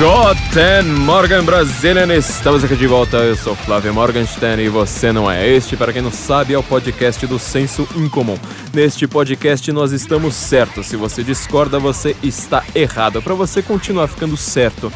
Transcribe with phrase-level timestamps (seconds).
[0.00, 5.46] Guten Morgan Brazilian, estamos aqui de volta, eu sou Flávio Morgenstern e você não é.
[5.46, 8.38] Este, para quem não sabe, é o podcast do Senso Incomum.
[8.72, 13.20] Neste podcast nós estamos certos, se você discorda você está errado.
[13.20, 14.90] Para você continuar ficando certo,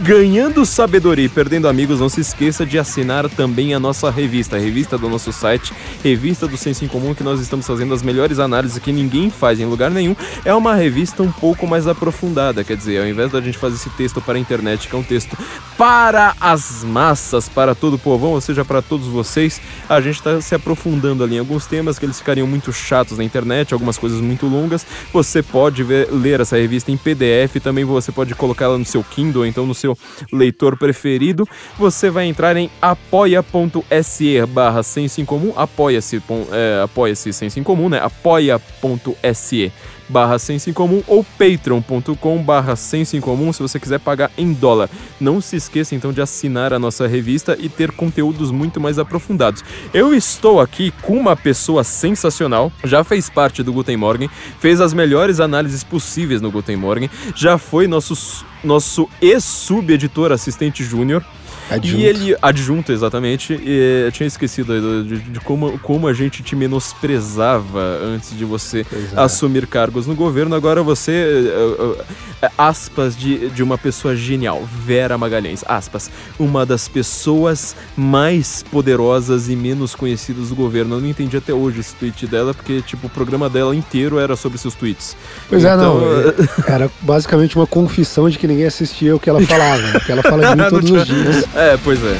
[0.00, 4.58] ganhando sabedoria e perdendo amigos, não se esqueça de assinar também a nossa revista, a
[4.58, 8.38] revista do nosso site, Revista do Senso em Comum, que nós estamos fazendo as melhores
[8.38, 10.14] análises que ninguém faz em lugar nenhum.
[10.44, 13.90] É uma revista um pouco mais aprofundada, quer dizer, ao invés da gente fazer esse
[13.90, 15.36] texto para a internet, que é um texto
[15.76, 20.40] para as massas, para todo o povão, ou seja, para todos vocês, a gente está
[20.40, 24.20] se aprofundando ali em alguns temas que eles ficariam muito chatos na internet, algumas coisas
[24.20, 24.86] muito longas.
[25.12, 29.46] Você pode ver, ler essa revista em PDF, também você pode colocá-la no seu Kindle,
[29.46, 29.98] então no seu seu
[30.32, 36.22] leitor preferido, você vai entrar em apoia.se barra senso em comum, apoia-se,
[36.52, 38.00] é, apoia-se senso em comum, né?
[38.02, 39.72] apoia.se
[40.08, 42.74] barra senso comum ou patreon.com barra
[43.22, 44.88] comum se você quiser pagar em dólar.
[45.20, 49.64] Não se esqueça então de assinar a nossa revista e ter conteúdos muito mais aprofundados.
[49.92, 54.92] Eu estou aqui com uma pessoa sensacional, já fez parte do Guten Morgen, fez as
[54.92, 61.24] melhores análises possíveis no Guten Morgen, já foi nosso, nosso ex-subeditor assistente júnior,
[61.70, 62.00] Adjunto.
[62.00, 63.52] E ele, adjunto, exatamente.
[63.54, 68.86] E eu tinha esquecido de, de, como, como a gente te menosprezava antes de você
[68.92, 69.20] é.
[69.20, 70.54] assumir cargos no governo.
[70.54, 76.88] Agora você, uh, uh, aspas de, de uma pessoa genial, Vera Magalhães, aspas, uma das
[76.88, 80.96] pessoas mais poderosas e menos conhecidas do governo.
[80.96, 84.36] Eu não entendi até hoje esse tweet dela, porque, tipo, o programa dela inteiro era
[84.36, 85.16] sobre seus tweets.
[85.48, 86.48] Pois então, é, não.
[86.78, 90.48] Era basicamente uma confissão de que ninguém assistia o que ela falava, que ela fala
[90.48, 91.44] de mim todos os dias.
[91.60, 92.16] É, pois é.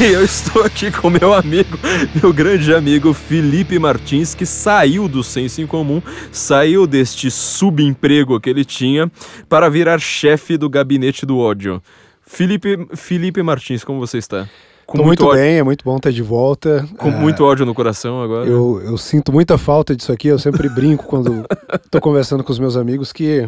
[0.00, 1.78] E eu estou aqui com meu amigo,
[2.14, 6.00] meu grande amigo Felipe Martins, que saiu do senso em comum,
[6.32, 9.12] saiu deste subemprego que ele tinha
[9.46, 11.82] para virar chefe do gabinete do ódio.
[12.22, 14.48] Felipe, Felipe Martins, como você está?
[14.88, 16.88] Com muito, muito bem, é muito bom estar de volta.
[16.96, 18.48] Com é, muito ódio no coração agora.
[18.48, 21.44] Eu, eu sinto muita falta disso aqui, eu sempre brinco quando
[21.84, 23.40] estou conversando com os meus amigos que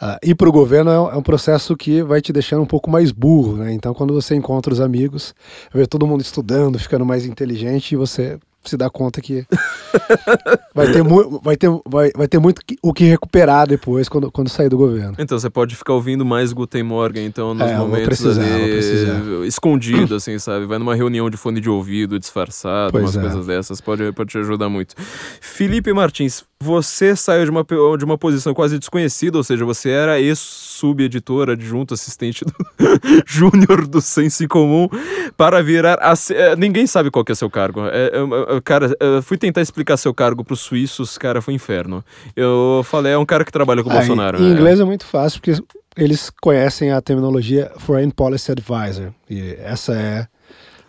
[0.00, 2.90] uh, ir para o governo é, é, um processo que vai te deixando um pouco
[2.90, 3.74] mais burro, né?
[3.74, 5.34] Então quando você encontra os amigos,
[5.70, 9.44] vê todo mundo estudando, ficando mais inteligente e você se dá conta que
[10.74, 11.02] vai ter,
[11.42, 15.14] vai ter, vai, vai ter muito o que recuperar depois quando, quando sair do governo.
[15.18, 20.14] Então você pode ficar ouvindo mais Guten Morgen, então, nos é, momentos precisar, ali, escondido,
[20.14, 20.66] assim, sabe?
[20.66, 23.20] Vai numa reunião de fone de ouvido, disfarçado, pois umas é.
[23.20, 24.94] coisas dessas, pode, pode te ajudar muito.
[25.40, 27.66] Felipe Martins, você saiu de uma,
[27.98, 32.54] de uma posição quase desconhecida, ou seja, você era ex-subeditor, adjunto, assistente do
[33.26, 34.88] júnior do Senso em Comum,
[35.36, 35.98] para virar.
[36.30, 37.80] É, ninguém sabe qual que é seu cargo.
[37.86, 41.54] É, é, é cara, eu fui tentar explicar seu cargo para os suíços, cara, foi
[41.54, 42.04] inferno.
[42.36, 44.40] Eu falei, é um cara que trabalha com o ah, Bolsonaro.
[44.40, 45.60] Em, em inglês é muito fácil, porque
[45.96, 49.12] eles conhecem a terminologia Foreign Policy Advisor.
[49.28, 50.26] E essa é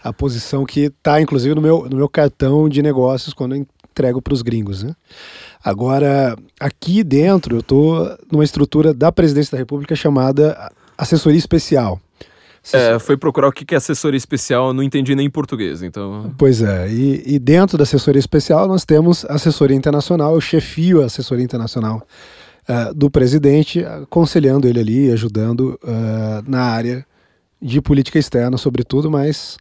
[0.03, 4.21] a posição que está, inclusive, no meu, no meu cartão de negócios quando eu entrego
[4.21, 4.95] para os gringos, né?
[5.63, 12.01] Agora, aqui dentro, eu estou numa estrutura da presidência da República chamada assessoria especial.
[12.71, 16.33] É, foi procurar o que é assessoria especial, eu não entendi nem em português, então...
[16.37, 21.05] Pois é, e, e dentro da assessoria especial nós temos assessoria internacional, eu chefio a
[21.05, 22.07] assessoria internacional
[22.69, 27.05] uh, do presidente, aconselhando ele ali, ajudando uh, na área
[27.61, 29.57] de política externa, sobretudo, mas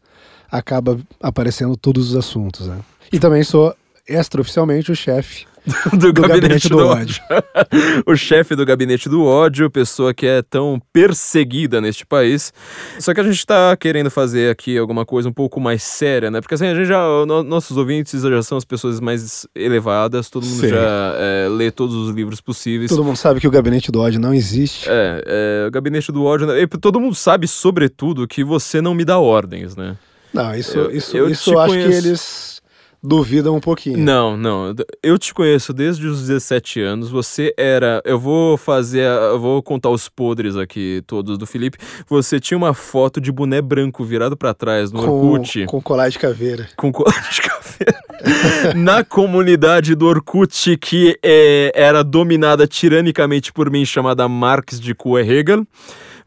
[0.50, 2.69] acaba aparecendo todos os assuntos.
[2.69, 2.78] Né?
[3.12, 3.74] E também sou
[4.08, 5.46] extraoficialmente o chefe
[5.92, 7.22] do, do, gabinete, gabinete do, do, ódio.
[8.04, 12.52] o chefe do gabinete do ódio, pessoa que é tão perseguida neste país.
[12.98, 16.40] Só que a gente tá querendo fazer aqui alguma coisa um pouco mais séria, né?
[16.40, 17.04] Porque assim, a gente já.
[17.26, 20.70] No, nossos ouvintes já são as pessoas mais elevadas, todo mundo Sim.
[20.70, 22.90] já é, lê todos os livros possíveis.
[22.90, 24.88] Todo mundo sabe que o gabinete do ódio não existe.
[24.88, 25.22] É,
[25.64, 26.49] é o gabinete do ódio.
[26.49, 26.66] Né?
[26.81, 29.96] Todo mundo sabe, sobretudo, que você não me dá ordens, né?
[30.34, 31.88] Não, isso, eu, isso, eu isso acho conheço...
[31.88, 32.62] que eles
[33.02, 33.99] duvidam um pouquinho.
[33.99, 34.75] Não, não.
[35.02, 37.10] Eu te conheço desde os 17 anos.
[37.10, 38.00] Você era.
[38.04, 39.04] Eu vou fazer.
[39.04, 41.78] Eu vou contar os podres aqui todos do Felipe.
[42.08, 45.66] Você tinha uma foto de boné branco virado para trás no com, Orkut.
[45.66, 46.69] Com colar de caveira.
[46.76, 48.02] Com colar de caveira.
[48.76, 55.20] Na comunidade do Orkut, que é, era dominada tiranicamente por mim, chamada Marx de Kue
[55.20, 55.66] Hegel.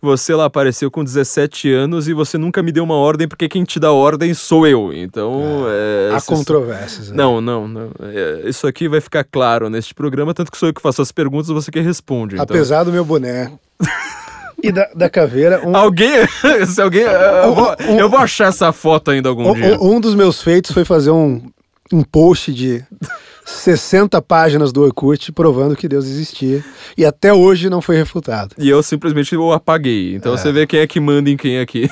[0.06, 3.64] Você lá apareceu com 17 anos e você nunca me deu uma ordem, porque quem
[3.64, 4.94] te dá ordem sou eu.
[4.94, 5.66] Então.
[5.68, 7.10] É, é, Há controvérsias.
[7.10, 7.18] Né?
[7.18, 7.90] Não, não, não.
[8.02, 11.12] É, isso aqui vai ficar claro neste programa, tanto que sou eu que faço as
[11.12, 12.36] perguntas você que responde.
[12.36, 12.44] Então.
[12.44, 13.52] Apesar do meu boné.
[14.62, 15.68] e da, da caveira.
[15.68, 15.76] Um...
[15.76, 16.28] Alguém.
[16.68, 17.02] Se alguém.
[17.02, 19.82] Eu vou, um, eu vou achar essa foto ainda algum um, dia.
[19.82, 21.42] Um dos meus feitos foi fazer um,
[21.92, 22.84] um post de
[23.46, 26.64] 60 páginas do Orkut provando que Deus existia.
[26.98, 28.56] E até hoje não foi refutado.
[28.58, 30.16] E eu simplesmente o apaguei.
[30.16, 30.38] Então É.
[30.38, 31.90] você vê quem é que manda em quem aqui.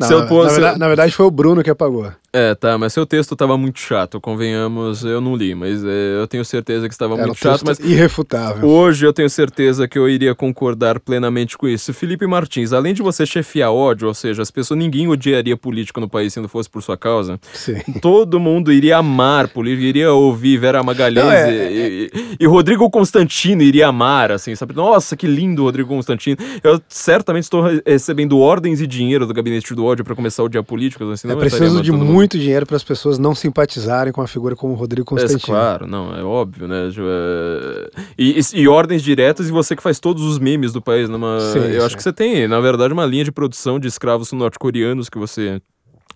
[0.00, 2.10] Não, na, na verdade, na verdade, foi o Bruno que apagou.
[2.36, 6.26] É, tá, mas seu texto tava muito chato, convenhamos, eu não li, mas é, eu
[6.26, 8.68] tenho certeza que estava um muito chato, mas irrefutável.
[8.68, 11.94] Hoje eu tenho certeza que eu iria concordar plenamente com isso.
[11.94, 16.08] Felipe Martins, além de você chefiar ódio, ou seja, as pessoas, ninguém odiaria político no
[16.08, 17.38] país se não fosse por sua causa.
[17.52, 17.76] Sim.
[18.02, 22.90] Todo mundo iria amar político, iria ouvir Vera Magalhães Não, é- e, e- e Rodrigo
[22.90, 24.74] Constantino iria amar, assim, sabe?
[24.74, 26.36] Nossa, que lindo Rodrigo Constantino.
[26.64, 30.46] Eu certamente estou re- recebendo ordens e dinheiro do gabinete do ódio para começar a
[30.46, 32.23] odiar políticos, assim, É não eu estaria preciso de mundo.
[32.24, 35.40] Muito dinheiro para as pessoas não simpatizarem com a figura como Rodrigo É, Constantino.
[35.40, 36.88] claro, não, é óbvio, né?
[36.88, 41.08] É- E, e- e ordens diretas e você que faz todos os memes do país.
[41.08, 41.38] Numa...
[41.40, 41.86] Sim, Eu sim.
[41.86, 45.60] acho que você tem, na verdade, uma linha de produção de escravos norte-coreanos que você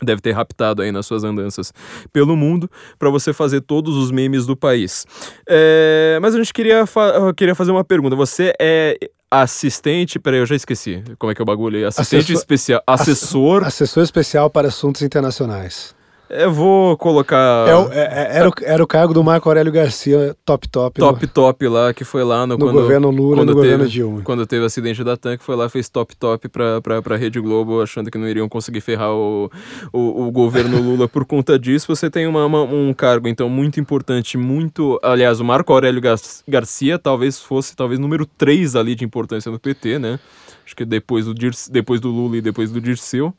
[0.01, 1.73] deve ter raptado aí nas suas andanças
[2.13, 5.05] pelo mundo para você fazer todos os memes do país.
[5.49, 8.15] É, Mas a gente queria, fa- queria fazer uma pergunta.
[8.15, 8.97] Você é
[9.31, 11.85] assistente, peraí, eu já esqueci como é que é o bagulho aí.
[11.85, 13.65] Assistente Assessor- especial, assessor.
[13.65, 15.95] Assessor especial para assuntos internacionais.
[16.31, 20.37] Eu vou colocar É é- é- era, o, era o cargo do Marco Aurélio Garcia,
[20.45, 21.01] top top.
[21.01, 23.79] top top lá que foi lá no, no, no quando- governo Lula quando no governo
[23.79, 24.21] teve- Dilma.
[24.23, 27.41] Quando teve o acidente da tanque, foi lá fez top top pra, pra, pra Rede
[27.41, 29.51] Globo, achando que não iriam conseguir ferrar o,
[29.93, 31.87] o, o governo Lula por conta disso.
[31.89, 34.99] Você tem uma, uma- um cargo, então, muito importante, muito.
[35.03, 39.59] Aliás, o Marco Aurélio Gar- Garcia talvez fosse talvez número 3 ali de importância no
[39.59, 40.19] PT, né?
[40.67, 43.33] Acho que depois do, Dirce- depois do Lula e depois do Dirceu.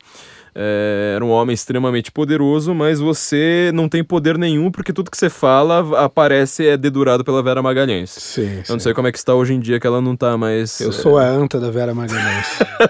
[0.62, 5.16] É, era um homem extremamente poderoso, mas você não tem poder nenhum, porque tudo que
[5.16, 8.10] você fala aparece é dedurado pela Vera Magalhães.
[8.10, 8.80] Sim, Eu não sim.
[8.80, 10.82] sei como é que está hoje em dia, que ela não tá mais.
[10.82, 12.46] Eu sou a anta da Vera Magalhães.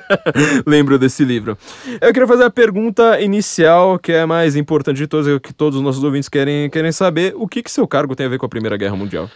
[0.65, 1.55] Lembro desse livro.
[2.01, 5.77] Eu queria fazer a pergunta inicial, que é a mais importante de todas, que todos
[5.77, 7.35] os nossos ouvintes querem, querem saber.
[7.35, 9.29] O que, que seu cargo tem a ver com a Primeira Guerra Mundial?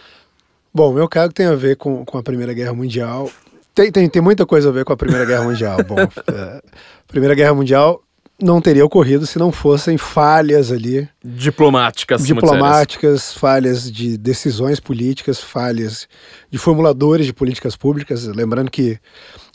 [0.74, 3.30] Bom, meu cargo tem a ver com, com a Primeira Guerra Mundial.
[3.72, 5.78] Tem, tem, tem muita coisa a ver com a Primeira Guerra Mundial.
[5.86, 6.00] Bom,
[6.32, 6.62] é, a
[7.06, 8.02] Primeira Guerra Mundial
[8.42, 12.20] não teria ocorrido se não fossem falhas ali Diplomáticas.
[12.20, 12.36] sérias.
[12.36, 16.08] diplomáticas, falhas de decisões políticas, falhas
[16.50, 18.24] de formuladores de políticas públicas.
[18.26, 18.98] Lembrando que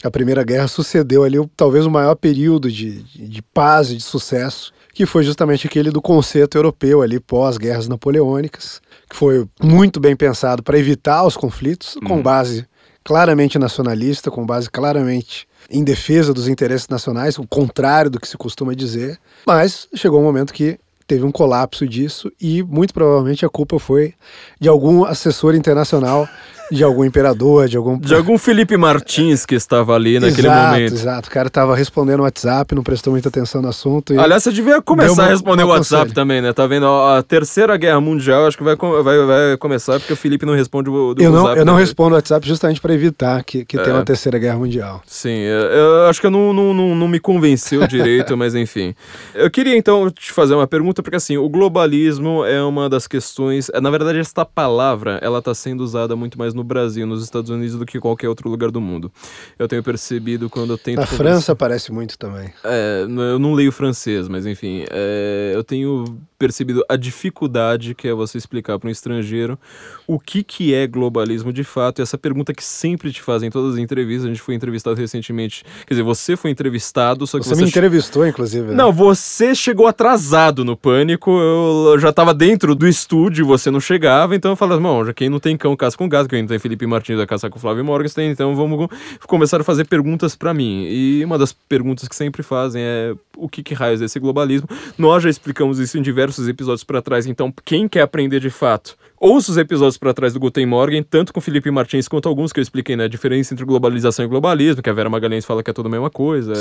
[0.02, 4.02] a Primeira Guerra sucedeu ali talvez o maior período de, de, de paz e de
[4.02, 10.16] sucesso, que foi justamente aquele do conceito europeu ali pós-guerras napoleônicas, que foi muito bem
[10.16, 12.22] pensado para evitar os conflitos, com Uhum.
[12.22, 12.66] base
[13.04, 18.36] claramente nacionalista, com base claramente em defesa dos interesses nacionais, o contrário do que se
[18.36, 19.18] costuma dizer.
[19.46, 24.14] Mas chegou um momento que teve um colapso disso e muito provavelmente a culpa foi
[24.60, 26.28] de algum assessor internacional,
[26.70, 30.92] de algum imperador, de algum De algum Felipe Martins que estava ali naquele exato, momento.
[30.92, 34.18] Exato, o cara estava respondendo no WhatsApp, não prestou muita atenção no assunto.
[34.18, 36.14] Aliás, você devia começar a responder o WhatsApp conselho.
[36.14, 36.52] também, né?
[36.52, 36.86] Tá vendo?
[36.86, 40.88] A terceira guerra mundial acho que vai, vai, vai começar porque o Felipe não responde
[40.90, 41.80] o do eu não, WhatsApp, eu não né?
[41.80, 43.82] respondo o WhatsApp justamente para evitar que, que É.
[43.82, 45.02] tenha uma terceira guerra mundial.
[45.06, 48.94] Sim, eu, eu acho que eu não, não, não, não me convenceu direito, mas enfim.
[49.34, 53.70] Eu queria então te fazer uma pergunta, porque assim, o globalismo é uma das questões.
[53.80, 57.76] Na verdade, esta palavra ela está sendo usada muito mais no Brasil, nos Estados Unidos,
[57.76, 59.10] do que em qualquer outro lugar do mundo.
[59.58, 60.98] Eu tenho percebido quando eu tento.
[60.98, 62.52] Na conversar- França aparece muito também.
[62.64, 66.04] É, eu não leio francês, mas enfim, é, eu tenho
[66.38, 69.58] percebido a dificuldade que é você explicar para um estrangeiro
[70.06, 72.00] o que, que é globalismo de fato.
[72.00, 74.24] E essa pergunta que sempre te fazem em todas as entrevistas.
[74.24, 75.62] A gente foi entrevistado recentemente.
[75.86, 77.62] Quer dizer, você foi entrevistado, só que Você você.
[77.62, 78.68] me entrevistou, inclusive.
[78.68, 78.74] né?
[78.74, 81.30] Não, você chegou atrasado no pânico.
[81.30, 84.34] Eu já tava dentro do estúdio, você não chegava.
[84.34, 86.58] Então eu falei, irmão, já quem não tem cão caça com gato, quem não tem
[86.58, 88.30] Felipe Martins vai caçar com Flávio Morgenstern.
[88.30, 88.88] Então vamos
[89.26, 90.84] começar a fazer perguntas para mim.
[90.88, 94.68] E uma das perguntas que sempre fazem é o que, que raios é esse globalismo?
[94.98, 97.26] Nós já explicamos isso em diversos episódios para trás.
[97.26, 98.96] Então quem quer aprender de fato?
[99.22, 102.58] Ouça os episódios para trás do Guten Morgen, tanto com Felipe Martins quanto alguns que
[102.58, 103.04] eu expliquei, né?
[103.04, 105.90] A diferença entre globalização e globalismo, que a Vera Magalhães fala que é tudo a
[105.90, 106.54] mesma coisa.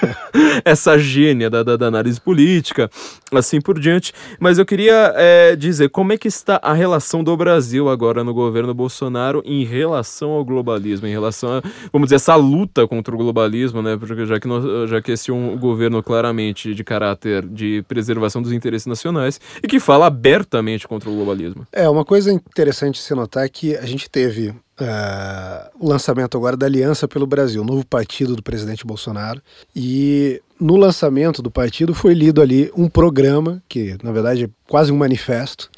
[0.64, 2.88] Essa gênia da, da, da análise política,
[3.30, 4.14] assim por diante.
[4.40, 8.32] Mas eu queria é, dizer como é que está a relação do Brasil agora no
[8.32, 11.62] governo Bolsonaro em relação ao globalismo, em relação a,
[11.92, 13.98] vamos dizer, essa luta contra o globalismo, né?
[13.98, 18.40] Porque já que, nós, já que esse é um governo claramente de caráter de preservação
[18.40, 21.66] dos interesses nacionais e que fala abertamente contra o globalismo.
[21.70, 26.56] É, uma coisa interessante se notar é que a gente teve ah, o lançamento agora
[26.56, 29.40] da Aliança pelo Brasil, o novo partido do presidente Bolsonaro.
[29.74, 34.92] E no lançamento do partido foi lido ali um programa, que na verdade é quase
[34.92, 35.70] um manifesto,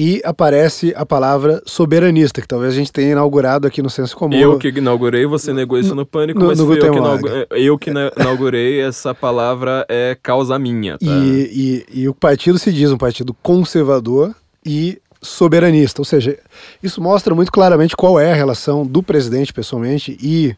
[0.00, 4.36] e aparece a palavra soberanista, que talvez a gente tenha inaugurado aqui no Senso Comum.
[4.36, 7.00] Eu que inaugurei, você negou isso no Pânico, no- mas no fui eu que, Guten
[7.02, 7.46] inaugu- Morgen.
[7.50, 11.04] eu que na- inaugurei, essa palavra é causa minha, tá?
[11.04, 14.32] E, e, e o partido se diz um partido conservador
[14.64, 16.00] e soberanista.
[16.00, 16.38] Ou seja,
[16.82, 20.56] isso mostra muito claramente qual é a relação do presidente pessoalmente e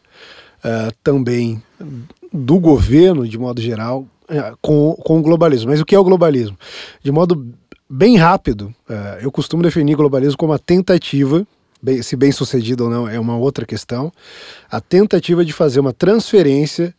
[0.63, 1.61] uh, também
[2.31, 5.71] do governo, de modo geral, uh, com, com o globalismo.
[5.71, 6.57] Mas o que é o globalismo?
[7.03, 7.47] De modo
[7.89, 11.45] bem rápido, uh, eu costumo definir globalismo como a tentativa
[11.83, 14.11] Bem, se bem sucedido ou não é uma outra questão,
[14.69, 16.93] a tentativa de fazer uma transferência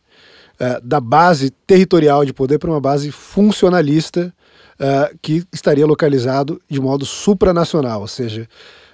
[0.83, 4.33] da base territorial de poder para uma base funcionalista
[4.79, 8.47] uh, que estaria localizado de modo supranacional, ou seja,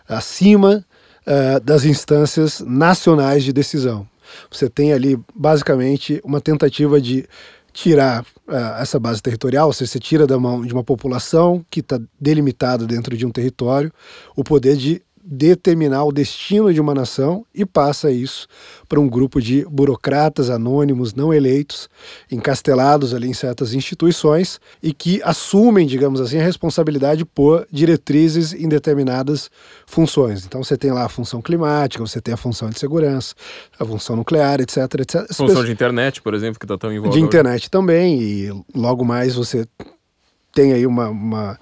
[0.08, 0.86] acima
[1.26, 4.08] uh, das instâncias nacionais de decisão.
[4.52, 7.28] Você tem ali basicamente uma tentativa de
[7.72, 11.80] tirar uh, essa base territorial, ou seja, você tira da mão de uma população que
[11.80, 13.92] está delimitada dentro de um território
[14.36, 18.48] o poder de determinar o destino de uma nação e passa isso
[18.88, 21.88] para um grupo de burocratas anônimos não eleitos,
[22.32, 28.68] encastelados ali em certas instituições e que assumem, digamos assim, a responsabilidade por diretrizes em
[28.68, 29.52] determinadas
[29.86, 30.48] funções.
[30.48, 33.36] Então você tem lá a função climática, você tem a função de segurança,
[33.80, 35.32] a função nuclear, etc, etc.
[35.32, 37.16] Função de internet, por exemplo, que está tão envolvida.
[37.16, 39.68] De internet também e logo mais você
[40.52, 41.60] tem aí uma, uma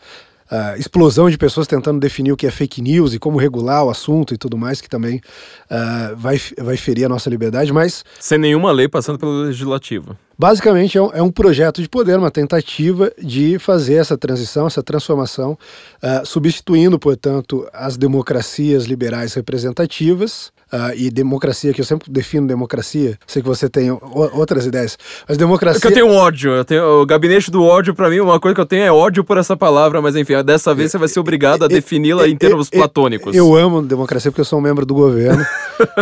[0.52, 3.90] uh, explosão de pessoas tentando definir o que é fake news e como regular o
[3.90, 8.04] assunto e tudo mais, que também uh, vai, vai ferir a nossa liberdade, mas...
[8.20, 10.18] Sem nenhuma lei passando pelo legislativo.
[10.40, 14.84] Basicamente é um, é um projeto de poder, uma tentativa de fazer essa transição, essa
[14.84, 15.58] transformação,
[16.04, 23.18] uh, substituindo, portanto, as democracias liberais representativas Uh, e democracia, que eu sempre defino democracia,
[23.26, 25.78] sei que você tem outras ideias, mas democracia...
[25.78, 28.54] É que eu tenho ódio, eu tenho, o gabinete do ódio, para mim, uma coisa
[28.54, 31.22] que eu tenho é ódio por essa palavra, mas enfim, dessa vez você vai ser
[31.22, 33.34] obrigado a defini-la em termos platônicos.
[33.34, 35.46] Eu amo democracia porque eu sou um membro do governo,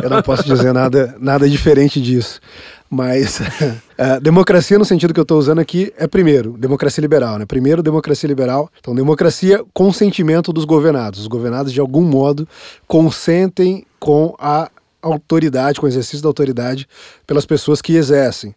[0.01, 2.39] eu não posso dizer nada, nada diferente disso.
[2.89, 7.45] Mas uh, democracia, no sentido que eu estou usando aqui, é primeiro, democracia liberal, né?
[7.45, 8.69] Primeiro, democracia liberal.
[8.79, 11.19] Então, democracia, consentimento dos governados.
[11.19, 12.47] Os governados, de algum modo,
[12.87, 14.69] consentem com a
[15.01, 16.87] autoridade, com o exercício da autoridade
[17.27, 18.55] pelas pessoas que exercem.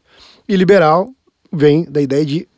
[0.48, 1.10] E liberal
[1.52, 2.48] vem da ideia de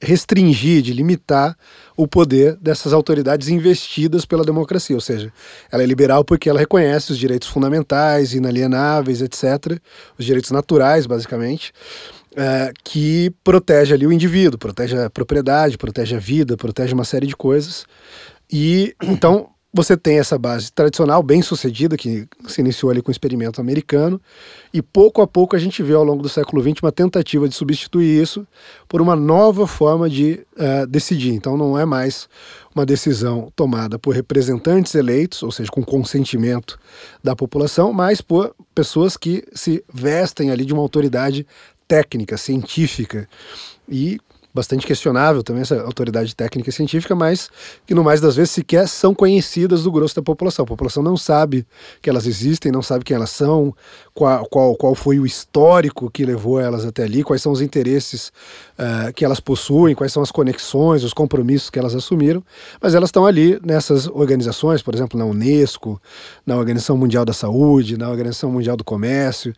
[0.00, 1.56] restringir, de limitar
[1.98, 5.32] o poder dessas autoridades investidas pela democracia, ou seja,
[5.68, 9.76] ela é liberal porque ela reconhece os direitos fundamentais, inalienáveis, etc.,
[10.16, 11.72] os direitos naturais, basicamente,
[12.36, 17.26] é, que protege ali o indivíduo, protege a propriedade, protege a vida, protege uma série
[17.26, 17.84] de coisas.
[18.48, 23.12] E então você tem essa base tradicional, bem sucedida, que se iniciou ali com o
[23.12, 24.20] experimento americano,
[24.72, 27.54] e pouco a pouco a gente vê ao longo do século XX uma tentativa de
[27.54, 28.46] substituir isso
[28.88, 31.34] por uma nova forma de uh, decidir.
[31.34, 32.28] Então não é mais
[32.74, 36.78] uma decisão tomada por representantes eleitos, ou seja, com consentimento
[37.22, 41.46] da população, mas por pessoas que se vestem ali de uma autoridade
[41.86, 43.28] técnica, científica.
[43.88, 44.18] E
[44.52, 47.50] bastante questionável também essa autoridade técnica e científica, mas
[47.86, 50.64] que no mais das vezes sequer são conhecidas do grosso da população.
[50.64, 51.66] A população não sabe
[52.00, 53.74] que elas existem, não sabe quem elas são,
[54.14, 58.32] qual, qual, qual foi o histórico que levou elas até ali, quais são os interesses
[58.78, 62.42] uh, que elas possuem, quais são as conexões, os compromissos que elas assumiram,
[62.80, 66.00] mas elas estão ali nessas organizações, por exemplo, na Unesco,
[66.44, 69.54] na Organização Mundial da Saúde, na Organização Mundial do Comércio,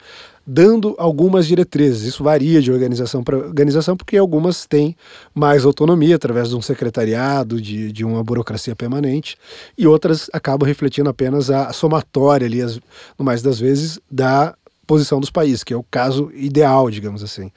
[0.46, 2.02] dando algumas diretrizes.
[2.02, 4.96] Isso varia de organização para organização, porque algumas têm
[5.34, 9.36] mais autonomia através de um secretariado, de, de uma burocracia permanente,
[9.76, 12.80] e outras acabam refletindo apenas a somatória, ali, as,
[13.18, 14.54] no mais das vezes, da
[14.86, 17.50] posição dos países, que é o caso ideal, digamos assim.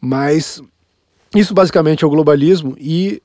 [0.00, 0.60] Mas
[1.34, 3.22] isso basicamente é o globalismo e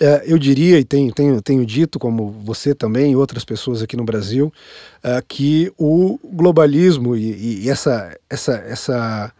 [0.00, 3.96] é, eu diria, e tenho, tenho, tenho dito, como você também e outras pessoas aqui
[3.96, 4.52] no Brasil,
[5.02, 9.32] é, que o globalismo e, e essa, essa, essa,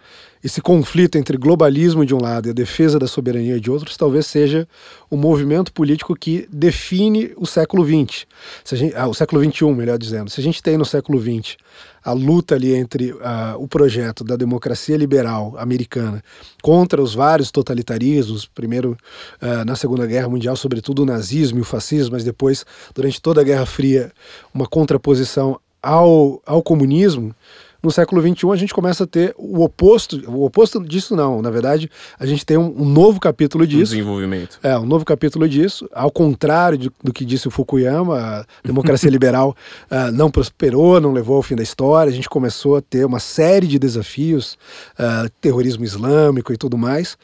[0.42, 4.26] esse conflito entre globalismo de um lado e a defesa da soberania de outros talvez
[4.26, 4.68] seja
[5.10, 8.26] o movimento político que define o século XX,
[8.72, 10.30] gente, ah, o século XXI, melhor dizendo.
[10.30, 11.56] Se a gente tem no século XX
[12.04, 13.18] a luta ali entre uh,
[13.58, 16.22] o projeto da democracia liberal americana
[16.62, 18.96] contra os vários totalitarismos, primeiro
[19.40, 23.40] uh, na Segunda Guerra Mundial, sobretudo o nazismo e o fascismo, mas depois, durante toda
[23.40, 24.12] a Guerra Fria,
[24.52, 27.34] uma contraposição ao, ao comunismo,
[27.82, 31.50] no século XXI a gente começa a ter o oposto, o oposto disso não, na
[31.50, 33.92] verdade a gente tem um, um novo capítulo disso.
[33.92, 34.58] Um desenvolvimento.
[34.62, 39.10] É, um novo capítulo disso, ao contrário de, do que disse o Fukuyama, a democracia
[39.10, 39.56] liberal
[39.90, 43.18] uh, não prosperou, não levou ao fim da história, a gente começou a ter uma
[43.18, 44.56] série de desafios,
[44.98, 47.16] uh, terrorismo islâmico e tudo mais,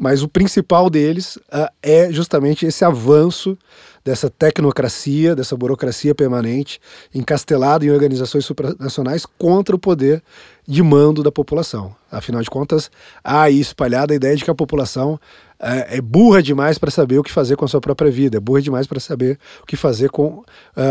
[0.00, 3.56] mas o principal deles uh, é justamente esse avanço
[4.04, 6.80] dessa tecnocracia, dessa burocracia permanente,
[7.14, 10.22] encastelada em organizações supranacionais contra o poder
[10.66, 11.94] de mando da população.
[12.10, 12.90] Afinal de contas,
[13.22, 15.18] há aí espalhada a ideia de que a população
[15.60, 18.40] é, é burra demais para saber o que fazer com a sua própria vida, é
[18.40, 20.44] burra demais para saber o que fazer com uh,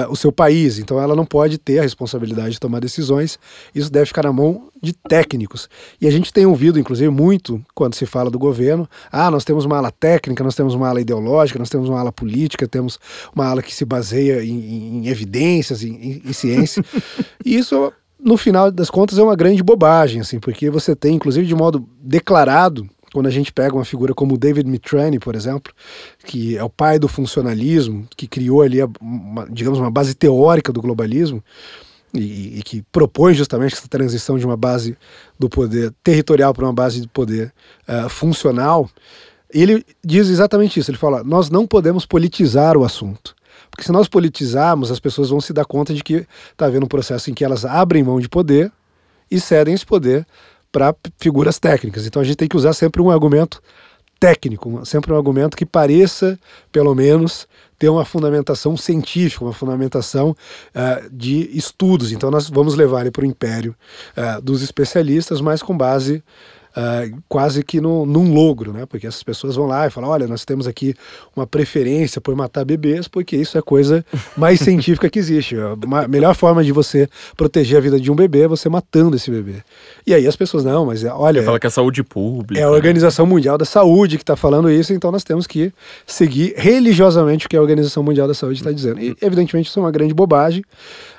[0.09, 0.77] o seu país.
[0.77, 3.39] Então ela não pode ter a responsabilidade de tomar decisões,
[3.73, 5.67] isso deve ficar na mão de técnicos.
[5.99, 9.65] E a gente tem ouvido, inclusive, muito quando se fala do governo: ah, nós temos
[9.65, 12.99] uma ala técnica, nós temos uma ala ideológica, nós temos uma ala política, temos
[13.35, 16.83] uma ala que se baseia em, em evidências, em, em, em ciência.
[17.43, 21.47] e isso no final das contas é uma grande bobagem, assim, porque você tem, inclusive
[21.47, 25.73] de modo declarado, quando a gente pega uma figura como David Mitrani, por exemplo,
[26.25, 30.81] que é o pai do funcionalismo, que criou ali, uma, digamos, uma base teórica do
[30.81, 31.43] globalismo,
[32.13, 34.97] e, e, que propõe justamente essa transição de uma base
[35.37, 37.53] do poder territorial para uma base de poder
[37.87, 38.89] uh, funcional,
[39.53, 40.89] ele diz exatamente isso.
[40.89, 43.35] Ele fala: nós não podemos politizar o assunto.
[43.69, 46.89] Porque se nós politizarmos, as pessoas vão se dar conta de que está havendo um
[46.89, 48.71] processo em que elas abrem mão de poder
[49.29, 50.25] e cedem esse poder
[50.71, 52.05] para figuras técnicas.
[52.05, 53.61] Então a gente tem que usar sempre um argumento
[54.19, 56.37] técnico, sempre um argumento que pareça,
[56.71, 57.47] pelo menos,
[57.77, 62.11] ter uma fundamentação científica, uma fundamentação uh, de estudos.
[62.11, 63.73] Então nós vamos levar ele para o império
[64.17, 66.21] uh, dos especialistas, mas com base
[66.79, 68.85] uh, quase que no, num logro, né?
[68.85, 70.95] Porque essas pessoas vão lá e falam: olha, nós temos aqui
[71.35, 74.05] uma preferência por matar bebês, porque isso é a coisa
[74.37, 75.55] mais científica que existe.
[75.57, 79.29] A melhor forma de você proteger a vida de um bebê é você matando esse
[79.29, 79.55] bebê.
[80.05, 81.43] E aí as pessoas, não, mas é, olha.
[81.43, 82.59] Fala que é saúde pública.
[82.59, 85.73] É a Organização Mundial da Saúde que está falando isso, então nós temos que
[86.05, 88.99] seguir religiosamente o que a Organização Mundial da Saúde está dizendo.
[88.99, 90.63] E, evidentemente, isso é uma grande bobagem.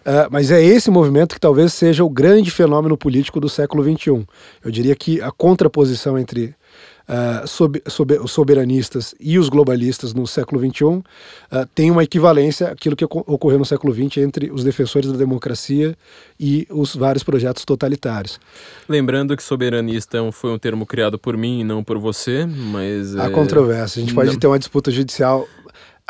[0.00, 4.26] Uh, mas é esse movimento que talvez seja o grande fenômeno político do século XXI.
[4.64, 6.54] Eu diria que a contraposição entre
[7.10, 11.02] uh, sob, sob, os soberanistas e os globalistas no século XXI uh,
[11.74, 15.96] tem uma equivalência àquilo que ocorreu no século XX entre os defensores da democracia
[16.38, 18.38] e os vários projetos totalitários.
[18.88, 23.16] Lembrando que soberanista é foi um termo criado por mim e não por você, mas...
[23.16, 23.30] Há é...
[23.30, 24.00] controvérsia.
[24.00, 24.38] A gente pode não...
[24.38, 25.46] ter uma disputa judicial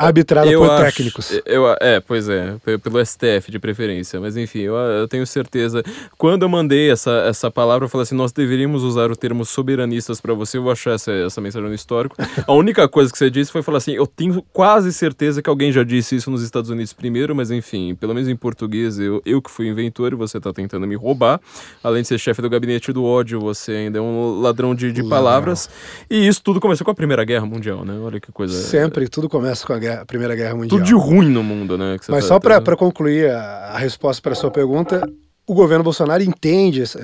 [0.07, 1.41] arbitrada eu por acho, técnicos.
[1.45, 4.19] Eu, é, pois é, pelo STF de preferência.
[4.19, 5.83] Mas enfim, eu, eu, tenho certeza.
[6.17, 10.19] Quando eu mandei essa, essa palavra, eu falei assim: nós deveríamos usar o termo soberanistas
[10.21, 10.57] para você.
[10.57, 12.15] Eu vou achar essa, essa mensagem no histórico.
[12.47, 15.71] A única coisa que você disse foi falar assim: eu tenho quase certeza que alguém
[15.71, 19.41] já disse isso nos Estados Unidos primeiro, mas enfim, pelo menos em português, eu, eu
[19.41, 21.39] que fui inventor e você tá tentando me roubar.
[21.83, 25.03] Além de ser chefe do gabinete do ódio, você ainda é um ladrão de, de
[25.03, 25.69] palavras.
[26.09, 27.97] E isso tudo começou com a Primeira Guerra Mundial, né?
[28.01, 28.53] Olha que coisa.
[28.53, 30.79] Sempre, tudo começa com a guerra guerra, Primeira Guerra Mundial.
[30.79, 31.97] Tudo de ruim no mundo, né?
[32.07, 35.01] Mas tá, só para concluir a, a resposta para sua pergunta,
[35.45, 36.97] o governo Bolsonaro entende esse,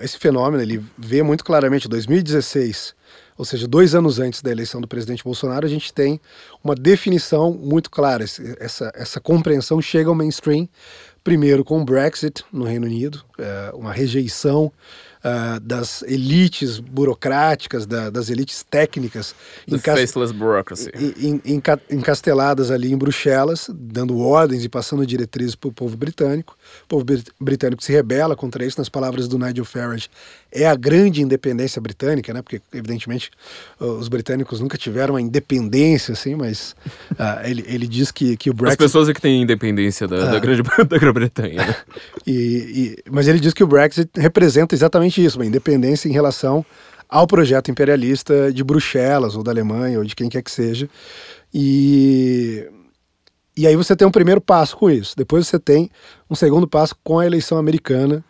[0.00, 2.94] esse, fenômeno, ele vê muito claramente 2016,
[3.36, 6.20] ou seja, dois anos antes da eleição do presidente Bolsonaro, a gente tem
[6.62, 8.24] uma definição muito clara.
[8.24, 10.68] Essa, essa compreensão chega ao mainstream,
[11.24, 14.72] primeiro com o Brexit no Reino Unido, é, uma rejeição
[15.28, 19.34] uh, das elites burocráticas, da, das elites técnicas
[19.82, 20.90] faceless bureaucracy.
[21.90, 26.56] encasteladas ali em Bruxelas, dando ordens e passando diretrizes para o povo britânico.
[26.84, 27.04] O povo
[27.40, 30.08] britânico se rebela contra isso, nas palavras do Nigel Farage,
[30.50, 32.40] é a grande independência britânica, né?
[32.40, 33.30] Porque, evidentemente,
[33.78, 36.74] os britânicos nunca tiveram uma independência, assim, mas
[37.12, 38.82] uh, ele, ele diz que, que o Brexit...
[38.82, 41.66] As pessoas é que têm independência da, uh, da, grande, da Grã-Bretanha.
[41.66, 41.76] Né?
[42.26, 46.64] e, e, mas ele diz que o Brexit representa exatamente isso, uma independência em relação
[47.08, 50.88] ao projeto imperialista de Bruxelas, ou da Alemanha, ou de quem quer que seja.
[51.52, 52.68] E,
[53.56, 55.14] e aí você tem um primeiro passo com isso.
[55.16, 55.90] Depois você tem
[56.28, 58.24] um segundo passo com a eleição americana,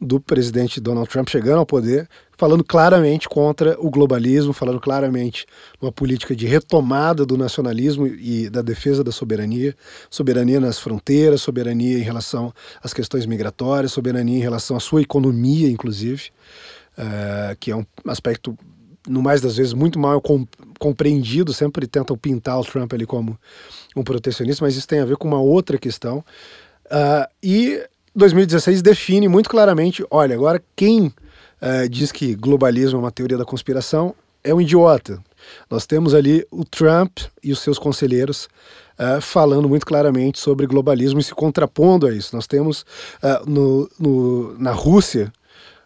[0.00, 5.46] do presidente Donald Trump chegando ao poder, falando claramente contra o globalismo, falando claramente
[5.80, 9.74] uma política de retomada do nacionalismo e da defesa da soberania,
[10.10, 15.68] soberania nas fronteiras, soberania em relação às questões migratórias, soberania em relação à sua economia,
[15.68, 16.30] inclusive,
[16.98, 18.56] uh, que é um aspecto
[19.06, 20.22] no mais das vezes muito mal
[20.78, 23.38] compreendido, sempre tentam pintar o Trump ali como
[23.94, 26.24] um protecionista, mas isso tem a ver com uma outra questão.
[26.86, 31.12] Uh, e 2016 define muito claramente: olha, agora quem
[31.64, 35.18] uh, diz que globalismo é uma teoria da conspiração é um idiota.
[35.70, 38.46] Nós temos ali o Trump e os seus conselheiros
[38.98, 42.36] uh, falando muito claramente sobre globalismo e se contrapondo a isso.
[42.36, 42.82] Nós temos
[43.22, 45.32] uh, no, no, na Rússia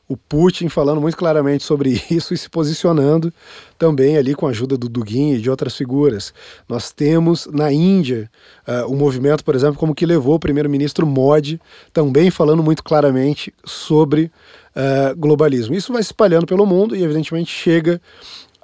[0.08, 3.32] o Putin falando muito claramente sobre isso e se posicionando
[3.78, 6.32] também ali com a ajuda do Dugin e de outras figuras.
[6.68, 8.28] Nós temos na Índia
[8.66, 11.60] uh, um movimento, por exemplo, como que levou o primeiro-ministro Modi
[11.92, 14.32] também falando muito claramente sobre
[14.74, 15.74] uh, globalismo.
[15.74, 18.00] Isso vai se espalhando pelo mundo e, evidentemente, chega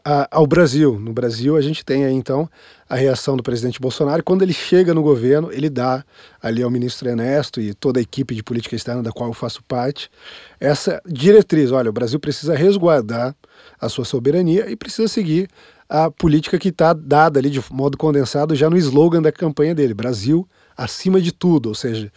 [0.05, 1.01] a, ao Brasil.
[1.01, 2.49] No Brasil, a gente tem aí, então,
[2.89, 4.23] a reação do presidente Bolsonaro.
[4.23, 6.05] Quando ele chega no governo, ele dá
[6.43, 9.63] ali ao ministro Ernesto e toda a equipe de política externa da qual eu faço
[9.65, 10.11] parte
[10.61, 13.35] essa diretriz: olha, o Brasil precisa resguardar
[13.81, 15.49] a sua soberania e precisa seguir
[15.89, 19.95] a política que está dada ali de modo condensado já no slogan da campanha dele:
[19.95, 22.11] Brasil acima de tudo, ou seja,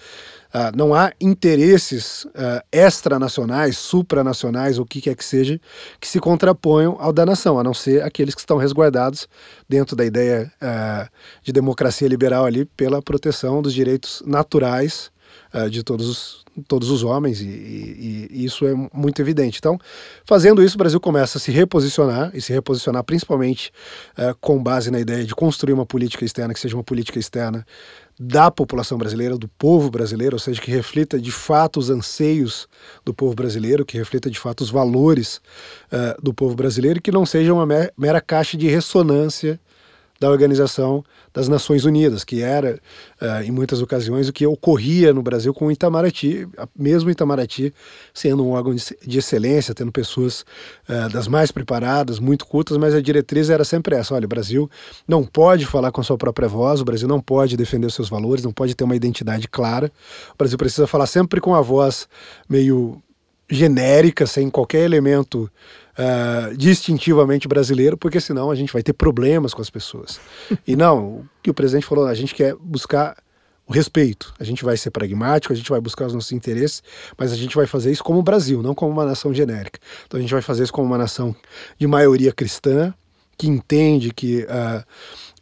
[0.48, 5.60] Uh, não há interesses uh, extranacionais, supranacionais, o que quer que seja,
[6.00, 9.28] que se contraponham ao da nação, a não ser aqueles que estão resguardados
[9.68, 11.10] dentro da ideia uh,
[11.44, 15.12] de democracia liberal ali pela proteção dos direitos naturais
[15.72, 19.58] de todos os, todos os homens, e, e, e, isso é muito evidente.
[19.60, 19.80] Então,
[20.26, 23.72] fazendo isso, o Brasil começa a se reposicionar, e se reposicionar principalmente
[24.40, 27.66] com base na ideia de construir uma política externa que seja uma política externa
[28.20, 32.68] da população brasileira, do povo brasileiro, ou seja, que reflita de fato os anseios
[33.06, 35.38] do povo brasileiro, que reflita de fato os valores
[35.92, 39.60] uh, do povo brasileiro e que não seja uma mera caixa de ressonância
[40.20, 41.04] da Organização
[41.34, 42.80] das Nações Unidas, que era,
[43.22, 47.74] uh, em muitas ocasiões, o que ocorria no Brasil com o Itamaraty, mesmo Itamaraty
[48.14, 50.42] sendo um órgão de excelência, tendo pessoas
[50.90, 54.70] uh, das mais preparadas, muito cultas, mas a diretriz era sempre essa: olha, o Brasil
[55.08, 58.10] não pode falar com a sua própria voz, o Brasil não pode defender os seus
[58.10, 59.92] valores, não pode ter uma identidade clara,
[60.34, 62.08] o Brasil precisa falar sempre com a voz
[62.50, 63.02] meio
[63.50, 65.50] genérica, sem qualquer elemento
[65.98, 70.20] uh, distintivamente brasileiro, porque senão a gente vai ter problemas com as pessoas.
[70.66, 73.18] e não, o que o presidente falou, a gente quer buscar
[73.68, 74.34] o respeito.
[74.40, 76.82] A gente vai ser pragmático, a gente vai buscar os nossos interesses,
[77.18, 79.80] mas a gente vai fazer isso como Brasil, não como uma nação genérica.
[80.06, 81.36] Então a gente vai fazer isso como uma nação
[81.78, 82.94] de maioria cristã,
[83.38, 84.84] que entende que uh,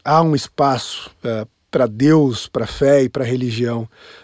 [0.03, 3.83] há um espaço uh, para Deus, para a fé e para a religião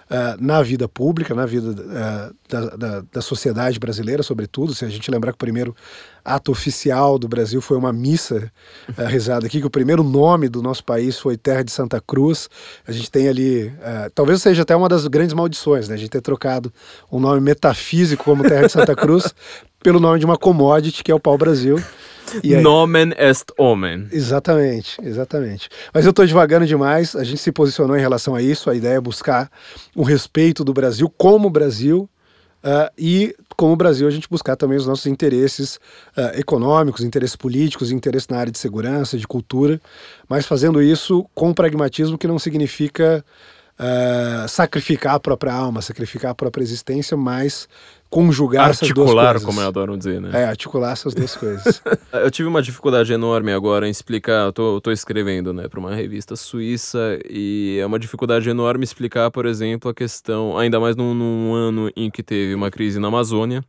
[0.09, 4.73] uh, na vida pública, na vida da, da, da, sociedade brasileira, sobretudo.
[4.73, 5.75] Se a gente lembrar que o primeiro
[6.23, 8.51] ato oficial do Brasil foi uma missa
[8.89, 12.49] uh, rezada aqui, que o primeiro nome do nosso país foi Terra de Santa Cruz.
[12.87, 13.73] A gente tem ali,
[14.13, 15.95] talvez seja até uma das grandes maldições, né?
[15.95, 16.71] A gente ter trocado
[17.11, 19.33] um nome metafísico como Terra de Santa Cruz
[19.83, 21.81] pelo nome de uma commodity que é o pau-brasil.
[22.43, 22.61] Aí...
[22.61, 24.07] Nomen est omen.
[24.11, 25.69] Exatamente, exatamente.
[25.93, 28.95] Mas eu estou devagando demais, a gente se posicionou em relação a isso, a ideia
[28.95, 29.49] é buscar
[29.95, 32.09] o respeito do Brasil como Brasil,
[32.63, 35.75] Uh, e, como Brasil, a gente buscar também os nossos interesses
[36.17, 39.79] uh, econômicos, interesses políticos, interesses na área de segurança, de cultura,
[40.27, 43.23] mas fazendo isso com pragmatismo que não significa
[43.77, 47.69] uh, sacrificar a própria alma, sacrificar a própria existência, mas
[48.11, 50.31] conjugar articular, como eu adoro dizer, né?
[50.33, 51.81] É, articular essas duas coisas.
[52.11, 55.79] eu tive uma dificuldade enorme agora em explicar, eu tô, eu tô escrevendo, né, para
[55.79, 60.97] uma revista suíça e é uma dificuldade enorme explicar, por exemplo, a questão, ainda mais
[60.97, 63.63] num, num ano em que teve uma crise na Amazônia,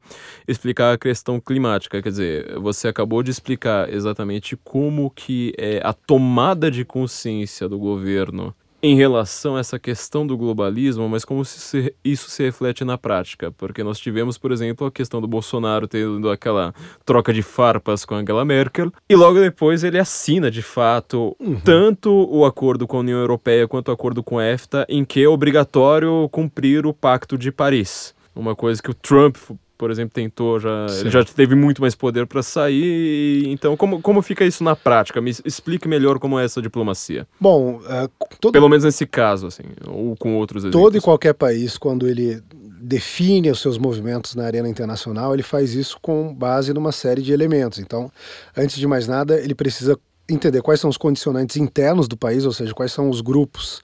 [0.48, 5.92] explicar a questão climática, quer dizer, você acabou de explicar exatamente como que é a
[5.92, 8.52] tomada de consciência do governo
[8.82, 13.52] em relação a essa questão do globalismo, mas como se isso se reflete na prática.
[13.52, 18.16] Porque nós tivemos, por exemplo, a questão do Bolsonaro tendo aquela troca de farpas com
[18.16, 21.60] Angela Merkel, e logo depois ele assina, de fato, uhum.
[21.60, 25.22] tanto o acordo com a União Europeia quanto o acordo com a EFTA, em que
[25.22, 28.14] é obrigatório cumprir o Pacto de Paris.
[28.34, 29.36] Uma coisa que o Trump
[29.82, 33.48] por exemplo, tentou, já, já teve muito mais poder para sair.
[33.48, 35.20] Então, como, como fica isso na prática?
[35.20, 37.26] Me explique melhor como é essa diplomacia.
[37.40, 40.80] Bom, uh, todo, pelo menos nesse caso, assim, ou com outros exemplos.
[40.80, 42.40] Todo e qualquer país, quando ele
[42.80, 47.32] define os seus movimentos na arena internacional, ele faz isso com base numa série de
[47.32, 47.80] elementos.
[47.80, 48.08] Então,
[48.56, 49.98] antes de mais nada, ele precisa
[50.30, 53.82] entender quais são os condicionantes internos do país, ou seja, quais são os grupos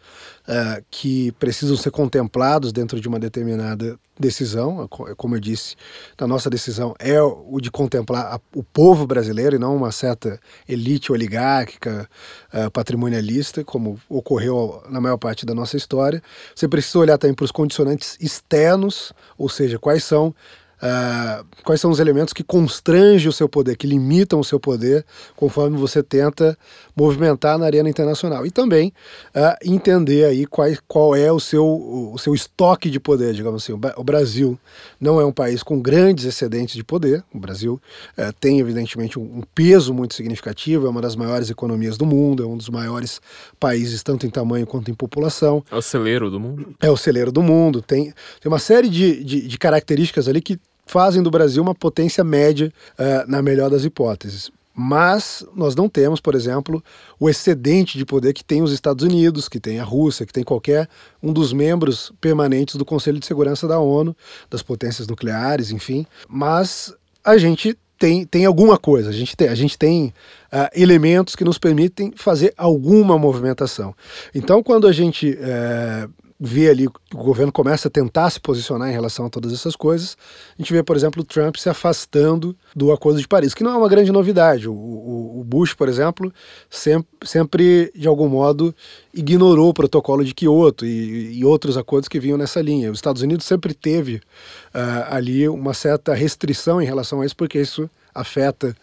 [0.49, 4.89] uh, que precisam ser contemplados dentro de uma determinada decisão.
[4.89, 5.77] Como eu disse,
[6.17, 10.41] a nossa decisão é o de contemplar a, o povo brasileiro e não uma certa
[10.69, 12.09] elite oligárquica,
[12.53, 16.23] uh, patrimonialista, como ocorreu na maior parte da nossa história.
[16.55, 20.35] Você precisa olhar também para os condicionantes externos, ou seja, quais são
[20.79, 25.05] Uh, quais são os elementos que constrangem o seu poder, que limitam o seu poder,
[25.35, 26.57] conforme você tenta
[26.97, 28.47] movimentar na arena internacional.
[28.47, 28.93] E também
[29.35, 33.73] uh, entender aí qual, qual é o seu, o seu estoque de poder, digamos assim.
[33.73, 34.59] O, Brasil
[35.01, 37.25] não é um país com grandes excedentes de poder.
[37.33, 37.81] O Brasil
[38.17, 42.43] uh, tem, evidentemente, um, um, peso muito significativo, é uma das maiores economias do mundo,
[42.43, 43.21] é um dos maiores
[43.59, 45.65] países, tanto em tamanho quanto em população.
[45.71, 46.75] É o celeiro do mundo.
[46.81, 47.83] É o celeiro do mundo.
[47.83, 50.59] Tem, tem uma série de, de, de características ali que
[50.89, 54.51] fazem do Brasil uma potência média uh, na melhor das hipóteses.
[54.81, 56.83] Mas nós não temos, por exemplo,
[57.19, 60.45] o excedente de poder que tem os Estados Unidos, que tem a Rússia, que tem
[60.45, 60.89] qualquer
[61.21, 64.17] um dos membros permanentes do Conselho de Segurança da ONU,
[64.49, 66.07] das potências nucleares, enfim.
[66.29, 70.15] Mas a gente tem, tem alguma coisa, a gente tem, a gente tem
[70.53, 73.93] uh, elementos que nos permitem fazer alguma movimentação.
[74.33, 76.09] Então, quando a gente uh,
[76.41, 80.17] vê ali, o governo começa a tentar se posicionar em relação a todas essas coisas.
[80.57, 83.73] A gente vê, por exemplo, o Trump se afastando do Acordo de Paris, que não
[83.73, 84.69] é uma grande novidade.
[84.69, 86.33] O, o, Bush, por exemplo,
[86.71, 88.75] sempre, sempre, de algum modo,
[89.13, 92.93] ignorou o protocolo de Kyoto e, e outros acordos que vinham nessa linha.
[92.93, 97.61] Os Estados Unidos sempre teve uh, ali uma certa restrição em relação a isso, porque
[97.61, 98.77] isso afeta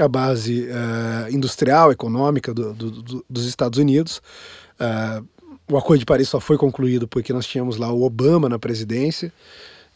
[0.00, 4.22] a base uh, industrial, econômica do, do, do, dos Estados Unidos.
[4.80, 5.26] Uh,
[5.72, 9.32] o Acordo de Paris só foi concluído porque nós tínhamos lá o Obama na presidência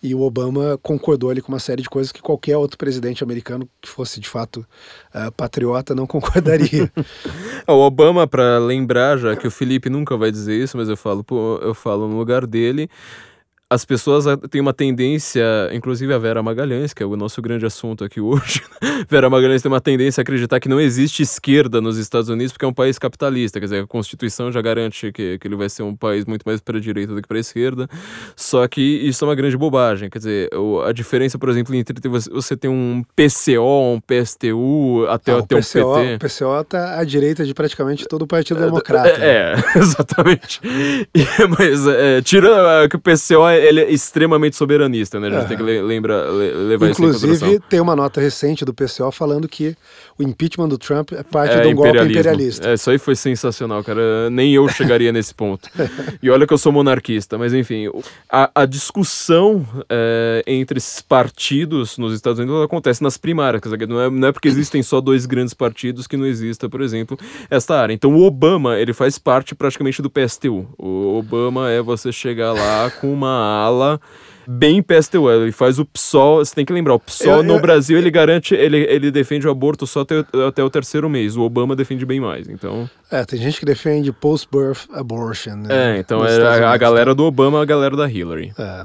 [0.02, 3.68] e o Obama concordou ali com uma série de coisas que qualquer outro presidente americano
[3.80, 4.66] que fosse de fato
[5.14, 6.90] uh, patriota não concordaria.
[7.68, 11.24] o Obama, para lembrar, já que o Felipe nunca vai dizer isso, mas eu falo,
[11.60, 12.88] eu falo no lugar dele,
[13.68, 18.04] as pessoas têm uma tendência, inclusive a Vera Magalhães, que é o nosso grande assunto
[18.04, 18.62] aqui hoje.
[19.10, 22.64] Vera Magalhães tem uma tendência a acreditar que não existe esquerda nos Estados Unidos porque
[22.64, 23.58] é um país capitalista.
[23.58, 26.60] Quer dizer, a Constituição já garante que, que ele vai ser um país muito mais
[26.60, 27.88] para a direita do que para a esquerda.
[28.36, 30.08] Só que isso é uma grande bobagem.
[30.10, 30.50] Quer dizer,
[30.86, 35.90] a diferença, por exemplo, entre você ter um PCO, um PSTU, até, ah, até PCO,
[35.90, 36.14] um PT.
[36.14, 39.16] O PCO está à direita de praticamente todo o Partido é, Democrata.
[39.26, 40.60] É, é exatamente.
[40.64, 41.24] E,
[41.58, 45.28] mas, é, tirando que o PCO ele é extremamente soberanista, né?
[45.28, 45.48] A gente é.
[45.48, 49.76] tem que lembra, levar Inclusive, isso em tem uma nota recente do PCO falando que
[50.18, 52.70] o impeachment do Trump é parte é, de um golpe imperialista.
[52.70, 54.30] É, isso aí foi sensacional, cara.
[54.30, 55.68] Nem eu chegaria nesse ponto.
[56.22, 57.88] E olha que eu sou monarquista, mas enfim,
[58.30, 63.62] a, a discussão é, entre esses partidos nos Estados Unidos acontece nas primárias.
[63.88, 67.18] Não é, não é porque existem só dois grandes partidos que não exista, por exemplo,
[67.50, 67.92] esta área.
[67.92, 70.66] Então o Obama, ele faz parte praticamente do PSTU.
[70.78, 74.00] O Obama é você chegar lá com uma ala
[74.46, 75.30] bem PSTU.
[75.30, 78.10] Ele faz o PSOL, você tem que lembrar, o PSOL eu, no eu, Brasil ele
[78.10, 81.36] garante, ele, ele defende o aborto só até, até o terceiro mês.
[81.36, 82.88] O Obama defende bem mais, então...
[83.10, 85.56] É, tem gente que defende post-birth abortion.
[85.56, 85.96] Né?
[85.96, 88.52] É, então é a, a, galera do Obama, a galera da Hillary.
[88.58, 88.84] É.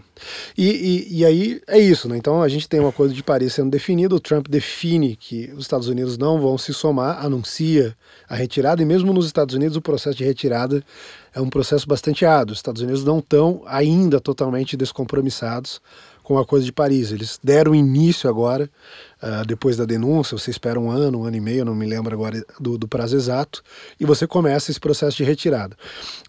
[0.55, 2.17] E, e, e, aí é isso, né?
[2.17, 5.61] Então a gente tem uma coisa de Paris sendo definida, o Trump define que os
[5.61, 7.95] Estados Unidos não vão se somar, anuncia
[8.29, 10.83] a retirada, e mesmo nos Estados Unidos o processo de retirada
[11.33, 12.53] é um processo bastante árduo.
[12.53, 15.81] Os Estados Unidos não estão ainda totalmente descompromissados
[16.23, 17.11] com a coisa de Paris.
[17.11, 18.69] Eles deram início agora,
[19.21, 22.13] uh, depois da denúncia, você espera um ano, um ano e meio, não me lembro
[22.13, 23.63] agora do, do prazo exato,
[23.99, 25.75] e você começa esse processo de retirada.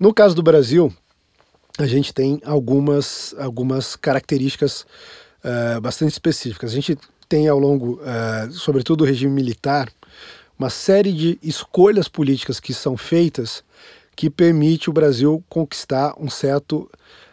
[0.00, 0.92] No caso do Brasil,
[1.78, 4.86] a gente tem algumas, algumas características
[5.44, 6.70] uh, bastante específicas.
[6.70, 9.90] A gente tem ao longo, uh, sobretudo do regime militar,
[10.58, 13.64] uma série de escolhas políticas que são feitas
[14.22, 16.88] que permite o Brasil conquistar um certo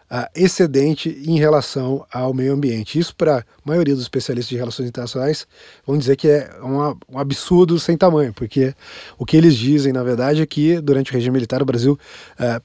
[0.10, 2.98] uh, excedente em relação ao meio ambiente.
[2.98, 5.46] Isso, para a maioria dos especialistas de relações internacionais,
[5.86, 8.74] vão dizer que é uma, um absurdo sem tamanho, porque
[9.20, 11.94] o que eles dizem, na verdade, é que durante o regime militar o Brasil
[12.40, 12.60] uh,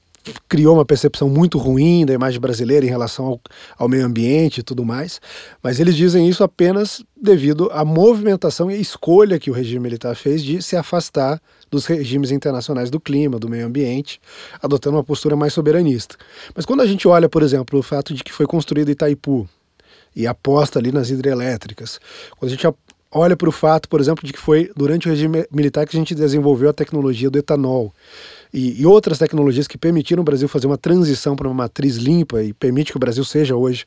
[0.47, 3.41] criou uma percepção muito ruim da imagem brasileira em relação ao,
[3.77, 5.21] ao, meio ambiente e tudo mais,
[5.61, 10.43] mas eles dizem isso apenas devido à movimentação e escolha que o regime militar fez
[10.43, 14.19] de se afastar dos regimes internacionais do clima, do meio ambiente,
[14.61, 16.15] adotando uma postura mais soberanista.
[16.55, 19.47] Mas quando a gente olha, por exemplo, o fato de que foi construído Itaipu
[20.15, 21.99] e aposta ali nas hidrelétricas,
[22.37, 22.67] quando a gente
[23.11, 25.99] olha para o fato, por exemplo, de que foi durante o regime militar que a
[25.99, 27.93] gente desenvolveu a tecnologia do etanol
[28.53, 32.41] e, e, outras tecnologias que permitiram o Brasil fazer uma transição para uma matriz limpa
[32.43, 33.85] e permite que o Brasil seja hoje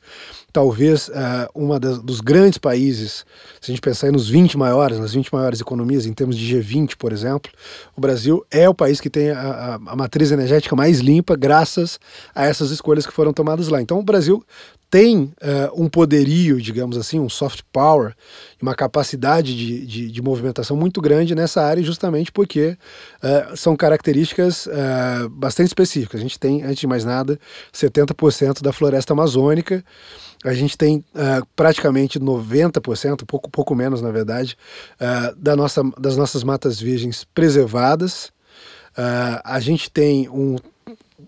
[0.51, 1.11] talvez uh,
[1.53, 3.25] uma dos grandes países,
[3.61, 6.95] se a gente pensar nos 20 maiores, nas 20 maiores economias em termos de G20,
[6.97, 7.51] por exemplo,
[7.95, 11.99] o Brasil é o país que tem a, a, a matriz energética mais limpa graças
[12.33, 13.81] a essas escolhas que foram tomadas lá.
[13.81, 14.43] Então o Brasil
[14.89, 15.31] tem uh,
[15.75, 18.15] um poderio, digamos assim, um soft power,
[18.59, 22.75] uma capacidade de, de, de movimentação muito grande nessa área, justamente porque
[23.23, 26.19] uh, são características uh, bastante específicas.
[26.19, 27.39] A gente tem, antes de mais nada,
[27.71, 29.83] 70% da floresta amazônica,
[30.43, 31.03] a gente tem
[31.53, 34.57] praticamente 90%, pouco, pouco menos na verdade,
[35.35, 38.31] da nossa, das nossas matas virgens preservadas.
[39.43, 40.55] a gente tem um,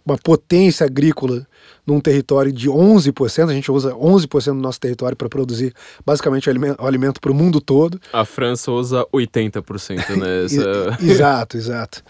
[0.06, 1.45] uma potência agrícola
[1.92, 5.74] num território de 11%, a gente usa 11% do nosso território para produzir
[6.06, 8.00] basicamente o alimento para o mundo todo.
[8.14, 10.46] A França usa 80%, né?
[10.46, 10.98] Essa...
[11.04, 12.04] exato, exato.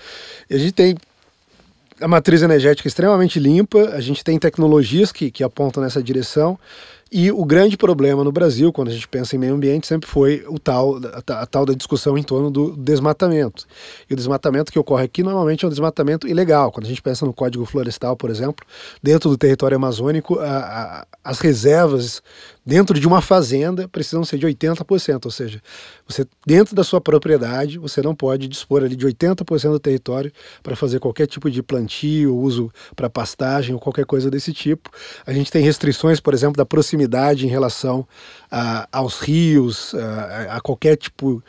[0.49, 0.95] E a gente tem
[1.99, 6.57] a matriz energética extremamente limpa, a gente tem tecnologias que, que apontam nessa direção.
[7.13, 10.45] E o grande problema no Brasil, quando a gente pensa em meio ambiente, sempre foi
[10.47, 10.95] o tal,
[11.27, 13.67] a, a, tal da discussão em torno do desmatamento.
[14.09, 16.71] E o desmatamento que ocorre aqui normalmente é um desmatamento ilegal.
[16.71, 18.65] Quando a gente pensa no Código Florestal, por exemplo,
[19.03, 22.23] dentro do território amazônico, a, as reservas
[22.65, 25.61] dentro de uma fazenda precisam ser de 80%, ou seja,
[26.07, 30.75] você dentro da sua propriedade, você não pode dispor ali de 80% do território para
[30.75, 34.89] fazer qualquer tipo de plantio, uso para pastagem ou qualquer coisa desse tipo.
[35.25, 38.07] A gente tem restrições, por exemplo, da proximidade em relação
[38.91, 41.41] aos rios, a, a qualquer tipo,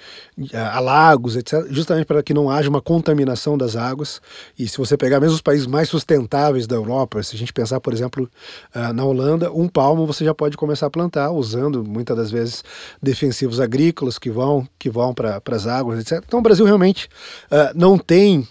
[0.54, 4.20] a, a, lagos, etc., justamente para que não haja uma contaminação das águas.
[4.56, 7.80] E se você pegar mesmo os países mais sustentáveis da Europa, se a gente pensar,
[7.80, 8.30] por exemplo,
[8.94, 12.62] na Holanda, um palmo você já pode começar a plantar, usando muitas das vezes
[13.02, 16.22] defensivos agrícolas que vão, que vão para as águas, etc.
[16.24, 17.08] Então o Brasil realmente
[17.74, 18.46] não tem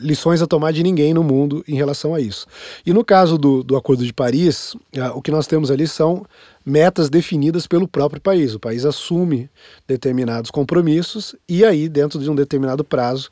[0.00, 2.46] lições a tomar de ninguém no mundo em relação a isso.
[2.84, 4.76] E no caso do, do Acordo de Paris,
[5.14, 6.26] o que nós temos ali são
[6.68, 8.54] metas definidas pelo próprio país.
[8.54, 9.50] O país assume
[9.86, 13.30] determinados compromissos e aí, dentro de um determinado prazo,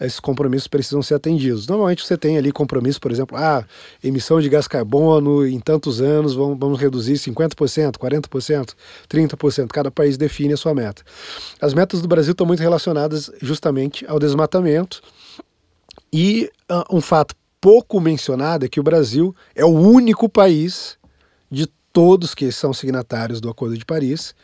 [0.00, 1.66] esses compromissos precisam ser atendidos.
[1.66, 3.64] Normalmente você tem ali compromisso, por exemplo, ah,
[4.02, 8.74] emissão de gás carbono em tantos anos vamos, vamos reduzir 50%, 40%,
[9.08, 9.68] 30%.
[9.68, 11.02] Cada país define a sua meta.
[11.60, 15.00] As metas do Brasil estão muito relacionadas justamente ao desmatamento
[16.12, 20.98] e uh, um fato pouco mencionado é que o Brasil é o único país
[21.48, 24.34] de todos que são signatários do Acordo de Paris,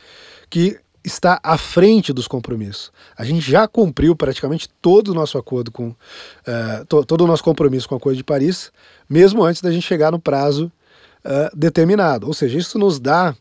[0.51, 2.93] que está à frente dos compromissos.
[3.17, 7.43] A gente já cumpriu praticamente todo o nosso acordo com uh, to, todo o nosso
[7.43, 8.71] compromisso com o Acordo de Paris,
[9.09, 10.71] mesmo antes da gente chegar no prazo
[11.25, 12.27] uh, determinado.
[12.27, 13.35] Ou seja, isso nos dá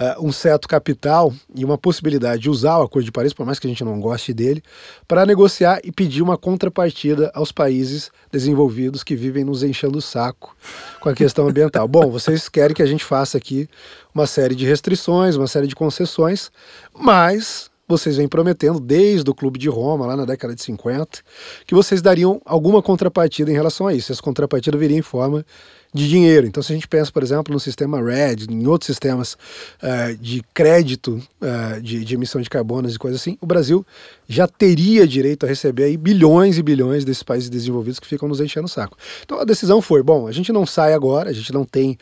[0.00, 3.58] uh, um certo capital e uma possibilidade de usar o Acordo de Paris, por mais
[3.58, 4.62] que a gente não goste dele,
[5.06, 10.56] para negociar e pedir uma contrapartida aos países desenvolvidos que vivem nos enchendo o saco
[11.00, 11.86] com a questão ambiental.
[11.86, 13.68] Bom, vocês querem que a gente faça aqui
[14.14, 16.50] uma série de restrições, uma série de concessões,
[16.98, 21.20] mas vocês vêm prometendo desde o Clube de Roma, lá na década de 50,
[21.66, 24.12] que vocês dariam alguma contrapartida em relação a isso.
[24.12, 25.44] Essa contrapartida viria em forma
[25.92, 26.46] de dinheiro.
[26.46, 29.34] Então, se a gente pensa, por exemplo, no sistema RED, em outros sistemas
[29.82, 33.84] uh, de crédito uh, de, de, emissão de carbonos e coisas assim, o Brasil
[34.28, 38.40] já teria direito a receber aí bilhões e bilhões desses países desenvolvidos que ficam nos
[38.40, 38.96] enchendo o saco.
[39.24, 41.98] Então, a decisão foi: bom, a gente não sai agora, a gente não tem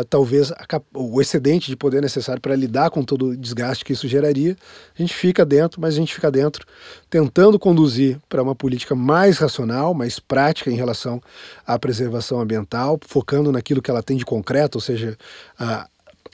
[0.00, 0.52] uh, talvez
[0.94, 4.56] o excedente de poder necessário para lidar com todo o desgaste que isso geraria.
[4.98, 6.66] A gente fica dentro, mas a gente fica dentro
[7.08, 11.20] tentando conduzir para uma política mais racional, mais prática em relação
[11.66, 15.16] à preservação ambiental, focando naquilo que ela tem de concreto, ou seja,
[15.58, 15.88] a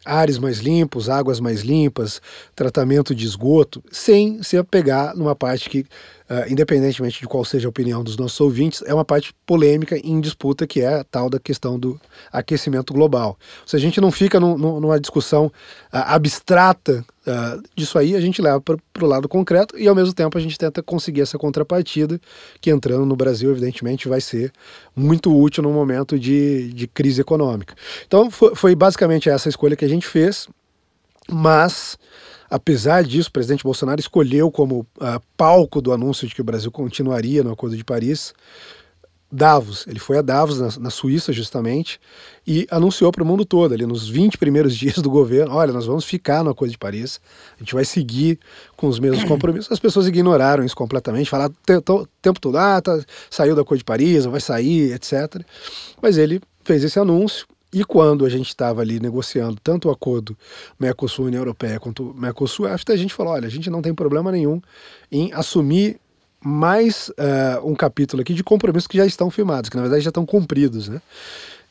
[0.04, 2.20] ares mais limpos, águas mais limpas,
[2.54, 5.86] tratamento de esgoto, sem se apegar numa parte que,
[6.32, 10.18] uh, independentemente de qual seja a opinião dos nossos ouvintes, é uma parte polêmica em
[10.20, 12.00] disputa, que é a tal da questão do
[12.32, 13.38] aquecimento global.
[13.66, 15.50] Se a gente não fica no, no, numa discussão uh,
[15.92, 20.38] abstrata uh, disso aí, a gente leva para o lado concreto e, ao mesmo tempo,
[20.38, 22.18] a gente tenta conseguir essa contrapartida,
[22.60, 24.50] que entrando no Brasil, evidentemente, vai ser
[24.96, 27.74] muito útil no momento de, de crise econômica.
[28.06, 30.48] Então, foi, foi basicamente essa escolha que a gente fez,
[31.28, 31.98] mas.
[32.52, 36.70] Apesar disso, o presidente Bolsonaro escolheu como uh, palco do anúncio de que o Brasil
[36.70, 38.34] continuaria no Acordo de Paris
[39.32, 39.86] Davos.
[39.86, 41.98] Ele foi a Davos, na, na Suíça, justamente,
[42.46, 45.86] e anunciou para o mundo todo, ali nos 20 primeiros dias do governo: olha, nós
[45.86, 47.18] vamos ficar no Acordo de Paris,
[47.56, 48.38] a gente vai seguir
[48.76, 49.72] com os mesmos compromissos.
[49.72, 53.86] As pessoas ignoraram isso completamente, falaram o tempo todo: ah, tá, saiu do Acordo de
[53.86, 55.42] Paris, vai sair, etc.
[56.02, 57.46] Mas ele fez esse anúncio.
[57.72, 60.36] E quando a gente estava ali negociando tanto o acordo
[60.78, 64.60] Mercosul-União Europeia quanto o Mercosul-EFTA, a gente falou: olha, a gente não tem problema nenhum
[65.10, 65.98] em assumir
[66.44, 70.10] mais uh, um capítulo aqui de compromissos que já estão firmados, que na verdade já
[70.10, 71.00] estão cumpridos, né?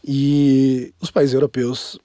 [0.03, 1.99] E os países europeus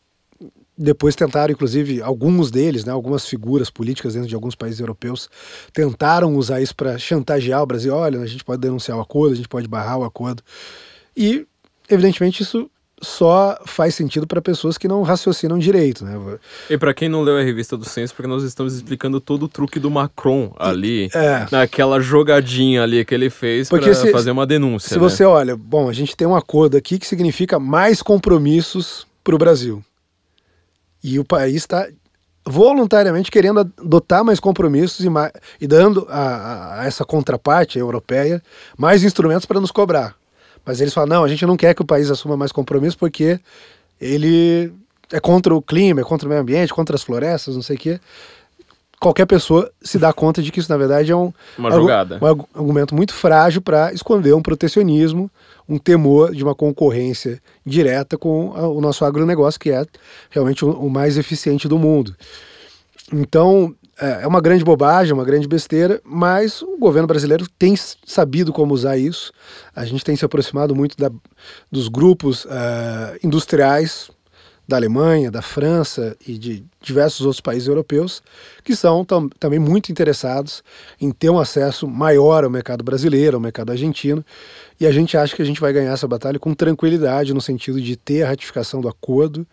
[0.76, 5.30] depois tentaram, inclusive, alguns deles, né, algumas figuras políticas dentro de alguns países europeus,
[5.72, 7.94] tentaram usar isso para chantagear o Brasil.
[7.94, 10.42] Olha, a gente pode denunciar o acordo, a gente pode barrar o acordo.
[11.16, 11.46] E,
[11.88, 16.14] evidentemente, isso só faz sentido para pessoas que não raciocinam direito, né?
[16.70, 19.48] E para quem não leu a revista do Censo, porque nós estamos explicando todo o
[19.48, 21.46] truque do Macron ali, é.
[21.52, 24.88] naquela jogadinha ali que ele fez para fazer uma denúncia.
[24.88, 25.00] Se né?
[25.00, 29.38] você olha, bom, a gente tem um acordo aqui que significa mais compromissos para o
[29.38, 29.84] Brasil.
[31.04, 31.86] E o país está
[32.46, 38.42] voluntariamente querendo adotar mais compromissos e, mais, e dando a, a essa contraparte europeia
[38.78, 40.15] mais instrumentos para nos cobrar.
[40.66, 43.38] Mas eles falam: não, a gente não quer que o país assuma mais compromisso porque
[44.00, 44.72] ele
[45.12, 47.78] é contra o clima, é contra o meio ambiente, contra as florestas, não sei o
[47.78, 48.00] quê.
[49.00, 52.18] qualquer pessoa se dá conta de que isso, na verdade, é um, uma jogada.
[52.20, 55.30] um argumento muito frágil para esconder um protecionismo,
[55.68, 59.86] um temor de uma concorrência direta com o nosso agronegócio, que é
[60.30, 62.14] realmente o mais eficiente do mundo.
[63.12, 68.52] Então, é, é uma grande bobagem, uma grande besteira, mas o governo brasileiro tem sabido
[68.52, 69.32] como usar isso.
[69.74, 71.10] A gente tem se aproximado muito da,
[71.70, 72.48] dos grupos uh,
[73.22, 74.10] industriais
[74.68, 78.20] da Alemanha, da França e de diversos outros países europeus,
[78.64, 80.62] que são tam também muito interessados
[81.00, 84.24] em ter um acesso maior ao mercado brasileiro, ao mercado argentino.
[84.80, 87.80] E a gente acha que a gente vai ganhar essa batalha com tranquilidade, no sentido
[87.80, 89.46] de ter a ratificação do acordo,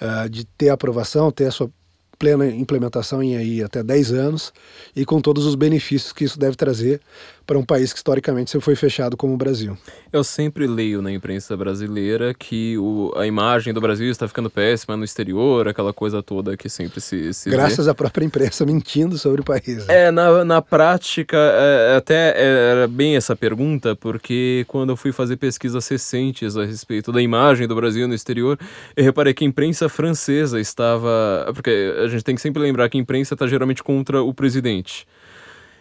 [0.00, 1.70] uh, de ter a aprovação, ter a sua
[2.18, 4.52] plena implementação em aí até 10 anos
[4.94, 7.00] e com todos os benefícios que isso deve trazer
[7.46, 9.78] para um país que historicamente sempre foi fechado como o Brasil.
[10.12, 14.96] Eu sempre leio na imprensa brasileira que o, a imagem do Brasil está ficando péssima
[14.96, 17.90] no exterior, aquela coisa toda que sempre se, se Graças vê.
[17.90, 19.86] à própria imprensa mentindo sobre o país.
[19.86, 20.06] Né?
[20.06, 25.36] É, na, na prática, é, até era bem essa pergunta, porque quando eu fui fazer
[25.36, 28.58] pesquisas recentes a respeito da imagem do Brasil no exterior,
[28.96, 31.50] eu reparei que a imprensa francesa estava...
[31.54, 35.06] Porque a gente tem que sempre lembrar que a imprensa está geralmente contra o presidente.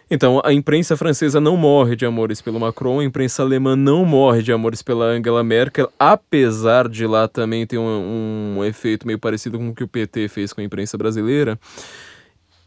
[0.10, 4.44] Então, a imprensa francesa não morre de amores pelo Macron, a imprensa alemã não morre
[4.44, 9.58] de amores pela Angela Merkel, apesar de lá também ter um, um efeito meio parecido
[9.58, 11.60] com o que o PT fez com a imprensa brasileira.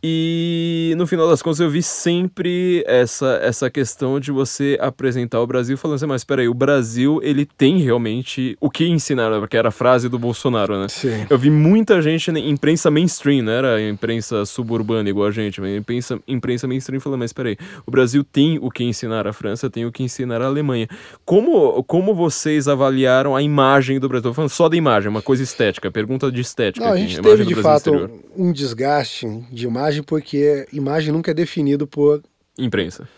[0.02, 5.46] E no final das contas eu vi sempre essa, essa questão de você apresentar o
[5.46, 9.56] Brasil falando assim, mas espera aí, o Brasil ele tem realmente o que ensinar, porque
[9.56, 10.86] era a frase do Bolsonaro, né?
[10.88, 11.26] Sim.
[11.28, 16.20] Eu vi muita gente imprensa mainstream, não era imprensa suburbana igual a gente, mas imprensa,
[16.28, 19.84] imprensa mainstream falando, mas espera aí, o Brasil tem o que ensinar a França, tem
[19.84, 20.86] o que ensinar a Alemanha.
[21.24, 24.18] Como, como vocês avaliaram a imagem do Brasil?
[24.20, 26.86] Estou falando só da imagem, uma coisa estética, pergunta de estética.
[26.86, 28.10] Não, aqui, a gente teve de fato exterior.
[28.36, 32.22] um desgaste de imagem imagem porque imagem nunca é definido por
[32.58, 33.08] imprensa.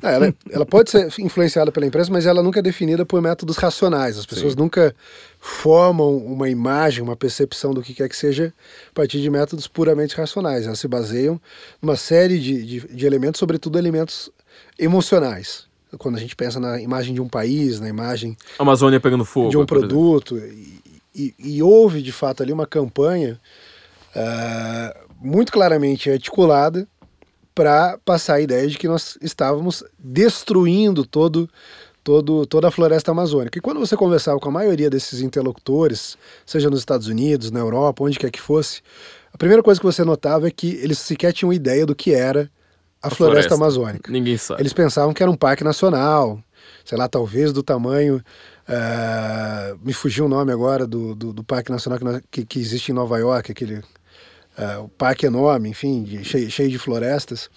[0.00, 3.56] Não, ela, ela pode ser influenciada pela imprensa, mas ela nunca é definida por métodos
[3.56, 4.18] racionais.
[4.18, 4.58] As pessoas Sim.
[4.58, 4.94] nunca
[5.38, 8.52] formam uma imagem, uma percepção do que quer que seja
[8.90, 10.66] a partir de métodos puramente racionais.
[10.66, 11.40] Elas se baseiam
[11.80, 14.28] numa série de, de, de elementos, sobretudo elementos
[14.76, 15.66] emocionais.
[15.98, 18.36] Quando a gente pensa na imagem de um país, na imagem.
[18.58, 19.50] Amazônia pegando fogo.
[19.50, 20.38] De um produto.
[20.38, 20.80] E,
[21.14, 23.38] e, e, houve, de fato, ali uma campanha.
[24.16, 26.86] Uh, muito claramente articulada
[27.54, 31.48] para passar a ideia de que nós estávamos destruindo todo,
[32.02, 33.58] todo, toda a floresta amazônica.
[33.58, 36.16] E quando você conversava com a maioria desses interlocutores,
[36.46, 38.80] seja nos Estados Unidos, na Europa, onde quer que fosse,
[39.32, 42.50] a primeira coisa que você notava é que eles sequer tinham ideia do que era
[43.02, 44.10] a, a floresta, floresta, amazônica.
[44.10, 44.62] Ninguém sabe.
[44.62, 46.42] Eles pensavam que era um parque nacional,
[46.84, 48.22] sei lá, talvez do tamanho.
[48.68, 51.98] Uh, me fugiu o nome agora do, do, do parque nacional
[52.30, 53.82] que, que, existe em Nova York, aquele
[54.82, 57.48] o parque enorme, enfim, cheio, cheio de florestas.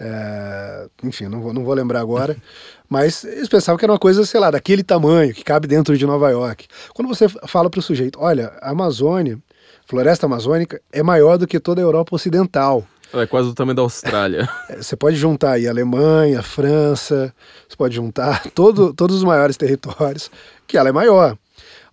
[0.00, 2.36] Uh, enfim, não vou, não vou lembrar agora,
[2.88, 6.06] mas eles pensavam que era uma coisa, sei lá, daquele tamanho, que cabe dentro de
[6.06, 6.68] Nova York.
[6.94, 9.38] Quando você fala para o sujeito, olha, a Amazônia,
[9.86, 12.86] floresta amazônica, é maior do que toda a Europa Ocidental.
[13.12, 14.48] É quase o tamanho da Austrália.
[14.68, 17.34] É, você pode juntar aí Alemanha, França,
[17.66, 20.30] você pode juntar todo, todos os maiores territórios,
[20.66, 21.36] que ela é maior.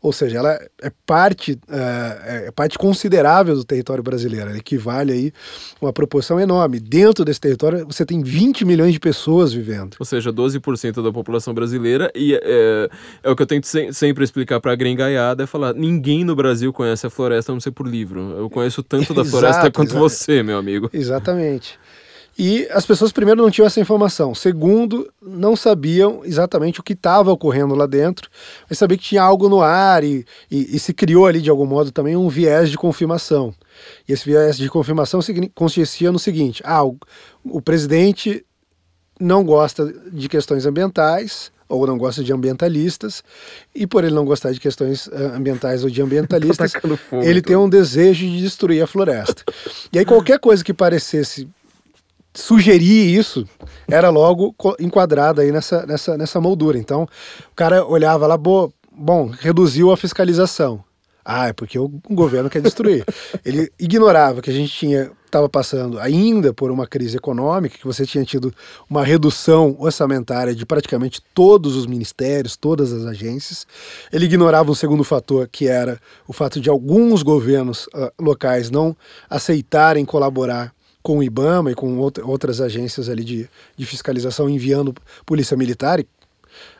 [0.01, 4.49] Ou seja, ela é parte, é, é parte considerável do território brasileiro.
[4.49, 5.33] Ela equivale aí
[5.81, 6.79] uma proporção enorme.
[6.79, 9.95] Dentro desse território, você tem 20 milhões de pessoas vivendo.
[9.99, 12.11] Ou seja, 12% da população brasileira.
[12.15, 12.89] E é,
[13.23, 16.35] é o que eu tento se, sempre explicar para a gringaiada, é falar, ninguém no
[16.35, 18.35] Brasil conhece a floresta, a não ser por livro.
[18.37, 19.99] Eu conheço tanto da floresta quanto exato.
[19.99, 20.89] você, meu amigo.
[20.93, 21.79] Exatamente.
[22.37, 24.35] E as pessoas, primeiro, não tinham essa informação.
[24.35, 28.29] Segundo, não sabiam exatamente o que estava ocorrendo lá dentro,
[28.69, 31.65] mas sabia que tinha algo no ar e, e, e, se criou ali, de algum
[31.65, 33.53] modo, também um viés de confirmação.
[34.07, 35.21] E esse viés de confirmação
[35.53, 36.97] consistia no seguinte: ah, o,
[37.45, 38.45] o presidente
[39.17, 43.23] não gosta de questões ambientais, ou não gosta de ambientalistas,
[43.73, 46.79] e por ele não gostar de questões uh, ambientais ou de ambientalistas, tá
[47.23, 49.43] ele tem um desejo de destruir a floresta.
[49.91, 51.47] e aí qualquer coisa que parecesse
[52.35, 53.47] sugerir isso
[53.87, 56.77] era logo enquadrado aí nessa, nessa, nessa moldura.
[56.77, 57.03] Então,
[57.51, 60.83] o cara olhava lá, bom, bom reduziu a fiscalização.
[61.23, 63.03] Ah, é porque o governo quer destruir.
[63.43, 68.05] Ele ignorava que a gente tinha estava passando ainda por uma crise econômica, que você
[68.05, 68.53] tinha tido
[68.89, 73.67] uma redução orçamentária de praticamente todos os ministérios, todas as agências.
[74.13, 78.95] Ele ignorava um segundo fator, que era o fato de alguns governos uh, locais não
[79.29, 80.74] aceitarem colaborar
[81.05, 84.91] com o IBAMA e com outras agências ali de, de fiscalização enviando
[85.23, 85.99] polícia militar.
[85.99, 86.07] E,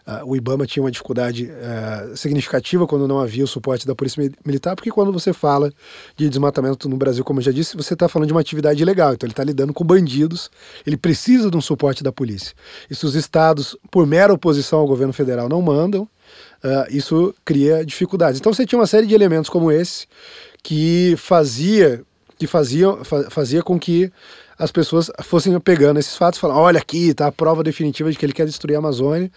[0.07, 4.31] Uh, o IBAMA tinha uma dificuldade uh, significativa quando não havia o suporte da Polícia
[4.45, 5.69] Militar, porque quando você fala
[6.15, 9.13] de desmatamento no Brasil, como eu já disse, você está falando de uma atividade ilegal,
[9.13, 10.49] então ele está lidando com bandidos,
[10.87, 12.55] ele precisa de um suporte da polícia.
[12.89, 18.39] Se os estados, por mera oposição ao governo federal, não mandam, uh, isso cria dificuldades.
[18.39, 20.07] Então você tinha uma série de elementos como esse
[20.63, 22.05] que fazia
[22.37, 22.87] que fazia,
[23.29, 24.11] fazia com que
[24.57, 28.25] as pessoas fossem pegando esses fatos falando, olha aqui, tá a prova definitiva de que
[28.25, 29.31] ele quer destruir a Amazônia.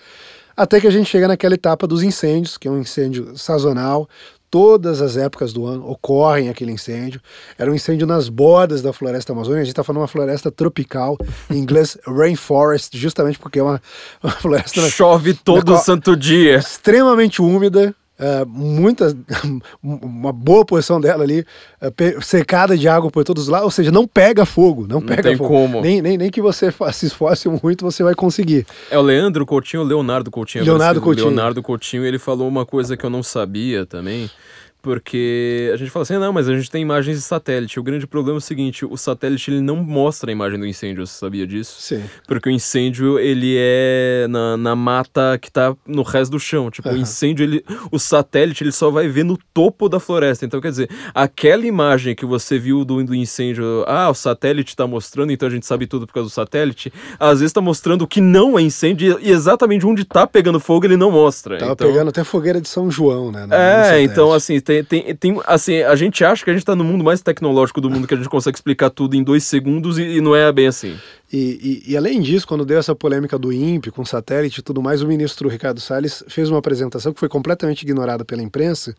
[0.56, 4.08] Até que a gente chega naquela etapa dos incêndios, que é um incêndio sazonal.
[4.50, 7.20] Todas as épocas do ano ocorrem aquele incêndio.
[7.56, 9.60] Era um incêndio nas bordas da floresta amazônica.
[9.60, 11.16] A gente está falando uma floresta tropical,
[11.50, 13.80] em inglês rainforest, justamente porque é uma,
[14.22, 14.80] uma floresta.
[14.88, 16.56] Chove todo santo dia.
[16.56, 19.16] Extremamente úmida, Uh, muita,
[19.80, 21.46] uma boa porção dela ali
[21.80, 25.06] uh, secada de água por todos os lados, ou seja, não pega fogo, não, não
[25.06, 25.48] pega tem fogo.
[25.48, 25.80] como.
[25.80, 28.66] Nem, nem, nem que você se esforce muito, você vai conseguir.
[28.90, 30.64] É o Leandro Coutinho, Leonardo Coutinho.
[30.64, 31.28] Leonardo Coutinho.
[31.28, 34.28] Leonardo Coutinho, ele falou uma coisa que eu não sabia também,
[34.88, 37.78] porque a gente fala assim, não, mas a gente tem imagens de satélite.
[37.78, 41.06] O grande problema é o seguinte, o satélite ele não mostra a imagem do incêndio,
[41.06, 41.76] você sabia disso?
[41.78, 42.02] Sim.
[42.26, 46.70] Porque o incêndio, ele é na, na mata que tá no resto do chão.
[46.70, 46.94] Tipo, uhum.
[46.94, 47.62] o incêndio, ele,
[47.92, 50.46] o satélite, ele só vai ver no topo da floresta.
[50.46, 54.86] Então, quer dizer, aquela imagem que você viu do, do incêndio, ah, o satélite tá
[54.86, 58.06] mostrando, então a gente sabe tudo por causa do satélite, às vezes tá mostrando o
[58.06, 61.58] que não é incêndio e exatamente onde tá pegando fogo ele não mostra.
[61.58, 61.86] Tava então...
[61.88, 63.46] pegando até fogueira de São João, né?
[63.50, 66.84] É, então assim, tem, tem, tem, assim, a gente acha que a gente está no
[66.84, 70.02] mundo mais tecnológico do mundo, que a gente consegue explicar tudo em dois segundos e,
[70.02, 70.96] e não é bem assim.
[71.30, 74.80] E, e, e, além disso, quando deu essa polêmica do INPE com satélite e tudo
[74.82, 78.96] mais, o ministro Ricardo Salles fez uma apresentação que foi completamente ignorada pela imprensa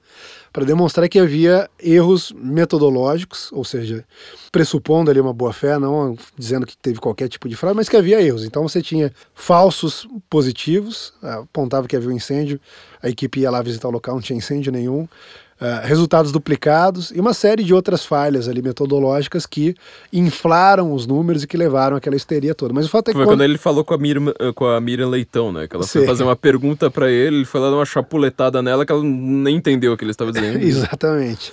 [0.54, 4.06] para demonstrar que havia erros metodológicos, ou seja,
[4.52, 8.22] pressupondo ali uma boa-fé, não dizendo que teve qualquer tipo de fraude, mas que havia
[8.22, 8.46] erros.
[8.46, 12.60] Então você tinha falsos positivos, apontava que havia um incêndio,
[13.02, 15.08] a equipe ia lá visitar o local, não tinha incêndio nenhum.
[15.60, 19.76] Uh, resultados duplicados e uma série de outras falhas ali metodológicas que
[20.14, 22.74] inflaram os números e que levaram aquela histeria toda.
[22.74, 23.18] Mas o fato é que.
[23.18, 25.68] Foi quando, quando ele falou com a, Miriam, eh, com a Miriam Leitão, né?
[25.68, 26.00] Que ela Sim.
[26.00, 29.04] foi fazer uma pergunta para ele, ele foi lá dar uma chapuletada nela que ela
[29.04, 30.60] nem entendeu o que ele estava dizendo.
[30.64, 31.52] Exatamente.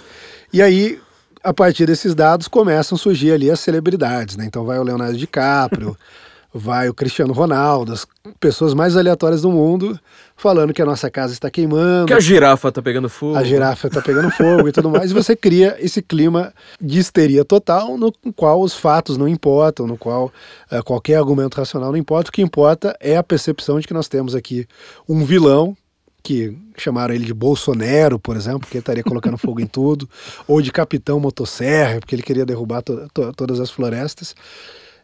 [0.53, 1.01] E aí,
[1.43, 4.45] a partir desses dados, começam a surgir ali as celebridades, né?
[4.45, 5.97] Então vai o Leonardo DiCaprio.
[6.57, 8.07] vai o Cristiano Ronaldo, as
[8.41, 9.99] pessoas mais aleatórias do mundo,
[10.37, 12.07] falando que a nossa casa está queimando.
[12.07, 13.37] Que a girafa está pegando fogo.
[13.37, 15.11] A girafa está pegando fogo e tudo mais.
[15.11, 19.97] E você cria esse clima de histeria total, no qual os fatos não importam, no
[19.97, 20.33] qual
[20.71, 22.31] uh, qualquer argumento racional não importa.
[22.31, 24.67] O que importa é a percepção de que nós temos aqui
[25.09, 25.77] um vilão
[26.23, 30.11] que chamaram ele de Bolsonaro, por exemplo, porque ele estaria colocando fogo em tudo,
[30.49, 34.35] ou de Capitão Motosserra, porque ele queria derrubar to to todas as florestas.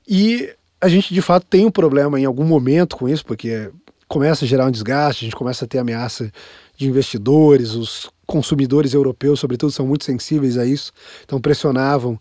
[0.06, 0.52] E
[0.82, 3.70] a gente de fato tem um problema em algum momento com isso, porque
[4.08, 6.30] começa a gerar um desgaste, a gente começa a ter ameaça
[6.76, 10.92] de investidores, os consumidores europeus, sobretudo, são muito sensíveis a isso,
[11.24, 12.18] então pressionavam uh,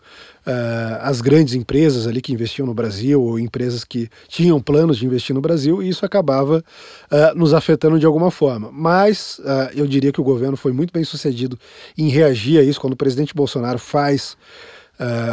[1.01, 5.33] as grandes empresas ali que investiam no Brasil ou empresas que tinham planos de investir
[5.33, 6.63] no Brasil e isso acabava
[7.11, 8.69] uh, nos afetando de alguma forma.
[8.71, 11.57] Mas uh, eu diria que o governo foi muito bem sucedido
[11.97, 14.37] em reagir a isso quando o presidente Bolsonaro faz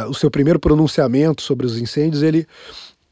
[0.09, 2.47] o seu primeiro pronunciamento sobre os incêndios, ele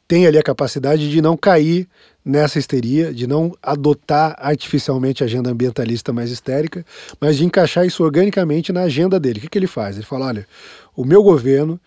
[0.08, 1.88] tem ali a capacidade de não cair
[2.24, 6.86] nessa histeria, de não adotar artificialmente a agenda ambientalista mais histérica,
[7.20, 9.40] mas de encaixar isso organicamente na agenda dele.
[9.40, 9.96] O que, que ele faz?
[9.96, 10.48] Ele fala: olha,
[10.96, 11.80] o meu governo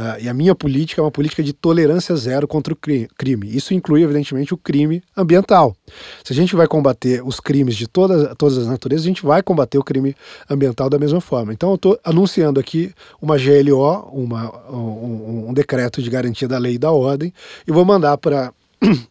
[0.00, 3.54] Uh, e a minha política é uma política de tolerância zero contra o crime.
[3.54, 5.76] Isso inclui, evidentemente, o crime ambiental.
[6.24, 9.42] Se a gente vai combater os crimes de todas, todas as naturezas, a gente vai
[9.42, 10.16] combater o crime
[10.48, 11.52] ambiental da mesma forma.
[11.52, 16.76] Então, eu estou anunciando aqui uma GLO, uma, um, um decreto de garantia da lei
[16.76, 17.30] e da ordem,
[17.68, 18.54] e vou mandar para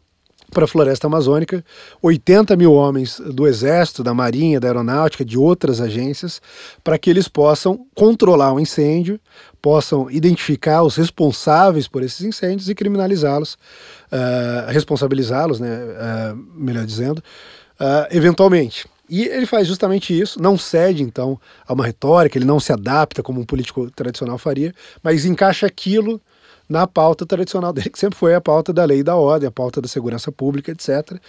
[0.51, 1.63] para a floresta amazônica,
[2.01, 6.41] 80 mil homens do Exército, da Marinha, da Aeronáutica, de outras agências,
[6.83, 9.19] para que eles possam controlar o incêndio,
[9.61, 17.19] possam identificar os responsáveis por esses incêndios e criminalizá-los, uh, responsabilizá-los, né, uh, melhor dizendo,
[17.19, 18.87] uh, eventualmente.
[19.09, 23.23] E ele faz justamente isso, não cede então a uma retórica, ele não se adapta
[23.23, 26.21] como um político tradicional faria, mas encaixa aquilo
[26.69, 29.51] na pauta tradicional dele, que sempre foi a pauta da lei e da ordem, a
[29.51, 31.19] pauta da segurança pública, etc.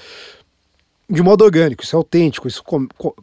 [1.11, 2.62] De modo orgânico, isso é autêntico, isso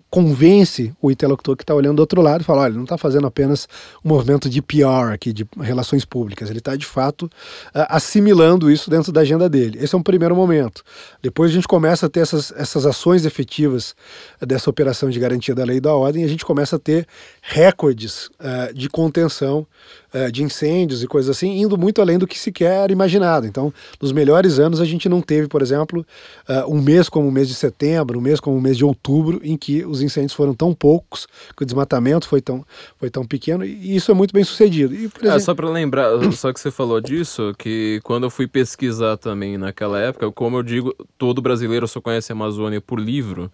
[0.10, 2.98] convence o interlocutor que está olhando do outro lado e fala: olha, ele não está
[2.98, 3.66] fazendo apenas
[4.04, 7.30] um movimento de PR aqui, de relações públicas, ele está de fato
[7.74, 9.80] assimilando isso dentro da agenda dele.
[9.82, 10.84] Esse é um primeiro momento.
[11.22, 13.96] Depois a gente começa a ter essas, essas ações efetivas
[14.42, 17.08] dessa operação de garantia da lei e da ordem e a gente começa a ter
[17.42, 19.66] recordes uh, de contenção
[20.14, 23.46] uh, de incêndios e coisas assim, indo muito além do que sequer era imaginado.
[23.46, 26.06] Então, nos melhores anos, a gente não teve, por exemplo,
[26.48, 29.40] uh, um mês como o mês de setembro, um mês como o mês de outubro,
[29.44, 32.66] em que os incêndios foram tão poucos, que o desmatamento foi tão,
[32.98, 34.94] foi tão pequeno, e isso é muito bem sucedido.
[34.94, 35.30] E, exemplo...
[35.30, 39.58] é, só para lembrar, só que você falou disso, que quando eu fui pesquisar também
[39.58, 43.52] naquela época, como eu digo, todo brasileiro só conhece a Amazônia por livro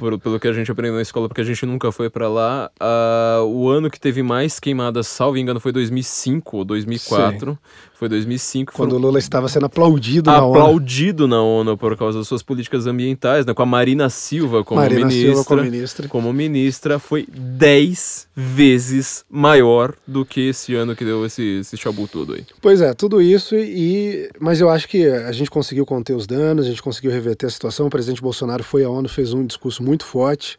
[0.00, 2.70] por, pelo que a gente aprendeu na escola, porque a gente nunca foi para lá.
[2.80, 7.52] Uh, o ano que teve mais queimadas, salvo engano, foi 2005 ou 2004.
[7.52, 7.58] Sim.
[8.00, 8.72] Foi 2005.
[8.72, 10.58] Quando o Lula estava sendo aplaudido na ONU.
[10.58, 13.52] Aplaudido na ONU por causa das suas políticas ambientais, né?
[13.52, 15.26] com a Marina Silva como Marina ministra.
[15.26, 16.08] Silva como ministra.
[16.08, 22.08] Como ministra, foi 10 vezes maior do que esse ano que deu esse, esse chabu
[22.08, 22.46] todo aí.
[22.62, 24.30] Pois é, tudo isso e...
[24.40, 27.50] Mas eu acho que a gente conseguiu conter os danos, a gente conseguiu reverter a
[27.50, 27.88] situação.
[27.88, 30.58] O presidente Bolsonaro foi à ONU, fez um discurso muito forte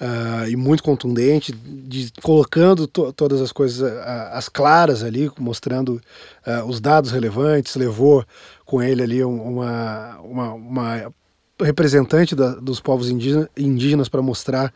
[0.00, 4.00] uh, e muito contundente, de, colocando to, todas as coisas uh,
[4.32, 6.00] as claras ali, mostrando
[6.46, 8.24] uh, os dados relevantes, levou
[8.64, 11.14] com ele ali uma, uma, uma
[11.60, 14.72] representante da, dos povos indígenas, indígenas para mostrar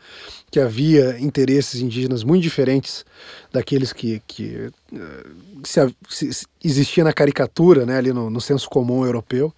[0.51, 3.03] que havia interesses indígenas muito diferentes
[3.51, 4.69] daqueles que, que
[5.63, 9.51] se, se, existia na caricatura, né, ali no, no senso comum europeu.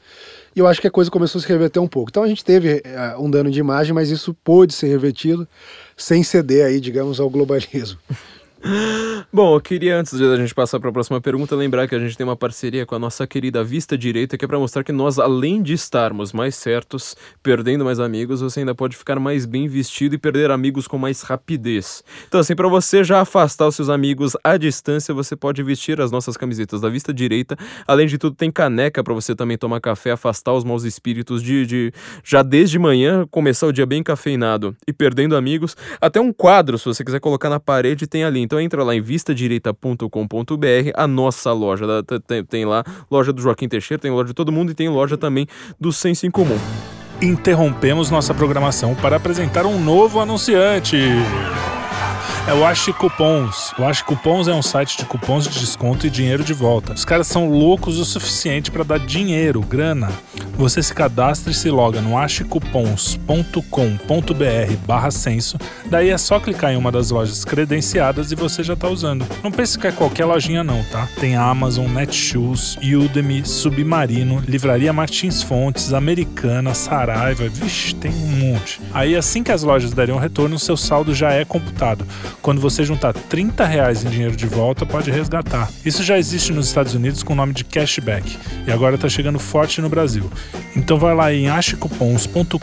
[0.57, 2.09] E eu acho que a coisa começou a se reverter um pouco.
[2.09, 5.47] Então a gente teve uh, um dano de imagem, mas isso pôde ser revertido
[5.95, 7.99] sem ceder aí, digamos, ao globalismo.
[9.31, 11.99] Bom, eu queria, antes de a gente passar para a próxima pergunta, lembrar que a
[11.99, 14.91] gente tem uma parceria com a nossa querida Vista Direita, que é para mostrar que
[14.91, 19.67] nós, além de estarmos mais certos, perdendo mais amigos, você ainda pode ficar mais bem
[19.67, 22.03] vestido e perder amigos com mais rapidez.
[22.27, 26.11] Então, assim, para você já afastar os seus amigos à distância, você pode vestir as
[26.11, 27.55] nossas camisetas da Vista Direita.
[27.87, 31.65] Além de tudo, tem caneca para você também tomar café, afastar os maus espíritos de,
[31.65, 31.93] de
[32.23, 35.75] já desde manhã, começar o dia bem cafeinado e perdendo amigos.
[36.01, 38.46] Até um quadro, se você quiser colocar na parede, tem ali.
[38.47, 41.85] Então entra lá em vistadireita.com.br, a nossa loja.
[42.25, 42.81] Tem, tem, lá
[43.11, 45.45] loja do Joaquim Teixeira, tem loja de todo mundo e tem loja também
[45.77, 46.57] do Senso em Comum.
[47.21, 50.95] Interrompemos nossa programação para apresentar um novo anunciante.
[52.47, 53.73] É o Ache Cupons.
[53.77, 56.93] O Ache Cupons é um site de cupons de desconto e dinheiro de volta.
[56.93, 60.09] Os caras são loucos o suficiente para dar dinheiro, grana.
[60.55, 65.57] Você se cadastra e se loga no achecupons.com.br barra censo.
[65.87, 69.25] Daí é só clicar em uma das lojas credenciadas e você já está usando.
[69.43, 71.05] Não pense que é qualquer lojinha não, tá?
[71.19, 78.79] Tem Amazon, Netshoes, Udemy, Submarino, Livraria Martins Fontes, Americana, Saraiva, vixe, tem um monte.
[78.93, 82.07] Aí assim que as lojas derem um retorno, seu saldo já é computado.
[82.41, 85.69] Quando você juntar 30 reais em dinheiro de volta, pode resgatar.
[85.85, 89.39] Isso já existe nos Estados Unidos com o nome de cashback e agora está chegando
[89.39, 90.29] forte no Brasil.
[90.75, 92.57] Então vai lá em achecupons.com.br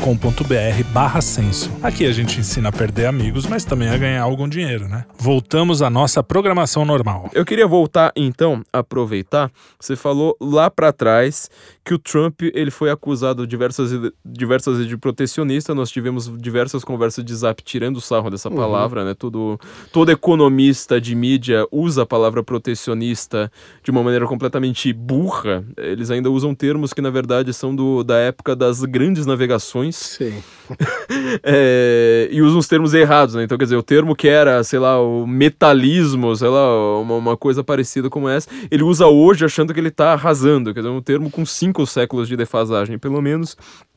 [0.92, 1.70] barra censo.
[1.82, 5.04] Aqui a gente ensina a perder amigos, mas também a ganhar algum dinheiro, né?
[5.18, 7.30] Voltamos à nossa programação normal.
[7.32, 11.50] Eu queria voltar então, aproveitar, você falou lá para trás
[11.84, 13.90] que o Trump ele foi acusado diversas
[14.24, 15.74] diversas vezes de protecionista.
[15.74, 18.56] Nós tivemos diversas conversas de zap tirando o sarro dessa uhum.
[18.56, 19.14] palavra, né?
[19.14, 19.58] Todo,
[19.92, 23.50] todo economista de mídia usa a palavra protecionista
[23.82, 25.64] de uma maneira completamente burra.
[25.76, 29.96] Eles ainda usam termos que na verdade são do, da época das grandes navegações.
[29.96, 30.42] Sim.
[31.42, 33.44] é, e usam os termos errados, né?
[33.44, 37.36] Então, quer dizer, o termo que era, sei lá, o metalismo, sei lá, uma, uma
[37.36, 40.72] coisa parecida como essa, ele usa hoje achando que ele está arrasando.
[40.72, 43.56] Quer dizer, um termo com cinco cinco séculos de defasagem, pelo menos.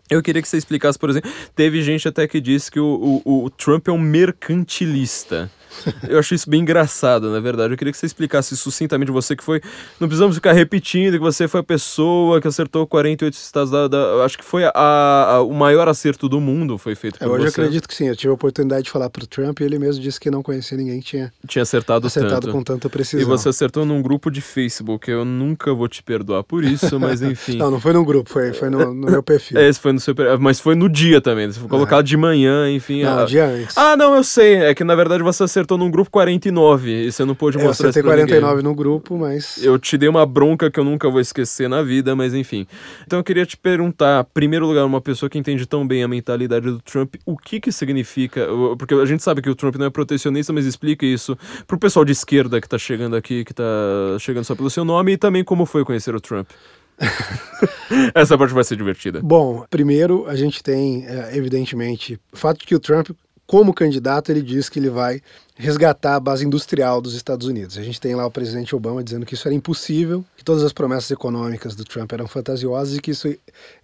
[0.09, 3.45] Eu queria que você explicasse, por exemplo, teve gente até que disse que o, o,
[3.45, 5.51] o Trump é um mercantilista.
[6.07, 7.73] Eu acho isso bem engraçado, na verdade.
[7.73, 9.61] Eu queria que você explicasse sucintamente você que foi.
[9.99, 13.87] Não precisamos ficar repetindo que você foi a pessoa que acertou 48 estados da.
[13.87, 17.31] da acho que foi a, a, o maior acerto do mundo foi feito por eu,
[17.31, 17.43] você.
[17.43, 18.07] Eu acredito que sim.
[18.07, 20.77] Eu tive a oportunidade de falar pro Trump e ele mesmo disse que não conhecia
[20.77, 22.51] ninguém que tinha, tinha acertado, acertado tanto.
[22.51, 23.21] com tanta precisão.
[23.21, 25.09] E você acertou num grupo de Facebook.
[25.09, 27.57] Eu nunca vou te perdoar por isso, mas enfim.
[27.57, 29.57] não, não foi num grupo, foi, foi no, no meu perfil.
[29.57, 31.51] É, esse foi no seu Mas foi no dia também.
[31.51, 33.03] Você foi colocado de manhã, enfim.
[33.03, 33.25] Não, a...
[33.25, 33.77] dia antes.
[33.77, 34.55] Ah, não, eu sei.
[34.55, 37.89] É que na verdade você acertou num grupo 40 49 e você não pôde mostrar
[37.89, 37.99] isso.
[37.99, 39.63] Eu 49 no grupo, mas.
[39.63, 42.67] Eu te dei uma bronca que eu nunca vou esquecer na vida, mas enfim.
[43.05, 46.07] Então eu queria te perguntar, em primeiro lugar, uma pessoa que entende tão bem a
[46.07, 48.47] mentalidade do Trump, o que que significa.
[48.77, 52.05] Porque a gente sabe que o Trump não é protecionista, mas explica isso pro pessoal
[52.05, 53.63] de esquerda que tá chegando aqui, que tá
[54.19, 56.49] chegando só pelo seu nome, e também como foi conhecer o Trump.
[58.13, 59.19] Essa parte vai ser divertida.
[59.21, 63.11] Bom, primeiro a gente tem, é, evidentemente, o fato de que o Trump
[63.47, 65.21] como candidato, ele diz que ele vai
[65.57, 67.77] resgatar a base industrial dos Estados Unidos.
[67.77, 70.71] A gente tem lá o presidente Obama dizendo que isso era impossível, que todas as
[70.71, 73.33] promessas econômicas do Trump eram fantasiosas e que isso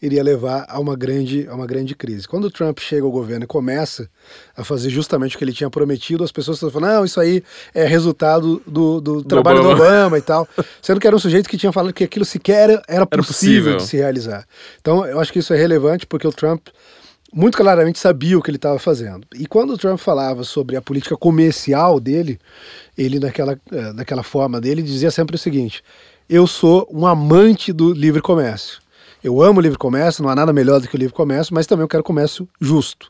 [0.02, 2.28] iria levar a uma grande, a uma grande crise.
[2.28, 4.08] Quando o Trump chega ao governo e começa
[4.56, 7.44] a fazer justamente o que ele tinha prometido, as pessoas estão falando, não, isso aí
[7.74, 9.76] é resultado do, do, do trabalho Obama.
[9.76, 10.48] do Obama e tal,
[10.82, 13.78] sendo que era um sujeito que tinha falado que aquilo sequer era, era possível, possível
[13.78, 14.46] de se realizar.
[14.80, 16.68] Então, eu acho que isso é relevante porque o Trump
[17.34, 19.26] muito claramente sabia o que ele estava fazendo.
[19.36, 22.40] E quando o Trump falava sobre a política comercial dele,
[22.98, 25.84] ele, naquela, eh, naquela forma dele, dizia sempre o seguinte:
[26.30, 28.84] eu sou um amante do livre comércio.
[29.24, 31.66] Eu amo o livre comércio, não há nada melhor do que o livre comércio, mas
[31.66, 33.10] também eu quero comércio justo.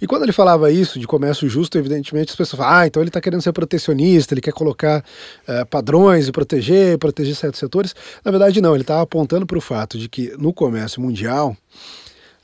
[0.00, 3.08] E quando ele falava isso, de comércio justo, evidentemente as pessoas falam, ah, então ele
[3.08, 5.00] está querendo ser protecionista, ele quer colocar
[5.48, 7.92] uh, padrões e proteger, proteger certos setores.
[8.24, 11.56] Na verdade, não, ele estava apontando para o fato de que no comércio mundial,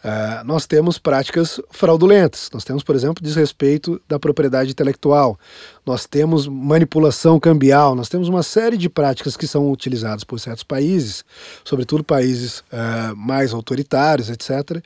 [0.04, 2.50] Uh, nós temos práticas fraudulentas.
[2.52, 5.38] Nós temos, por exemplo, desrespeito da propriedade intelectual.
[5.86, 7.94] Nós temos manipulação cambial.
[7.94, 11.24] Nós temos uma série de práticas que são utilizadas por certos países,
[11.64, 14.82] sobretudo países uh, mais autoritários, etc.,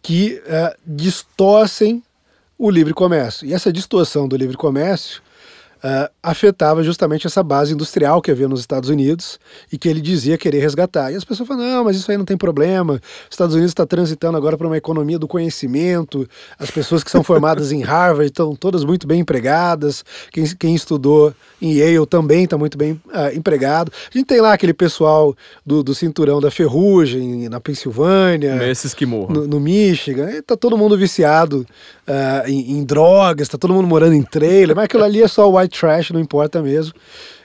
[0.00, 2.02] que uh, distorcem
[2.58, 3.46] o livre comércio.
[3.46, 5.22] E essa distorção do livre comércio
[5.84, 9.38] uh, afetava justamente essa base industrial que havia nos Estados Unidos
[9.70, 11.12] e que ele dizia querer resgatar.
[11.12, 12.94] E as pessoas falam: não, mas isso aí não tem problema.
[12.94, 16.26] Os Estados Unidos está transitando agora para uma economia do conhecimento.
[16.58, 20.04] As pessoas que são formadas em Harvard estão todas muito bem empregadas.
[20.32, 23.92] Quem, quem estudou em Yale também está muito bem uh, empregado.
[24.12, 29.04] A gente tem lá aquele pessoal do, do cinturão da ferrugem na Pensilvânia, esses que
[29.04, 29.34] morram.
[29.34, 30.30] No, no Michigan.
[30.30, 31.66] Está todo mundo viciado
[32.08, 34.74] uh, em, em drogas, está todo mundo morando em trailer.
[34.74, 36.94] Mas aquilo ali é só white trash, não importa mesmo.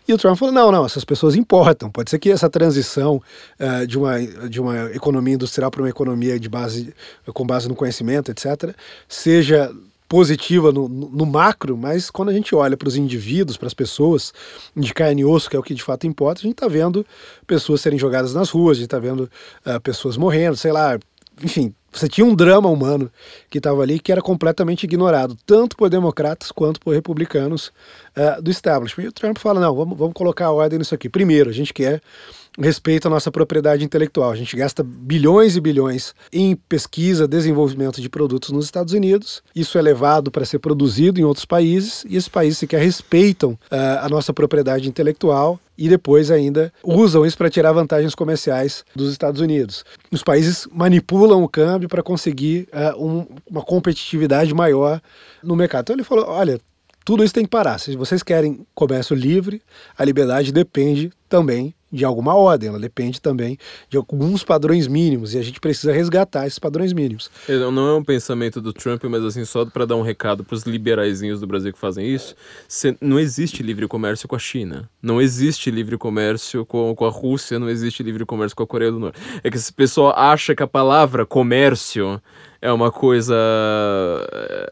[0.07, 1.89] E o Trump falou: não, não, essas pessoas importam.
[1.89, 3.22] Pode ser que essa transição
[3.60, 6.93] uh, de, uma, de uma economia industrial para uma economia de base,
[7.34, 8.76] com base no conhecimento, etc.,
[9.07, 9.72] seja
[10.10, 14.34] positiva no, no, macro, mas quando a gente olha para os indivíduos, para as pessoas
[14.76, 17.05] de carne e osso, que é o que de fato importa, a gente está vendo
[17.45, 19.30] pessoas serem jogadas nas ruas, a gente está vendo
[19.68, 20.97] uh, pessoas morrendo, sei lá,
[21.44, 23.12] enfim, você tinha um drama humano
[23.50, 27.72] que estava ali que era completamente ignorado, tanto por democratas quanto por republicanos
[28.16, 29.06] uh, do establishment.
[29.06, 31.10] E o Trump fala: não, vamos, vamos colocar ordem nisso aqui.
[31.10, 32.02] Primeiro, a gente quer
[32.58, 34.32] respeito à nossa propriedade intelectual.
[34.32, 39.41] A gente gasta bilhões e bilhões em pesquisa, desenvolvimento de produtos nos Estados Unidos.
[39.56, 44.02] Isso é levado para ser produzido em outros países e esses países sequer respeitam uh,
[44.02, 49.39] a nossa propriedade intelectual e depois ainda usam isso para tirar vantagens comerciais dos Estados
[49.39, 49.86] Unidos.
[50.12, 55.02] Os países manipulam o câmbio para conseguir uh, um, uma competitividade maior
[55.41, 55.84] no mercado.
[55.84, 56.60] Então ele falou: olha,
[57.06, 57.80] tudo isso tem que parar.
[57.80, 59.62] Se vocês querem comércio livre,
[59.97, 63.58] a liberdade depende também de alguma ordem, ela depende também
[63.90, 67.30] de alguns padrões mínimos e a gente precisa resgatar esses padrões mínimos.
[67.48, 70.64] Não é um pensamento do Trump, mas assim, só para dar um recado para os
[70.64, 72.36] liberaizinhos do Brasil que fazem isso,
[73.02, 77.60] não existe livre comércio com a China, não existe livre comércio com, com a Rússia,
[77.60, 79.20] não existe livre comércio com a Coreia do Norte.
[79.44, 82.22] É que esse pessoal acha que a palavra comércio
[82.62, 83.36] é uma coisa.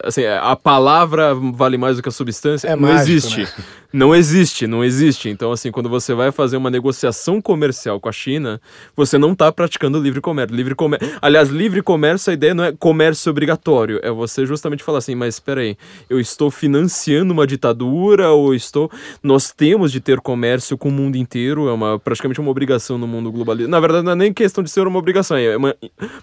[0.04, 2.68] Assim, a palavra vale mais do que a substância.
[2.68, 3.40] É não mágico, existe.
[3.40, 3.48] Né?
[3.90, 5.30] Não existe, não existe.
[5.30, 8.60] Então, assim, quando você vai fazer uma negociação comercial com a China,
[8.94, 10.54] você não está praticando livre comércio.
[10.54, 11.16] Livre comércio.
[11.22, 13.98] Aliás, livre comércio, a ideia não é comércio obrigatório.
[14.02, 15.74] É você justamente falar assim, mas espera aí,
[16.10, 18.90] eu estou financiando uma ditadura ou estou.
[19.22, 23.06] Nós temos de ter comércio com o mundo inteiro, é uma, praticamente uma obrigação no
[23.06, 23.70] mundo globalizado.
[23.70, 25.74] Na verdade, não é nem questão de ser uma obrigação, é uma,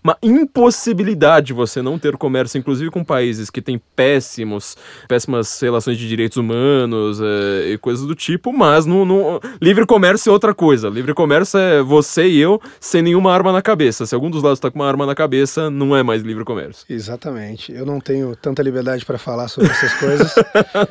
[0.03, 4.77] uma impossibilidade você não ter comércio, inclusive com países que têm péssimos,
[5.07, 7.19] péssimas relações de direitos humanos.
[7.21, 10.89] É, e coisas do tipo, mas no, no, livre comércio é outra coisa.
[10.89, 14.05] Livre comércio é você e eu sem nenhuma arma na cabeça.
[14.05, 16.85] Se algum dos lados está com uma arma na cabeça, não é mais livre comércio.
[16.89, 17.71] Exatamente.
[17.71, 20.35] Eu não tenho tanta liberdade para falar sobre essas coisas.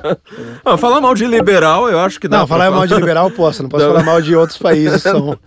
[0.64, 2.38] ah, falar mal de liberal, eu acho que dá.
[2.38, 3.92] Não, falar, falar mal de liberal posso, não posso não.
[3.92, 5.38] falar mal de outros países são uh,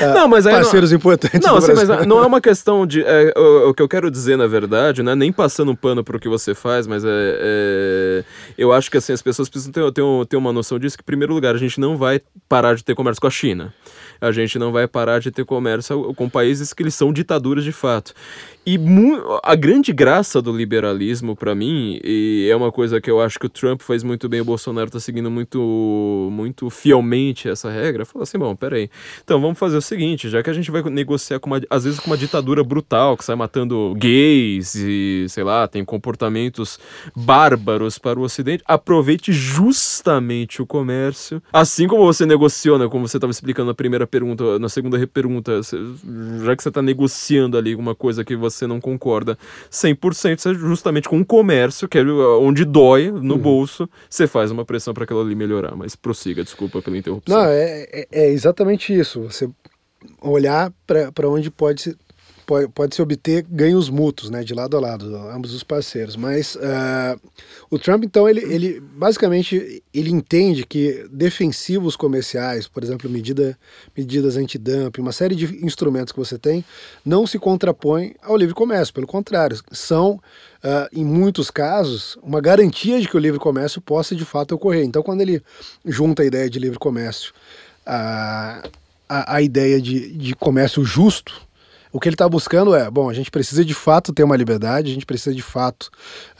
[0.14, 0.96] não, mas parceiros não...
[0.96, 1.40] importantes.
[1.40, 3.02] Não, assim, mas não é uma questão de.
[3.02, 4.59] É, o, o, que eu quero dizer, na verdade,
[5.02, 8.24] não é nem passando um pano para o que você faz, mas é, é,
[8.56, 11.04] eu acho que assim, as pessoas precisam ter, ter, ter uma noção disso que, em
[11.04, 13.72] primeiro lugar, a gente não vai parar de ter comércio com a China.
[14.20, 17.72] A gente não vai parar de ter comércio com países que eles são ditaduras de
[17.72, 18.12] fato.
[18.66, 18.78] E
[19.42, 23.46] a grande graça do liberalismo, para mim, e é uma coisa que eu acho que
[23.46, 28.22] o Trump faz muito bem, o Bolsonaro está seguindo muito, muito fielmente essa regra, fala
[28.22, 28.90] assim, bom, peraí,
[29.24, 31.98] então vamos fazer o seguinte, já que a gente vai negociar, com uma, às vezes,
[31.98, 36.78] com uma ditadura brutal, que sai matando gay leis e, sei lá, tem comportamentos
[37.14, 41.42] bárbaros para o Ocidente, aproveite justamente o comércio.
[41.52, 46.56] Assim como você negociona, como você estava explicando na primeira pergunta, na segunda pergunta, já
[46.56, 49.38] que você está negociando ali alguma coisa que você não concorda
[49.70, 53.40] 100%, é justamente com o comércio, que é onde dói no uhum.
[53.40, 55.74] bolso, você faz uma pressão para aquilo ali melhorar.
[55.76, 57.36] Mas prossiga, desculpa pela interrupção.
[57.36, 59.22] Não, é, é, é exatamente isso.
[59.22, 59.48] Você
[60.22, 61.96] olhar para onde pode
[62.50, 66.16] pode, pode se obter ganhos mútuos, né, de lado a lado, ambos os parceiros.
[66.16, 67.20] Mas uh,
[67.70, 73.56] o Trump, então, ele, ele basicamente ele entende que defensivos comerciais, por exemplo, medida,
[73.96, 76.64] medidas antidumping, uma série de instrumentos que você tem,
[77.06, 78.92] não se contrapõem ao livre comércio.
[78.92, 84.16] Pelo contrário, são uh, em muitos casos, uma garantia de que o livre comércio possa
[84.16, 84.84] de fato ocorrer.
[84.84, 85.40] Então, quando ele
[85.86, 87.32] junta a ideia de livre comércio
[87.86, 88.68] a,
[89.08, 91.48] a, a ideia de, de comércio justo,
[91.92, 94.90] o que ele está buscando é, bom, a gente precisa de fato ter uma liberdade,
[94.90, 95.90] a gente precisa de fato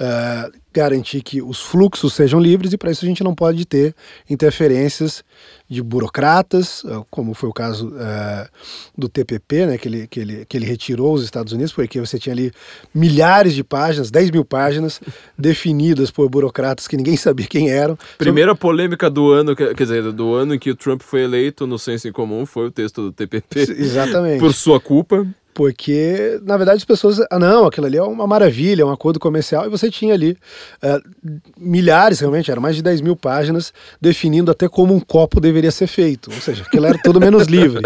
[0.01, 3.95] uh, garantir que os fluxos sejam livres e para isso a gente não pode ter
[4.29, 5.25] interferências
[5.69, 8.49] de burocratas, uh, como foi o caso uh,
[8.97, 12.19] do TPP, né, que, ele, que, ele, que ele retirou os Estados Unidos, porque você
[12.19, 12.53] tinha ali
[12.95, 15.01] milhares de páginas, 10 mil páginas,
[15.37, 17.99] definidas por burocratas que ninguém sabia quem eram.
[18.19, 18.61] Primeira sobre...
[18.61, 22.07] polêmica do ano, quer dizer, do ano em que o Trump foi eleito no senso
[22.07, 23.61] em comum foi o texto do TPP.
[23.61, 24.39] Exatamente.
[24.39, 25.27] Por sua culpa.
[25.53, 27.21] Porque, na verdade, as pessoas.
[27.31, 29.67] Ah, não, aquilo ali é uma maravilha, é um acordo comercial.
[29.67, 30.37] E você tinha ali
[30.83, 35.71] uh, milhares, realmente, eram mais de 10 mil páginas, definindo até como um copo deveria
[35.71, 36.31] ser feito.
[36.31, 37.83] Ou seja, aquilo era tudo menos livre.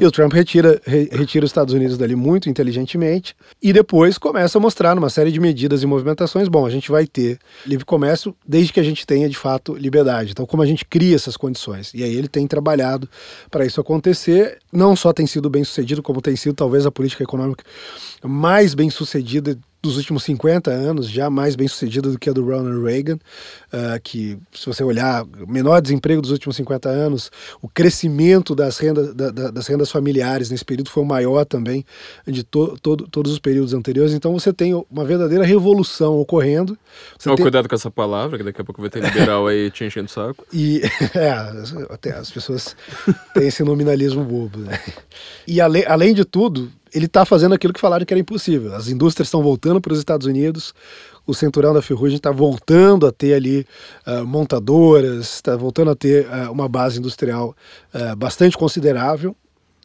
[0.00, 3.34] E o Trump retira, re, retira os Estados Unidos dali muito inteligentemente.
[3.60, 7.06] E depois começa a mostrar, numa série de medidas e movimentações, bom, a gente vai
[7.06, 10.30] ter livre comércio desde que a gente tenha, de fato, liberdade.
[10.30, 11.92] Então, como a gente cria essas condições?
[11.92, 13.08] E aí ele tem trabalhado
[13.50, 14.58] para isso acontecer.
[14.72, 17.64] Não só tem sido bem sucedido, como tem sido talvez a política política econômica
[18.22, 22.44] mais bem sucedida dos últimos 50 anos, já mais bem sucedida do que a do
[22.44, 27.30] Ronald Reagan, uh, que, se você olhar, menor desemprego dos últimos 50 anos,
[27.62, 31.84] o crescimento das rendas, da, da, das rendas familiares nesse período foi o maior também
[32.26, 34.12] de to, todo, todos os períodos anteriores.
[34.12, 36.76] Então você tem uma verdadeira revolução ocorrendo.
[37.16, 37.38] Você tem...
[37.38, 40.10] Cuidado com essa palavra, que daqui a pouco vai ter liberal aí te enchendo o
[40.10, 40.44] saco.
[40.52, 40.82] E
[41.14, 41.30] é,
[41.88, 42.74] até as pessoas
[43.32, 44.58] têm esse nominalismo bobo.
[44.58, 44.80] Né?
[45.46, 48.74] E além, além de tudo, ele está fazendo aquilo que falaram que era impossível.
[48.74, 50.74] As indústrias estão voltando para os Estados Unidos,
[51.26, 53.66] o cinturão da ferrugem está voltando a ter ali
[54.06, 57.54] uh, montadoras, está voltando a ter uh, uma base industrial
[57.94, 59.36] uh, bastante considerável.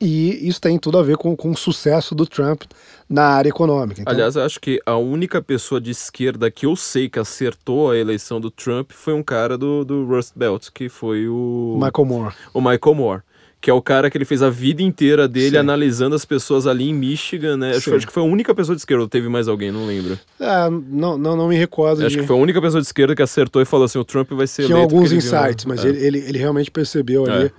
[0.02, 2.64] E isso tem tudo a ver com, com o sucesso do Trump
[3.08, 4.02] na área econômica.
[4.02, 4.12] Então...
[4.12, 8.42] Aliás, acho que a única pessoa de esquerda que eu sei que acertou a eleição
[8.42, 11.78] do Trump foi um cara do, do Rust Belt, que foi o.
[11.82, 12.36] Michael Moore.
[12.54, 13.22] O Michael Moore
[13.64, 15.58] que é o cara que ele fez a vida inteira dele Sim.
[15.58, 17.72] analisando as pessoas ali em Michigan, né?
[17.72, 20.20] Acho, acho, que foi a única pessoa de esquerda, ou teve mais alguém, não lembro.
[20.38, 22.06] Ah, não, não, não me recordo.
[22.06, 22.22] Acho de...
[22.22, 24.48] que foi a única pessoa de esquerda que acertou e falou assim: o Trump vai
[24.48, 25.82] ser Tinha alguns insights, viu, né?
[25.82, 25.88] mas é.
[25.88, 27.46] ele, ele, ele realmente percebeu ali.
[27.46, 27.52] É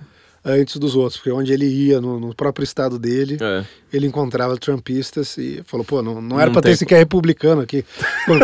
[0.45, 3.65] antes dos outros, porque onde ele ia, no, no próprio estado dele, é.
[3.91, 7.83] ele encontrava trumpistas e falou, pô, não, não era para ter sequer republicano aqui,
[8.27, 8.39] como,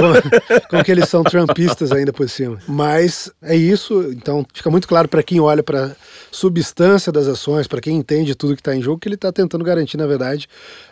[0.68, 2.58] como, que eles são trumpistas ainda por cima.
[2.68, 5.96] Mas é isso, então fica muito claro para quem olha para
[6.32, 9.64] substância das ações, para quem entende tudo que está em jogo, que ele está tentando
[9.64, 10.50] garantir, na verdade,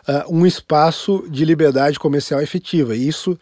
[0.08, 2.96] uh, um espaço de liberdade comercial efetiva.
[2.96, 3.36] E isso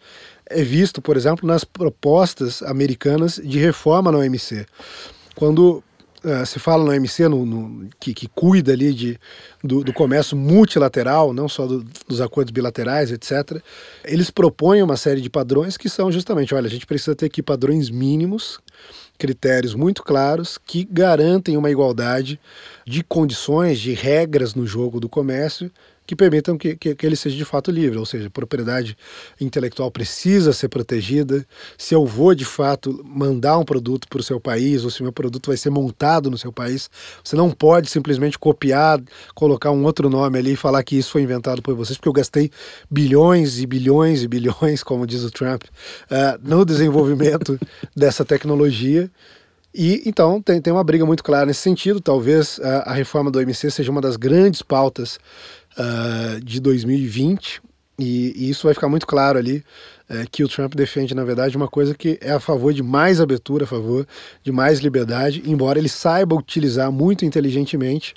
[0.48, 4.64] é visto, por exemplo, nas propostas americanas de reforma na OMC.
[5.34, 5.82] Quando
[6.24, 9.20] uh, se fala no OMC, no, no, que, que, cuida ali de,
[9.62, 13.62] do, do comércio multilateral, não só do, dos acordos bilaterais, etc.,
[14.04, 17.42] eles propõem uma série de padrões que são justamente, olha, a gente precisa ter aqui
[17.42, 18.60] padrões mínimos,
[19.18, 22.40] critérios muito claros que garantem uma igualdade
[22.86, 25.70] de condições, de regras no jogo do comércio
[26.08, 28.96] que permitam que, que, que, ele seja de fato livre, ou seja, propriedade
[29.38, 31.46] intelectual precisa ser protegida.
[31.76, 35.12] Se eu vou de fato mandar um produto para o seu país, ou se meu
[35.12, 36.88] produto vai ser montado no seu país,
[37.22, 38.98] você não pode simplesmente copiar,
[39.34, 42.14] colocar um outro nome ali e falar que isso foi inventado por vocês, porque eu
[42.14, 42.50] gastei
[42.90, 47.60] bilhões e bilhões e bilhões, como diz o Trump, uh, no desenvolvimento
[47.94, 49.10] dessa tecnologia.
[49.74, 52.00] E então tem, tem uma briga muito clara nesse sentido.
[52.00, 55.18] Talvez a, a reforma do OMC seja uma das grandes pautas
[55.78, 57.62] uh, de 2020,
[57.98, 59.64] e, e, isso vai ficar muito claro ali
[60.08, 63.20] uh, que o Trump defende, na verdade, uma coisa que é a favor de mais
[63.20, 64.06] abertura, a favor
[64.42, 68.14] de mais liberdade, embora ele saiba utilizar muito inteligentemente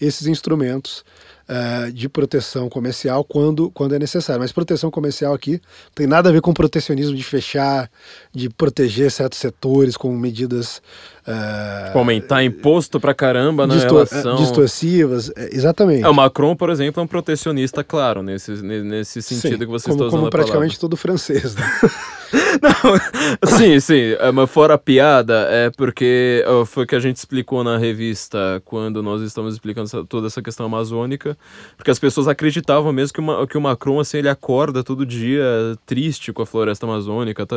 [0.00, 1.04] esses instrumentos
[1.48, 4.40] uh, de proteção comercial quando, quando é necessário.
[4.40, 5.60] Mas proteção comercial aqui
[5.94, 7.90] tem nada a ver com protecionismo de fechar,
[8.32, 10.82] de proteger certos setores com medidas.
[11.26, 14.36] Uh, aumentar imposto pra caramba na distor relação...
[14.36, 16.04] Distorcivas, é, exatamente.
[16.04, 19.90] É, o Macron, por exemplo, é um protecionista, claro, nesse, nesse sentido Sim, que você
[19.90, 21.64] está usando Como praticamente todo francês, né?
[22.60, 27.62] Não, sim, sim, é, mas fora a piada, é porque foi que a gente explicou
[27.62, 31.36] na revista quando nós estamos explicando essa, toda essa questão amazônica,
[31.76, 35.44] porque as pessoas acreditavam mesmo que, uma, que o Macron, assim, ele acorda todo dia
[35.86, 37.56] triste com a floresta amazônica, tá?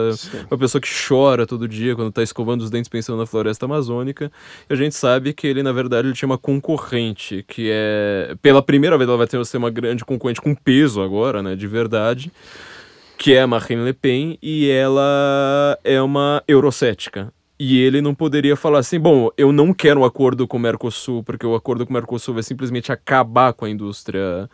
[0.50, 4.32] Uma pessoa que chora todo dia quando tá escovando os dentes pensando na floresta amazônica,
[4.70, 8.62] e a gente sabe que ele, na verdade, ele tinha uma concorrente, que é, pela
[8.62, 12.32] primeira vez ela vai ter uma grande concorrente com peso agora, né, de verdade,
[13.18, 17.34] que é a Marine Le Pen, e ela é uma eurocética.
[17.60, 21.24] E ele não poderia falar assim: bom, eu não quero um acordo com o Mercosul,
[21.24, 24.48] porque o acordo com o Mercosul vai simplesmente acabar com a indústria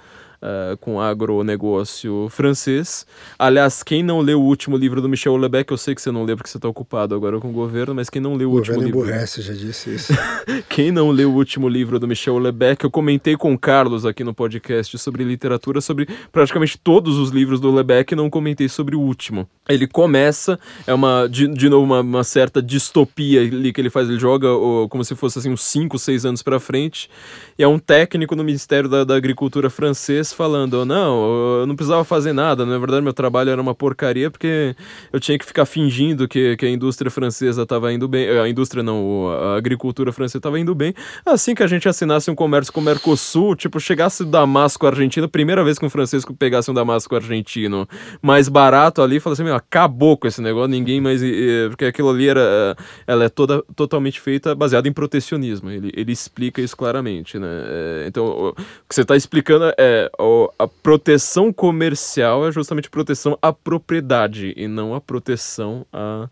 [0.43, 3.05] uh, com agronegócio francês.
[3.39, 6.25] Aliás, quem não leu o último livro do Michel Houellebecq, eu sei que você não
[6.25, 8.55] leu porque você está ocupado agora com o governo, mas quem não leu o, o
[8.57, 8.99] último livro...
[8.99, 10.13] emburrece, já disse isso.
[10.67, 14.23] quem não leu o último livro do Michel Houellebecq, eu comentei com o Carlos aqui
[14.23, 18.99] no podcast sobre literatura, sobre praticamente todos os livros do Houellebecq, não comentei sobre o
[18.99, 19.47] último.
[19.69, 24.09] Ele começa, é uma, de, de novo, uma, uma certa distopia ali que ele faz,
[24.09, 24.47] ele joga
[24.89, 27.09] como se fosse assim uns 5, 6 anos para frente,
[27.57, 32.03] e é um técnico no Ministério da, da Agricultura francês falando, não, eu não precisava
[32.03, 34.75] fazer nada, na verdade meu trabalho era uma porcaria porque
[35.11, 38.83] eu tinha que ficar fingindo que, que a indústria francesa estava indo bem, a indústria
[38.83, 40.93] não, a agricultura francesa estava indo bem,
[41.25, 45.63] assim que a gente assinasse um comércio com o Mercosul, tipo, chegasse Damasco Argentina, primeira
[45.63, 47.87] vez que um francês pegasse um Damasco argentino
[48.21, 51.21] mais barato ali, falasse assim, meu, acabou com esse negócio, ninguém mais,
[51.69, 52.75] porque aquilo ali era,
[53.07, 58.05] ela é toda, totalmente feita baseada em protecionismo, ele, ele explica isso claramente, né, é,
[58.07, 60.09] então o que você está explicando é
[60.57, 66.29] a proteção comercial é justamente proteção à propriedade e não a proteção a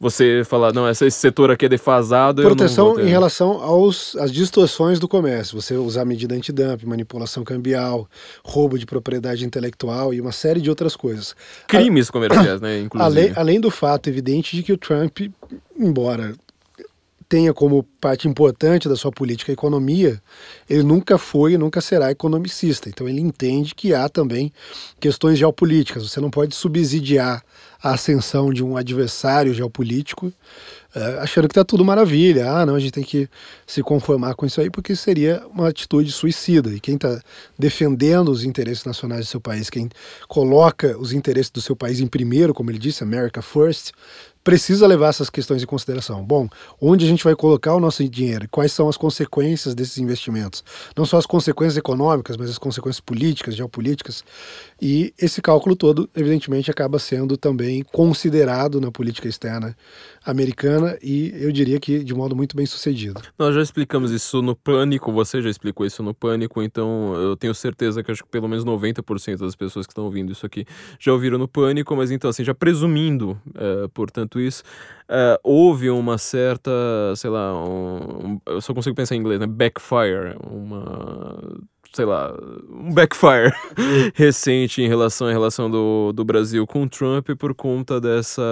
[0.00, 2.40] você falar, não, esse setor aqui é defasado.
[2.40, 5.60] Proteção em relação aos, às distorções do comércio.
[5.60, 8.08] Você usar medida antidumping, manipulação cambial,
[8.42, 11.36] roubo de propriedade intelectual e uma série de outras coisas.
[11.68, 12.80] Crimes a, comerciais, né?
[12.80, 13.20] Inclusive.
[13.20, 15.18] Além, além do fato evidente de que o Trump,
[15.78, 16.34] embora
[17.30, 20.20] tenha como parte importante da sua política a economia,
[20.68, 22.88] ele nunca foi e nunca será economicista.
[22.88, 24.52] Então ele entende que há também
[24.98, 26.10] questões geopolíticas.
[26.10, 27.40] Você não pode subsidiar
[27.80, 32.50] a ascensão de um adversário geopolítico uh, achando que está tudo maravilha.
[32.50, 33.28] Ah, não, a gente tem que
[33.64, 36.70] se conformar com isso aí, porque seria uma atitude suicida.
[36.70, 37.22] E quem está
[37.58, 39.88] defendendo os interesses nacionais do seu país, quem
[40.28, 43.92] coloca os interesses do seu país em primeiro, como ele disse, America First,
[44.42, 46.24] precisa levar essas questões em consideração.
[46.24, 46.48] Bom,
[46.80, 48.48] onde a gente vai colocar o nosso dinheiro?
[48.50, 50.64] Quais são as consequências desses investimentos?
[50.96, 54.24] Não só as consequências econômicas, mas as consequências políticas, geopolíticas.
[54.80, 59.76] E esse cálculo todo, evidentemente, acaba sendo também considerado na política externa
[60.24, 63.20] americana e eu diria que de modo muito bem sucedido.
[63.38, 67.54] Nós já explicamos isso no Pânico, você já explicou isso no Pânico, então eu tenho
[67.54, 70.66] certeza que acho que pelo menos 90% das pessoas que estão ouvindo isso aqui
[70.98, 74.62] já ouviram no Pânico, mas então assim, já presumindo, é, portanto, isso,
[75.08, 76.70] é, houve uma certa,
[77.16, 79.46] sei lá, um, um, eu só consigo pensar em inglês, né?
[79.46, 81.60] Backfire, uma
[81.92, 82.32] sei lá,
[82.70, 83.52] um backfire
[84.14, 88.42] recente em relação à relação do, do Brasil com o Trump por conta dessa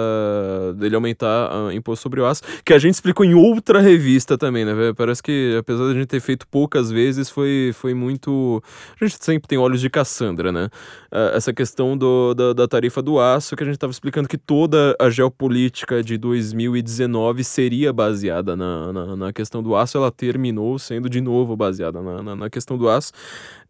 [0.75, 4.65] dele aumentar o imposto sobre o aço, que a gente explicou em outra revista também,
[4.65, 4.73] né?
[4.95, 8.61] Parece que apesar de a gente ter feito poucas vezes, foi, foi muito.
[8.99, 10.69] A gente sempre tem olhos de Cassandra, né?
[11.11, 14.37] Uh, essa questão do, da, da tarifa do aço, que a gente estava explicando que
[14.37, 20.77] toda a geopolítica de 2019 seria baseada na, na, na, questão do aço, ela terminou
[20.77, 23.11] sendo de novo baseada na, na, na questão do aço.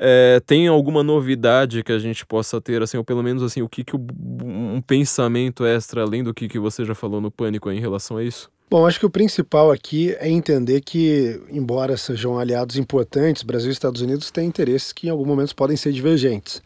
[0.01, 3.67] É, tem alguma novidade que a gente possa ter, assim, ou pelo menos assim, o
[3.67, 3.99] que, que o,
[4.41, 8.23] um pensamento extra, além do que, que você já falou no Pânico em relação a
[8.23, 8.49] isso?
[8.69, 13.73] Bom, acho que o principal aqui é entender que, embora sejam aliados importantes, Brasil e
[13.73, 16.61] Estados Unidos têm interesses que em algum momento podem ser divergentes.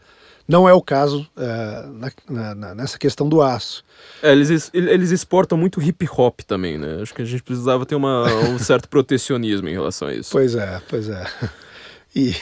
[0.46, 3.82] Não é o caso uh, na, na, nessa questão do aço.
[4.22, 6.98] É, eles, eles exportam muito hip hop também, né?
[7.00, 10.30] Acho que a gente precisava ter uma, um certo protecionismo em relação a isso.
[10.30, 11.24] Pois é, pois é.
[12.16, 12.32] E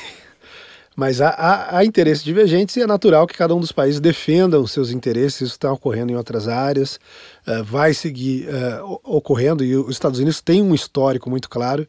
[0.94, 4.60] mas há, há, há, interesses divergentes e é natural que cada um dos países defenda
[4.60, 5.40] os seus interesses.
[5.40, 6.98] Isso está ocorrendo em outras áreas,
[7.46, 11.86] uh, vai seguir uh, ocorrendo, e os Estados Unidos têm um histórico muito claro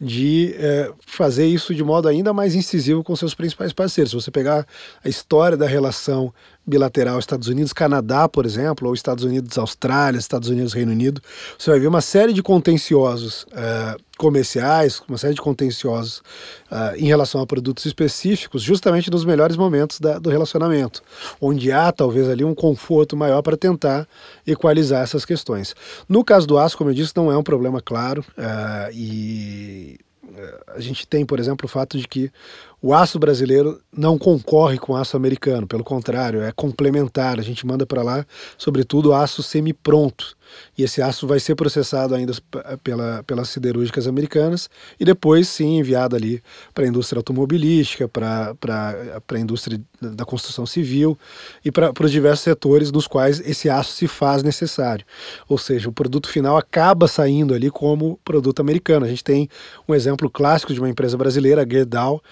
[0.00, 4.10] de uh, fazer isso de modo ainda mais incisivo com seus principais parceiros.
[4.10, 4.64] Se você pegar
[5.04, 6.32] a história da relação
[6.68, 11.20] bilateral Estados Unidos-Canadá, por exemplo, ou Estados Unidos-Austrália, Estados Unidos-Reino Unido,
[11.58, 13.46] você vai ver uma série de contenciosos
[14.18, 16.18] comerciais, uma série de contenciosos
[16.70, 21.02] uh, em relação a produtos específicos, justamente nos melhores momentos da, do relacionamento,
[21.40, 24.06] onde há talvez ali um conforto maior para tentar
[24.46, 25.74] equalizar essas questões.
[26.08, 29.98] No caso do aço, como eu disse, não é um problema claro uh, e
[30.68, 32.30] a gente tem, por exemplo, o fato de que
[32.80, 37.38] o aço brasileiro não concorre com o aço americano, pelo contrário, é complementar.
[37.38, 38.26] A gente manda para lá,
[38.56, 40.36] sobretudo, aço semi-pronto.
[40.76, 42.32] E esse aço vai ser processado ainda
[42.82, 44.68] pela, pelas siderúrgicas americanas
[44.98, 46.42] e depois, sim, enviado ali
[46.74, 48.54] para a indústria automobilística, para
[49.28, 51.18] a indústria da construção civil
[51.64, 55.04] e para os diversos setores nos quais esse aço se faz necessário.
[55.48, 59.04] Ou seja, o produto final acaba saindo ali como produto americano.
[59.04, 59.48] A gente tem
[59.88, 62.22] um exemplo clássico de uma empresa brasileira, a Gerdau,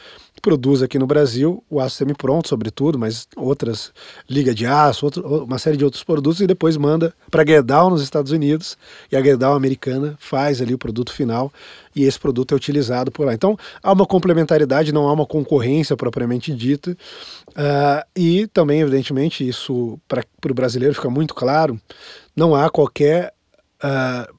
[0.47, 3.93] produz aqui no Brasil o aço semi-pronto, sobretudo, mas outras,
[4.31, 8.01] liga de aço, outro, uma série de outros produtos, e depois manda para Gerdau nos
[8.01, 8.79] Estados Unidos,
[9.11, 11.53] e a Gerdau americana faz ali o produto final,
[11.97, 13.35] e esse produto é utilizado por lá.
[13.35, 19.99] Então, há uma complementaridade, não há uma concorrência propriamente dita, uh, e também, evidentemente, isso
[20.07, 21.77] para o brasileiro fica muito claro,
[22.37, 23.35] não há qualquer
[23.83, 24.33] uh,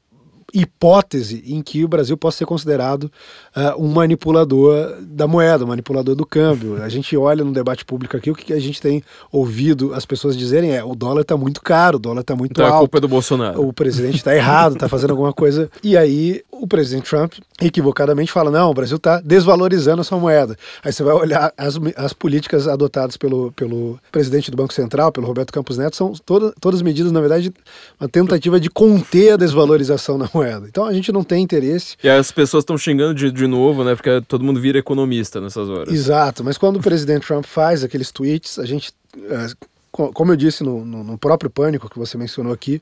[0.53, 3.11] hipótese em que o Brasil possa ser considerado
[3.55, 6.81] uh, um manipulador da moeda, um manipulador do câmbio.
[6.81, 10.37] A gente olha no debate público aqui, o que a gente tem ouvido as pessoas
[10.37, 12.75] dizerem é o dólar está muito caro, o dólar está muito então alto.
[12.75, 13.67] a culpa é do Bolsonaro.
[13.67, 15.69] O presidente está errado, está fazendo alguma coisa.
[15.83, 20.55] E aí o presidente Trump equivocadamente fala, não, o Brasil está desvalorizando a sua moeda.
[20.83, 25.27] Aí você vai olhar as, as políticas adotadas pelo, pelo presidente do Banco Central, pelo
[25.27, 27.53] Roberto Campos Neto, são toda, todas medidas, na verdade,
[27.99, 30.67] uma tentativa de conter a desvalorização da moeda.
[30.67, 31.95] Então a gente não tem interesse.
[32.03, 33.95] E as pessoas estão xingando de, de novo, né?
[33.95, 35.93] Porque todo mundo vira economista nessas horas.
[35.93, 38.91] Exato, mas quando o presidente Trump faz aqueles tweets, a gente.
[39.29, 39.47] É,
[39.91, 42.79] como eu disse no, no, no, próprio pânico que você mencionou aqui,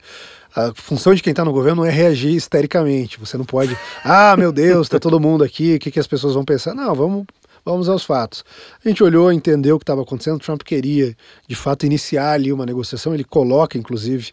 [0.53, 3.17] a função de quem está no governo não é reagir histericamente.
[3.19, 6.33] Você não pode, ah, meu Deus, está todo mundo aqui, o que, que as pessoas
[6.33, 6.73] vão pensar?
[6.73, 7.25] Não, vamos
[7.65, 8.45] Vamos aos fatos.
[8.83, 10.37] A gente olhou, entendeu o que estava acontecendo.
[10.37, 13.11] Trump queria, de fato, iniciar ali uma negociação.
[13.11, 14.31] Ele coloca, inclusive,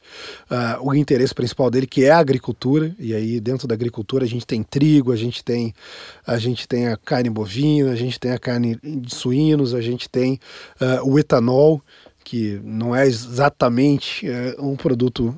[0.51, 2.95] uh, o interesse principal dele, que é a agricultura.
[2.99, 5.73] E aí, dentro da agricultura, a gente tem trigo, a gente tem
[6.27, 10.11] a, gente tem a carne bovina, a gente tem a carne de suínos, a gente
[10.11, 10.39] tem
[10.79, 11.81] uh, o etanol,
[12.23, 15.35] que não é exatamente uh, um produto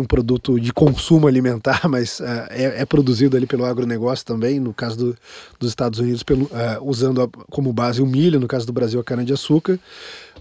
[0.00, 4.72] um produto de consumo alimentar, mas uh, é, é, produzido ali pelo agronegócio também, no
[4.72, 5.16] caso do,
[5.58, 9.00] dos Estados Unidos, pelo, uh, usando a, como base o milho, no caso do Brasil
[9.00, 9.78] a cana-de-açúcar.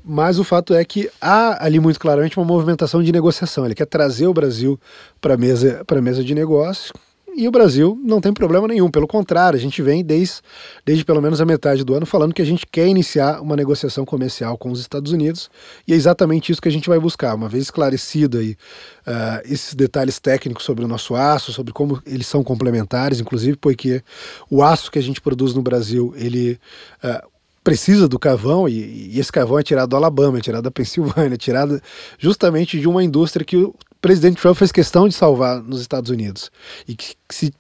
[0.04, 3.66] Mas o fato é que há ali muito claramente uma movimentação de negociação.
[3.66, 4.80] Ele quer trazer o Brasil
[5.20, 6.94] para a mesa, mesa de negócio,
[7.38, 10.42] e o Brasil não tem problema nenhum, pelo contrário, a gente vem desde,
[10.86, 14.06] desde pelo menos a metade do ano falando que a gente quer iniciar uma negociação
[14.06, 15.50] comercial com os Estados Unidos
[15.88, 17.36] e é exatamente isso que a gente vai buscar.
[17.36, 18.52] Uma vez esclarecido aí,
[19.06, 24.02] uh, esses detalhes técnicos sobre o nosso aço, sobre como eles são complementares, inclusive porque
[24.50, 26.60] o aço que a gente produz no Brasil, ele.
[27.04, 30.70] Uh, precisa do carvão e, e, esse carvão é tirado do Alabama, é tirado da
[30.70, 31.82] Pensilvânia, é tirado
[32.20, 33.68] justamente de uma indústria que
[34.06, 36.52] presidente Trump fez questão de salvar nos Estados Unidos
[36.88, 37.52] e que, que se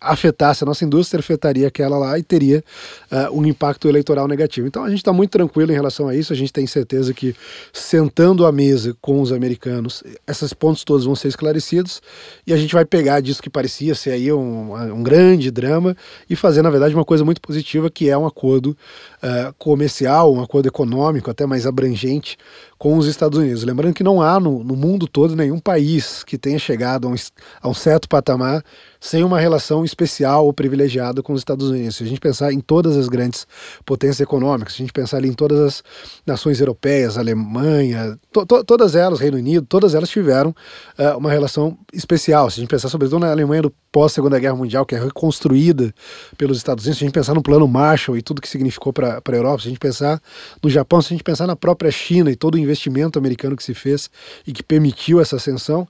[0.00, 2.64] afetasse a nossa indústria, afetaria aquela lá e teria
[3.10, 4.66] uh, um impacto eleitoral negativo.
[4.66, 7.36] Então a gente está muito tranquilo em relação a isso, a gente tem certeza que
[7.74, 12.00] sentando à mesa com os americanos, esses pontos todos vão ser esclarecidos
[12.46, 15.94] e a gente vai pegar disso que parecia ser aí um, um grande drama
[16.28, 18.76] e fazer, na verdade, uma coisa muito positiva, que é um acordo
[19.22, 22.38] uh, comercial, um acordo econômico até mais abrangente
[22.82, 23.62] com os Estados Unidos.
[23.62, 27.14] Lembrando que não há no, no mundo todo nenhum país que tenha chegado a um,
[27.62, 28.60] a um, certo patamar
[28.98, 31.94] sem uma relação especial ou privilegiada com os Estados Unidos.
[31.94, 33.46] Se a gente pensar em todas as grandes
[33.86, 35.84] potências econômicas, se a gente pensar ali em todas as
[36.26, 41.78] nações europeias, Alemanha, to, to, todas elas, Reino Unido, todas elas tiveram uh, uma relação
[41.92, 42.50] especial.
[42.50, 45.94] Se a gente pensar sobretudo na Alemanha do pós-Segunda Guerra Mundial, que é reconstruída
[46.36, 49.22] pelos Estados Unidos, se a gente pensar no plano Marshall e tudo que significou para
[49.24, 50.20] a Europa, se a gente pensar
[50.60, 52.71] no Japão, se a gente pensar na própria China e todo o investimento
[53.18, 54.10] americano que se fez
[54.46, 55.86] e que permitiu essa ascensão,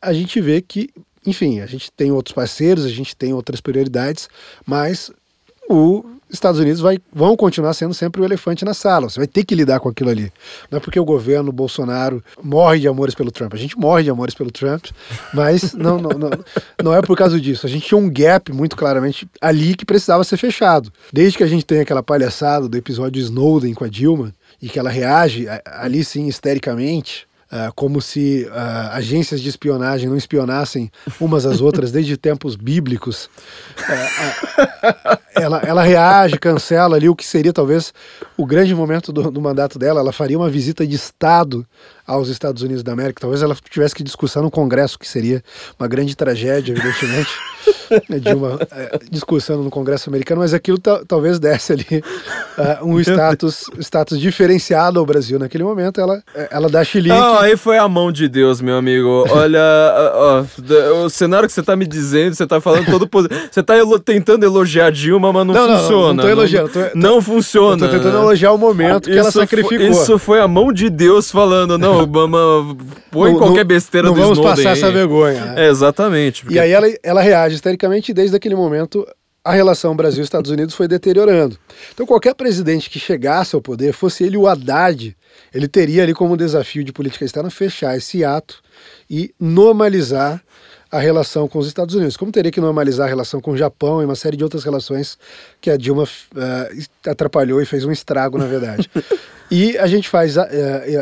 [0.00, 0.90] a gente vê que,
[1.26, 4.28] enfim, a gente tem outros parceiros, a gente tem outras prioridades,
[4.66, 5.10] mas
[5.68, 9.08] o Estados Unidos vai, vão continuar sendo sempre o elefante na sala.
[9.08, 10.32] Você vai ter que lidar com aquilo ali.
[10.70, 13.52] Não é porque o governo Bolsonaro morre de amores pelo Trump.
[13.54, 14.86] A gente morre de amores pelo Trump,
[15.34, 16.30] mas não, não, não,
[16.82, 17.66] não é por causa disso.
[17.66, 20.92] A gente tinha um gap muito claramente ali que precisava ser fechado.
[21.12, 24.78] Desde que a gente tem aquela palhaçada do episódio Snowden com a Dilma, e que
[24.78, 30.88] ela reage ali sim histericamente, Uh, como se uh, agências de espionagem não espionassem
[31.18, 33.28] umas às outras desde tempos bíblicos.
[33.76, 37.92] Uh, ela, ela reage, cancela ali o que seria talvez
[38.36, 39.98] o grande momento do, do mandato dela.
[39.98, 41.66] Ela faria uma visita de Estado
[42.10, 43.20] aos Estados Unidos da América.
[43.20, 45.42] Talvez ela tivesse que discussar no Congresso, que seria
[45.78, 47.30] uma grande tragédia, evidentemente,
[48.20, 51.86] de uma é, discussão no Congresso americano, mas aquilo talvez desse ali
[52.58, 56.00] uh, um status, status diferenciado ao Brasil naquele momento.
[56.00, 57.14] Ela, ela dá chilique.
[57.14, 59.24] Ah, aí foi a mão de Deus, meu amigo.
[59.30, 59.60] Olha,
[60.14, 63.08] ó, ó, o cenário que você tá me dizendo, você tá falando todo
[63.50, 66.06] Você tá elo tentando elogiar Dilma, mas não, não funciona.
[66.08, 66.68] Não, não tô elogiando.
[66.70, 67.86] Tô, não, não funciona.
[67.86, 69.86] Tô tentando elogiar o momento que ela sacrificou.
[69.86, 72.76] Isso foi a mão de Deus falando, não, Obama
[73.10, 74.78] põe qualquer besteira não do vamos Snowden passar aí.
[74.78, 75.54] essa vergonha.
[75.56, 76.42] É, exatamente.
[76.42, 76.56] Porque...
[76.56, 79.06] E aí ela, ela reage histericamente e desde aquele momento
[79.44, 81.58] a relação Brasil-Estados Unidos foi deteriorando.
[81.92, 85.16] Então qualquer presidente que chegasse ao poder, fosse ele o Haddad,
[85.54, 88.60] ele teria ali como desafio de política externa fechar esse ato
[89.08, 90.42] e normalizar
[90.92, 94.02] a relação com os Estados Unidos, como teria que normalizar a relação com o Japão
[94.02, 95.16] e uma série de outras relações
[95.60, 98.90] que a Dilma uh, atrapalhou e fez um estrago, na verdade.
[99.50, 100.42] E a gente faz uh,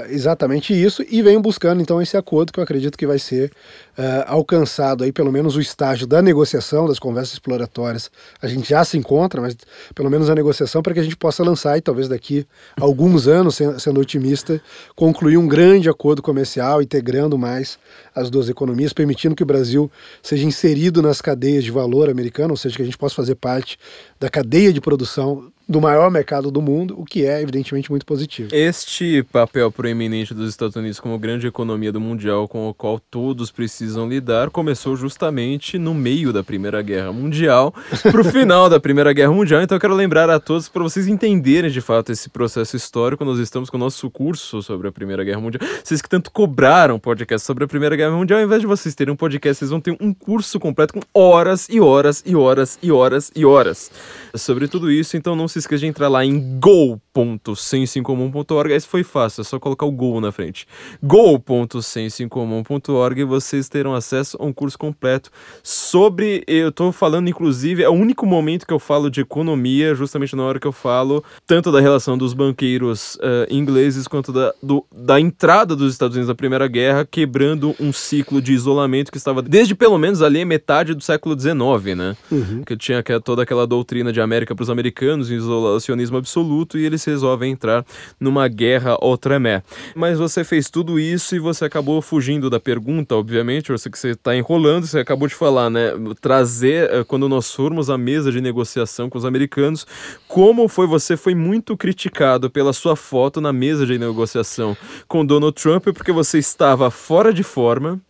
[0.09, 3.53] exatamente isso e vem buscando então esse acordo que eu acredito que vai ser
[3.99, 8.11] uh, alcançado aí pelo menos o estágio da negociação, das conversas exploratórias.
[8.41, 9.55] A gente já se encontra, mas
[9.95, 12.47] pelo menos a negociação para que a gente possa lançar e talvez daqui
[12.81, 14.59] alguns anos, sendo otimista,
[14.97, 17.79] concluir um grande acordo comercial, integrando mais
[18.15, 19.91] as duas economias, permitindo que o Brasil
[20.23, 23.79] seja inserido nas cadeias de valor americano, ou seja, que a gente possa fazer parte
[24.19, 28.49] da cadeia de produção do maior mercado do mundo, o que é evidentemente muito positivo.
[28.53, 33.51] Este papel proeminente dos Estados Unidos como grande economia do mundial com o qual todos
[33.51, 39.13] precisam lidar começou justamente no meio da Primeira Guerra Mundial, para o final da Primeira
[39.13, 39.61] Guerra Mundial.
[39.61, 43.23] Então eu quero lembrar a todos para vocês entenderem de fato esse processo histórico.
[43.23, 45.61] Nós estamos com o nosso curso sobre a Primeira Guerra Mundial.
[45.85, 49.13] Vocês que tanto cobraram podcast sobre a Primeira Guerra Mundial, ao invés de vocês terem
[49.13, 52.91] um podcast, vocês vão ter um curso completo com horas e horas e horas e
[52.91, 53.91] horas e horas
[54.35, 55.15] sobre tudo isso.
[55.15, 58.73] Então não se se esqueça de entrar lá em go.sensincomum.org.
[58.73, 60.67] Esse foi fácil, é só colocar o go na frente.
[61.03, 65.31] go.sensincomum.org e vocês terão acesso a um curso completo
[65.63, 66.45] sobre.
[66.47, 70.45] Eu estou falando, inclusive, é o único momento que eu falo de economia, justamente na
[70.45, 75.21] hora que eu falo tanto da relação dos banqueiros uh, ingleses quanto da, do, da
[75.21, 79.75] entrada dos Estados Unidos na Primeira Guerra, quebrando um ciclo de isolamento que estava desde
[79.75, 82.17] pelo menos ali metade do século XIX, né?
[82.31, 82.63] Uhum.
[82.65, 87.53] Que tinha toda aquela doutrina de América para os americanos, isolacionismo absoluto e eles resolvem
[87.53, 87.85] entrar
[88.19, 89.63] numa guerra outremé.
[89.95, 94.11] Mas você fez tudo isso e você acabou fugindo da pergunta, obviamente, você que você
[94.11, 95.93] está enrolando, você acabou de falar, né?
[96.21, 99.87] Trazer, eh, quando nós formos à mesa de negociação com os americanos,
[100.27, 104.77] como foi você foi muito criticado pela sua foto na mesa de negociação
[105.07, 108.01] com Donald Trump porque você estava fora de forma,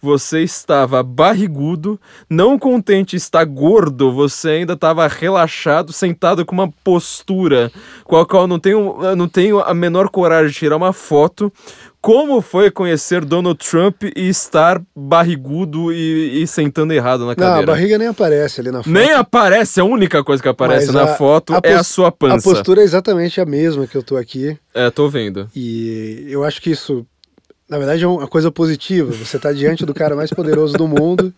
[0.00, 7.72] você estava barrigudo, não contente estar gordo, você ainda estava relaxado, sentado com uma postura
[8.04, 10.92] com a qual eu não tenho, eu não tenho a menor coragem de tirar uma
[10.92, 11.52] foto.
[12.00, 17.56] Como foi conhecer Donald Trump e estar barrigudo e, e sentando errado na cadeira?
[17.56, 18.90] Não, a barriga nem aparece ali na foto.
[18.90, 22.12] Nem aparece, a única coisa que aparece Mas na a, foto a é a sua
[22.12, 22.48] pança.
[22.48, 24.56] A postura é exatamente a mesma que eu tô aqui.
[24.72, 25.48] É, tô vendo.
[25.56, 27.04] E eu acho que isso
[27.68, 29.10] na verdade é uma coisa positiva.
[29.12, 31.34] Você está diante do cara mais poderoso do mundo,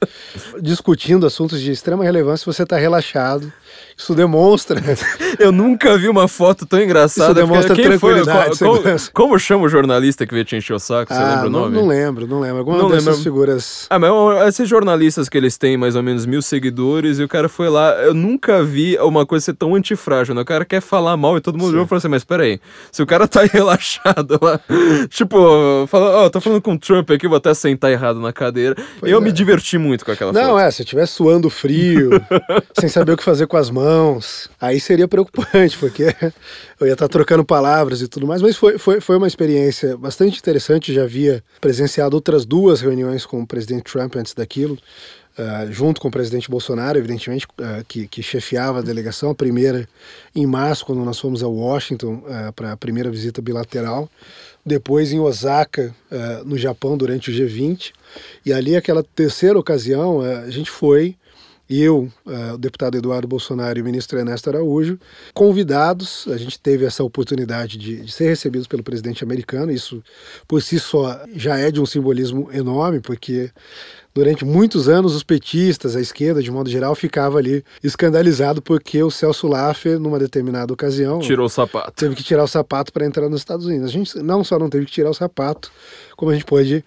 [0.60, 3.50] discutindo assuntos de extrema relevância, você está relaxado.
[3.96, 4.80] Isso demonstra.
[5.40, 7.40] Eu nunca vi uma foto tão engraçada.
[7.40, 8.56] Isso demonstra quem tranquilidade.
[8.56, 8.82] Foi?
[8.82, 11.12] Como, como, chama o jornalista que veio te encher o saco?
[11.12, 11.74] Você ah, lembra o nome?
[11.74, 12.58] Não, não lembro, não lembro.
[12.58, 13.22] Alguma não dessas lembro.
[13.22, 13.86] figuras.
[13.90, 14.10] Ah, mas
[14.48, 17.92] esses jornalistas que eles têm mais ou menos mil seguidores e o cara foi lá.
[18.02, 20.34] Eu nunca vi uma coisa ser tão antifrágil.
[20.34, 20.42] Né?
[20.42, 22.60] O cara quer falar mal e todo mundo viu e falou assim: Mas peraí,
[22.92, 24.60] se o cara tá relaxado lá,
[25.08, 28.32] tipo, fala, ó, oh, tô falando com o Trump aqui, vou até sentar errado na
[28.32, 28.74] cadeira.
[28.98, 29.20] Pois eu é.
[29.20, 30.58] me diverti muito com aquela não, foto.
[30.60, 32.10] É, se eu estiver suando frio,
[32.78, 36.14] sem saber o que fazer com as mãos, aí seria preocupante, porque
[36.80, 40.38] eu ia estar trocando palavras e tudo mais, mas foi, foi, foi uma experiência bastante
[40.38, 40.92] interessante.
[40.92, 44.78] Já havia presenciado outras duas reuniões com o presidente Trump antes daquilo.
[45.38, 49.88] Uh, junto com o presidente Bolsonaro, evidentemente, uh, que, que, chefiava a delegação, a primeira
[50.34, 54.10] em março, quando nós fomos a Washington uh, para a primeira visita bilateral,
[54.68, 55.94] depois em Osaka,
[56.44, 57.92] no Japão, durante o G20,
[58.44, 61.16] e ali, aquela terceira ocasião, a gente foi
[61.68, 64.98] eu, uh, o deputado Eduardo Bolsonaro e o ministro Ernesto Araújo,
[65.34, 66.26] convidados.
[66.28, 69.70] A gente teve essa oportunidade de, de, ser recebidos pelo presidente americano.
[69.70, 70.02] Isso,
[70.46, 73.50] por si só, já é de um simbolismo enorme, porque
[74.18, 79.10] durante muitos anos os petistas, a esquerda de modo geral, ficava ali escandalizado porque o
[79.10, 81.92] Celso Laffer, numa determinada ocasião, tirou o sapato.
[81.92, 83.86] Teve que tirar o sapato para entrar nos Estados Unidos.
[83.86, 85.70] A gente não só não teve que tirar o sapato,
[86.16, 86.84] como a gente pôde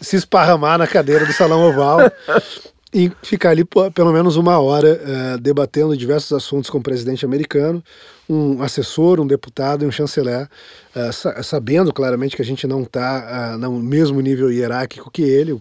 [0.00, 2.00] se esparramar na cadeira do salão oval
[2.94, 7.82] E ficar ali pelo menos uma hora uh, debatendo diversos assuntos com o presidente americano,
[8.28, 10.48] um assessor, um deputado e um chanceler,
[10.94, 15.22] uh, sa sabendo claramente que a gente não está uh, no mesmo nível hierárquico que
[15.22, 15.60] ele,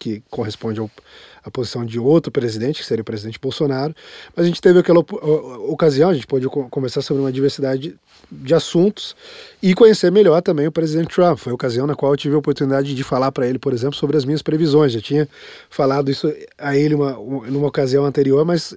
[0.00, 0.90] que corresponde ao,
[1.44, 3.94] a posição de outro presidente, que seria o presidente Bolsonaro,
[4.34, 5.00] mas a gente teve aquela
[5.68, 7.94] ocasião, a gente pôde conversar sobre uma diversidade
[8.32, 9.14] de assuntos
[9.62, 11.38] e conhecer melhor também o presidente Trump.
[11.38, 13.94] Foi a ocasião na qual eu tive a oportunidade de falar para ele, por exemplo,
[13.94, 14.92] sobre as minhas previsões.
[14.92, 15.28] Já tinha
[15.68, 18.74] falado isso a ele uma, numa ocasião anterior, mas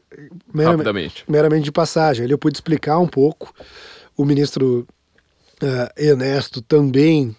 [0.54, 2.26] meramente, meramente de passagem.
[2.26, 3.54] Ele eu pude explicar um pouco.
[4.18, 4.86] O ministro
[5.62, 7.36] uh, Ernesto também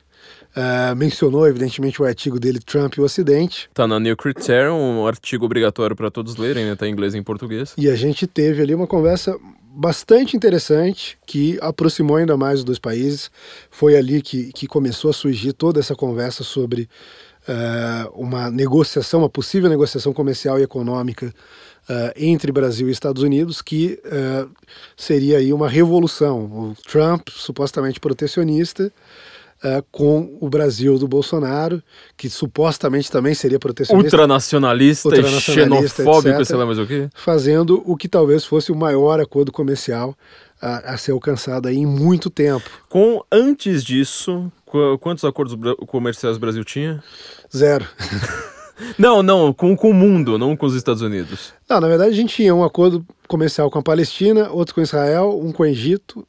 [0.56, 3.68] Uh, mencionou, evidentemente, o artigo dele, Trump e o Ocidente.
[3.74, 6.76] Tá na New Criterion, um artigo obrigatório para todos lerem, né?
[6.76, 7.74] Tá em inglês e em português.
[7.76, 12.78] E a gente teve ali uma conversa bastante interessante que aproximou ainda mais os dois
[12.78, 13.32] países.
[13.68, 16.88] Foi ali que, que começou a surgir toda essa conversa sobre
[17.48, 21.34] uh, uma negociação, uma possível negociação comercial e econômica
[21.90, 23.98] uh, entre Brasil e Estados Unidos, que
[24.96, 26.44] seria aí uma revolução.
[26.44, 28.92] O Trump, supostamente protecionista,
[29.64, 31.82] Uh, com o Brasil do Bolsonaro,
[32.18, 34.04] que supostamente também seria protecionista.
[34.04, 37.08] Ultranacionalista, ultranacionalista xenofóbico, etc, sei lá mais o quê.
[37.14, 40.14] Fazendo o que talvez fosse o maior acordo comercial
[40.60, 42.68] a, a ser alcançado aí em muito tempo.
[42.90, 47.02] Com Antes disso, qu quantos acordos comerciais o Brasil tinha?
[47.54, 47.86] Zero.
[48.98, 51.54] Não, não, com, com o mundo, não com os Estados Unidos.
[51.68, 55.40] Não, na verdade a gente tinha um acordo comercial com a Palestina, outro com Israel,
[55.40, 56.26] um com o Egito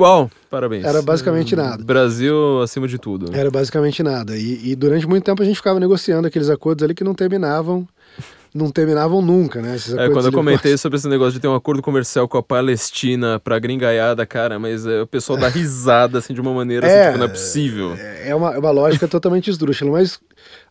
[0.00, 0.84] Uau, parabéns.
[0.84, 1.82] Era basicamente nada.
[1.84, 3.34] Brasil acima de tudo.
[3.34, 4.36] Era basicamente nada.
[4.36, 7.86] E, e, durante muito tempo a gente ficava negociando aqueles acordos ali que não terminavam.
[8.54, 9.76] Não terminavam nunca, né?
[9.98, 13.40] é, quando eu comentei sobre esse negócio de ter um acordo comercial com a Palestina
[13.40, 17.00] pra gringaiada, cara, mas é, o pessoal dá risada assim de uma maneira assim, é,
[17.00, 17.94] assim, tipo, não é possível.
[18.24, 20.20] É uma, é uma lógica totalmente esdrúxula, mas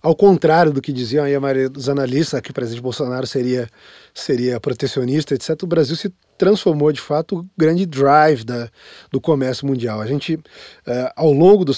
[0.01, 3.67] ao contrário do que diziam aí a maioria dos analistas, que o presidente Bolsonaro seria,
[4.13, 8.69] seria protecionista, etc., o Brasil se transformou de fato o grande drive da,
[9.11, 10.01] do comércio mundial.
[10.01, 11.73] A gente, uh, ao longo do,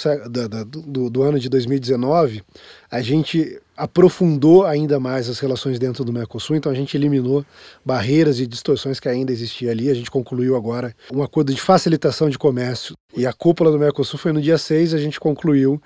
[0.67, 2.43] do, do, ano de 2019,
[2.89, 7.45] a gente aprofundou ainda mais as relações dentro do Mercosul, então a gente eliminou
[7.83, 9.89] barreiras e distorções que ainda existiam ali.
[9.89, 14.19] A gente concluiu agora um acordo de facilitação de comércio e a cúpula do Mercosul
[14.19, 15.81] foi no dia 6, a gente concluiu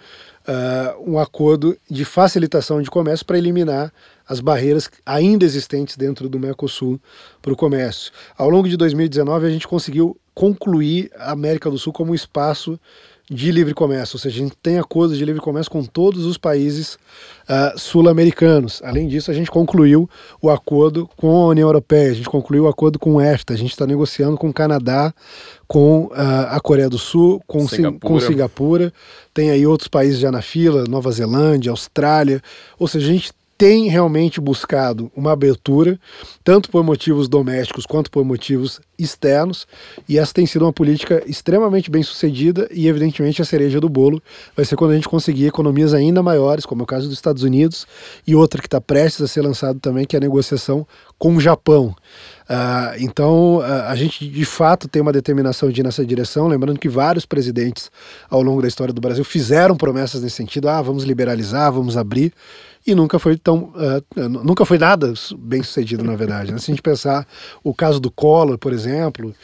[0.48, 3.92] uh, um acordo de facilitação de comércio para eliminar
[4.28, 7.00] as barreiras ainda existentes dentro do Mercosul
[7.42, 8.12] para o comércio.
[8.38, 12.80] Ao longo de 2019, a gente conseguiu concluir a América do Sul como um espaço
[13.30, 16.36] de livre comércio, ou seja, a gente tem acordos de livre comércio com todos os
[16.36, 16.96] países
[17.48, 18.82] uh, sul-americanos.
[18.84, 20.10] Além disso, a gente concluiu
[20.42, 23.58] o acordo com a União Europeia, a gente concluiu o acordo com o EFTA, a
[23.58, 25.14] gente está negociando com o Canadá,
[25.68, 26.14] com uh,
[26.50, 28.00] a Coreia do Sul, com Singapura.
[28.00, 28.94] com Singapura,
[29.32, 32.42] tem aí outros países já na fila, Nova Zelândia, Austrália,
[32.80, 36.00] ou seja, a gente tem realmente buscado uma abertura,
[36.46, 39.68] tanto por motivos domésticos quanto por motivos externos,
[40.08, 44.24] e essa tem sido uma política extremamente bem sucedida e, evidentemente, a cereja do bolo
[44.56, 47.44] vai ser quando a gente conseguir economias ainda maiores, como é o caso dos Estados
[47.44, 47.86] Unidos,
[48.26, 50.88] e outra que está prestes a ser lançado também, que é a negociação
[51.18, 51.94] com o Japão.
[52.50, 56.48] Uh, então, uh, a gente de fato tem uma determinação de ir nessa direção.
[56.48, 57.92] Lembrando que vários presidentes
[58.28, 62.34] ao longo da história do Brasil fizeram promessas nesse sentido: ah, vamos liberalizar, vamos abrir
[62.88, 66.58] e nunca foi tão uh, nunca foi nada bem sucedido na verdade né?
[66.58, 67.28] se a gente pensar
[67.62, 69.36] o caso do Collor por exemplo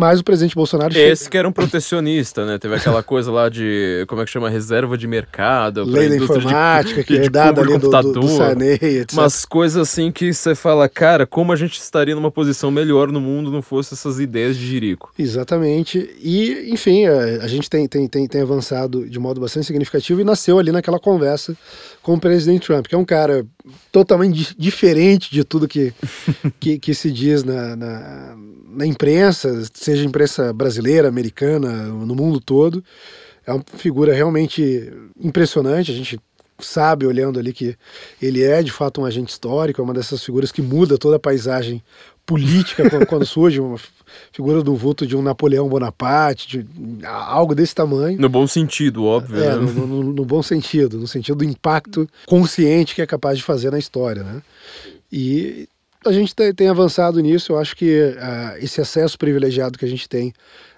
[0.00, 0.96] mas o presidente Bolsonaro.
[0.96, 2.58] Esse que era um protecionista, né?
[2.58, 4.02] Teve aquela coisa lá de.
[4.08, 4.48] Como é que chama?
[4.48, 5.84] Reserva de mercado.
[5.84, 9.12] Lei da informática, de, que é dada ali do, do, do etc.
[9.12, 13.20] Umas coisas assim que você fala, cara, como a gente estaria numa posição melhor no
[13.20, 15.12] mundo não fosse essas ideias de Jirico.
[15.18, 16.10] Exatamente.
[16.22, 20.24] E, enfim, a, a gente tem, tem, tem, tem avançado de modo bastante significativo e
[20.24, 21.54] nasceu ali naquela conversa
[22.02, 23.44] com o presidente Trump, que é um cara
[23.92, 25.92] totalmente diferente de tudo que,
[26.58, 28.36] que, que se diz na, na,
[28.70, 32.82] na, imprensa, seja imprensa brasileira, americana, no mundo todo.
[33.46, 35.90] É uma figura realmente impressionante.
[35.90, 36.20] A gente
[36.58, 37.76] sabe, olhando ali, que
[38.20, 41.20] ele é de fato um agente histórico, é uma dessas figuras que muda toda a
[41.20, 41.82] paisagem
[42.26, 43.78] política quando, surge uma
[44.32, 48.20] figura do vulto de um Napoleão Bonaparte, de algo desse tamanho.
[48.20, 49.42] No bom sentido, óbvio.
[49.42, 49.56] É, né?
[49.56, 53.70] no, no, no, bom sentido, no sentido do impacto consciente que é capaz de fazer
[53.70, 54.42] na história, né?
[55.12, 55.68] E
[56.06, 59.88] a gente tem, tem avançado nisso, eu acho que uh, esse acesso privilegiado que a
[59.88, 60.32] gente tem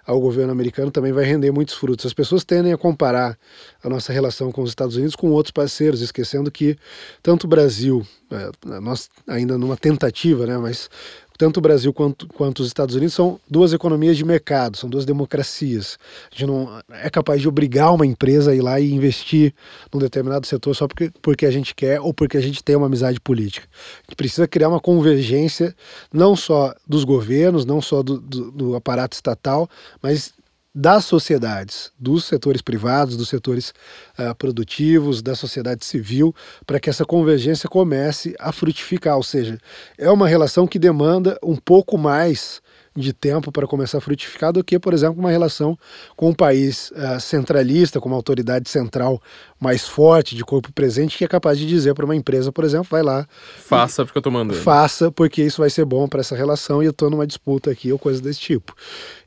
[0.04, 2.04] ao governo americano também vai render muitos frutos.
[2.06, 3.38] As pessoas tendem a comparar
[3.82, 6.76] a nossa relação com os Estados Unidos com outros parceiros, esquecendo que
[7.22, 8.50] tanto o Brasil, é,
[8.80, 10.90] nós ainda numa tentativa, né, mas
[11.38, 15.04] tanto o Brasil quanto, quanto os Estados Unidos são duas economias de mercado, são duas
[15.04, 15.98] democracias.
[16.30, 19.54] A gente não é capaz de obrigar uma empresa a ir lá e investir
[19.92, 22.86] num determinado setor só porque, porque a gente quer ou porque a gente tem uma
[22.86, 23.66] amizade política.
[23.98, 25.74] A gente precisa criar uma convergência
[26.12, 29.68] não só dos governos, não só do, do, do aparato estatal,
[30.02, 30.32] mas
[30.74, 33.74] das sociedades, dos setores privados, dos setores
[34.18, 36.34] uh, produtivos, da sociedade civil,
[36.66, 39.16] para que essa convergência comece a frutificar.
[39.16, 39.58] Ou seja,
[39.98, 42.62] é uma relação que demanda um pouco mais
[42.94, 45.78] de tempo para começar a frutificar do que, por exemplo, uma relação
[46.14, 49.20] com um país uh, centralista, com uma autoridade central
[49.58, 52.88] mais forte, de corpo presente, que é capaz de dizer para uma empresa, por exemplo,
[52.90, 53.26] vai lá.
[53.58, 54.58] Faça porque eu estou mandando.
[54.58, 57.92] Faça porque isso vai ser bom para essa relação e eu estou numa disputa aqui
[57.92, 58.74] ou coisa desse tipo.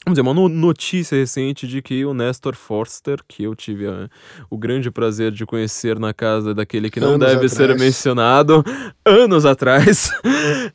[0.04, 4.08] Vamos dizer, uma notícia recente de que o Nestor Forster, que eu tive a,
[4.50, 7.52] o grande prazer de conhecer na casa daquele que não anos deve atrás.
[7.52, 8.64] ser mencionado
[9.06, 10.10] anos atrás,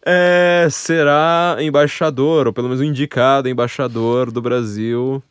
[0.05, 5.21] é, será embaixador, ou pelo menos indicado embaixador do Brasil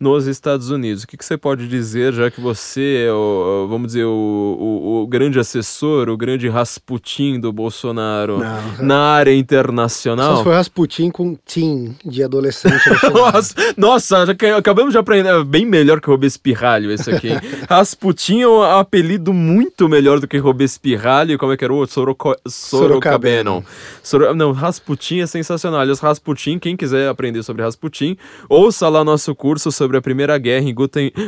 [0.00, 1.02] nos Estados Unidos.
[1.02, 4.10] O que, que você pode dizer, já que você é, o, vamos dizer, o,
[4.58, 8.86] o, o grande assessor, o grande Rasputin do Bolsonaro Não.
[8.86, 10.38] na área internacional?
[10.38, 12.80] Só foi Rasputin com Tim de adolescente.
[13.12, 17.28] nossa, nossa, acabamos de aprender é bem melhor que Robespirralho esse aqui.
[17.68, 21.38] Rasputin é um apelido muito melhor do que Robespirralho.
[21.38, 21.94] Como é que era o outro?
[21.94, 23.62] Soroco, Sorocabeno.
[24.02, 25.80] Soro, não, Rasputin é sensacional.
[25.80, 28.16] Aliás, Rasputin, quem quiser aprender sobre Rasputin,
[28.48, 30.74] ouça lá nosso curso sobre sobre a Primeira Guerra em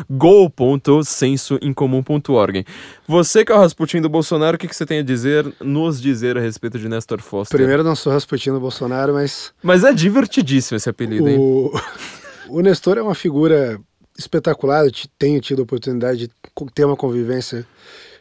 [0.09, 2.65] go.sensoincomum.org.
[3.09, 6.01] Você que é o Rasputin do Bolsonaro, o que, que você tem a dizer, nos
[6.01, 7.59] dizer a respeito de Nestor Foster?
[7.59, 9.53] Primeiro, não sou Rasputin do Bolsonaro, mas...
[9.61, 11.39] Mas é divertidíssimo esse apelido, hein?
[11.39, 11.73] O,
[12.49, 13.81] o Nestor é uma figura
[14.17, 16.31] espetacular, eu tenho tido a oportunidade de
[16.73, 17.67] ter uma convivência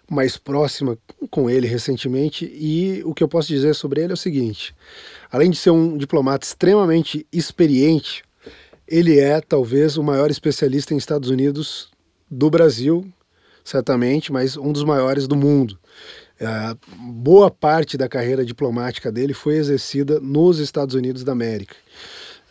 [0.10, 0.98] mais próxima
[1.30, 4.74] com ele recentemente e o que eu posso dizer sobre ele é o seguinte:
[5.32, 8.24] além de ser um diplomata extremamente experiente,
[8.92, 11.90] ele é talvez o maior especialista em Estados Unidos
[12.30, 13.08] do Brasil,
[13.64, 15.80] certamente, mas um dos maiores do mundo.
[16.40, 21.76] É, boa parte da carreira diplomática dele foi exercida nos Estados Unidos da América.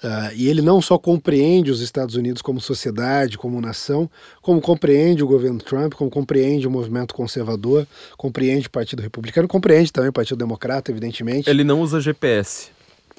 [0.02, 4.10] Uh, e ele não só compreende os Estados Unidos como sociedade, como nação,
[4.40, 7.86] como compreende o governo Trump, como compreende o movimento conservador,
[8.16, 11.50] compreende o Partido Republicano, compreende também o Partido Democrata, evidentemente.
[11.50, 12.70] Ele não usa GPS.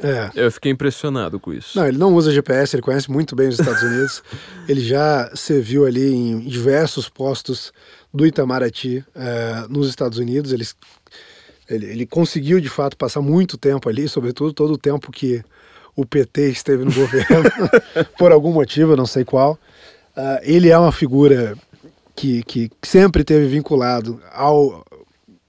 [0.03, 0.31] É.
[0.33, 1.77] Eu fiquei impressionado com isso.
[1.77, 4.23] Não, ele não usa GPS, ele conhece muito bem os Estados Unidos.
[4.67, 7.71] ele já serviu ali em diversos postos
[8.13, 10.51] do Itamaraty é, nos Estados Unidos.
[10.51, 10.67] Ele,
[11.69, 15.43] ele, ele, conseguiu, de fato, passar muito tempo ali, sobretudo todo o tempo que
[15.95, 17.49] o PT esteve no governo,
[18.17, 19.59] por algum motivo, eu não sei qual.
[20.15, 21.55] Uh, ele é uma figura
[22.15, 24.85] que, que sempre teve vinculado ao,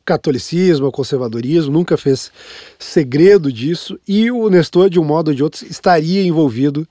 [0.04, 2.30] catolicismo, ao conservadorismo, nunca fez
[2.78, 6.86] segredo disso, e o Nestor, de um modo ou de outro, estaria envolvido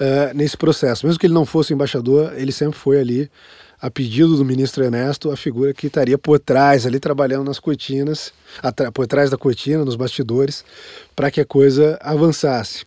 [0.00, 1.06] uh, nesse processo.
[1.06, 3.30] Mesmo que ele não fosse embaixador, ele sempre foi ali,
[3.80, 8.30] a pedido do ministro Ernesto, a figura que estaria por trás, ali trabalhando nas cortinas,
[8.92, 10.62] por trás da cortina, nos bastidores,
[11.16, 12.84] para que a coisa avançasse.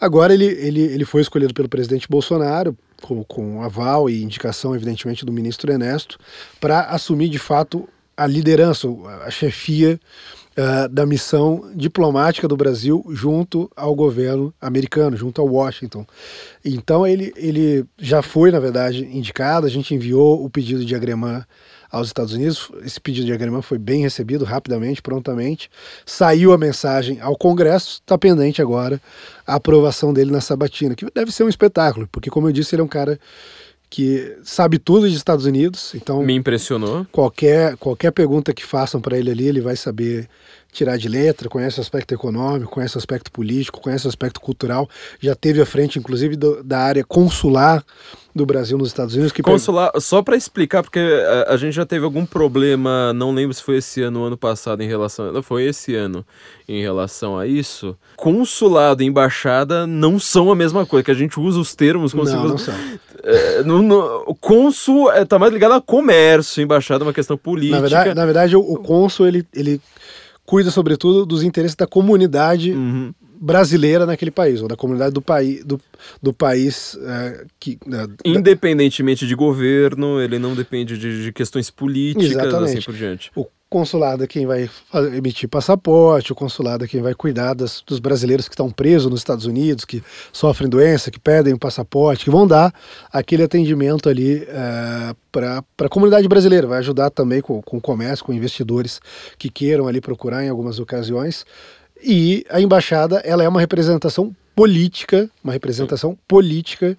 [0.00, 5.26] Agora ele, ele, ele foi escolhido pelo presidente Bolsonaro, com, com aval e indicação, evidentemente,
[5.26, 6.18] do ministro Ernesto,
[6.58, 7.86] para assumir de fato
[8.20, 8.86] a liderança,
[9.24, 9.98] a chefia
[10.54, 16.04] uh, da missão diplomática do Brasil junto ao governo americano, junto ao Washington.
[16.62, 21.46] Então ele, ele já foi, na verdade, indicado, a gente enviou o pedido de agremã
[21.90, 22.70] aos Estados Unidos.
[22.84, 25.70] Esse pedido de agremã foi bem recebido rapidamente, prontamente.
[26.04, 29.00] Saiu a mensagem ao Congresso, está pendente agora
[29.46, 32.82] a aprovação dele na sabatina, que deve ser um espetáculo, porque, como eu disse, ele
[32.82, 33.18] é um cara
[33.90, 35.92] que sabe tudo dos Estados Unidos.
[35.96, 37.04] Então, me impressionou.
[37.10, 40.28] Qualquer, qualquer pergunta que façam para ele ali, ele vai saber
[40.72, 44.88] tirar de letra, conhece o aspecto econômico, conhece o aspecto político, conhece o aspecto cultural,
[45.20, 47.84] já teve à frente, inclusive, do, da área consular
[48.34, 49.32] do Brasil nos Estados Unidos.
[49.32, 53.52] Que consular, só para explicar, porque a, a, gente já teve algum problema, não lembro
[53.52, 56.24] se foi esse ano ou ano passado em relação, não foi esse ano
[56.68, 57.96] em relação a isso.
[58.16, 62.24] Consulado e embaixada não são a mesma coisa, que a gente usa os termos como
[62.24, 62.74] não, se não são.
[63.22, 67.76] É, no, no, cônsul é, tá mais ligado a comércio, embaixada é uma questão política.
[67.76, 69.80] Na verdade, na verdade o, o cônsul ele, ele
[70.50, 73.14] cuida, sobretudo, dos interesses da comunidade uhum.
[73.40, 75.80] brasileira naquele país, ou da comunidade do, país do,
[76.20, 77.78] do país é, que.
[77.86, 82.78] É, Independentemente de governo, ele não depende de, de questões políticas, assim Exatamente.
[82.78, 83.30] assim por diante.
[83.36, 84.68] O consulado é quem vai
[85.16, 89.20] emitir passaporte, o consulado é quem vai cuidar das, dos brasileiros que estão presos nos
[89.20, 90.02] Estados Unidos, que
[90.32, 92.74] sofrem doença, que pedem o passaporte, que vão dar
[93.12, 98.24] aquele atendimento ali é, para a comunidade brasileira, vai ajudar também com, com o comércio,
[98.24, 99.00] com investidores
[99.38, 101.46] que queiram ali procurar em algumas ocasiões.
[102.02, 106.98] E a embaixada, ela é uma representação política, uma representação política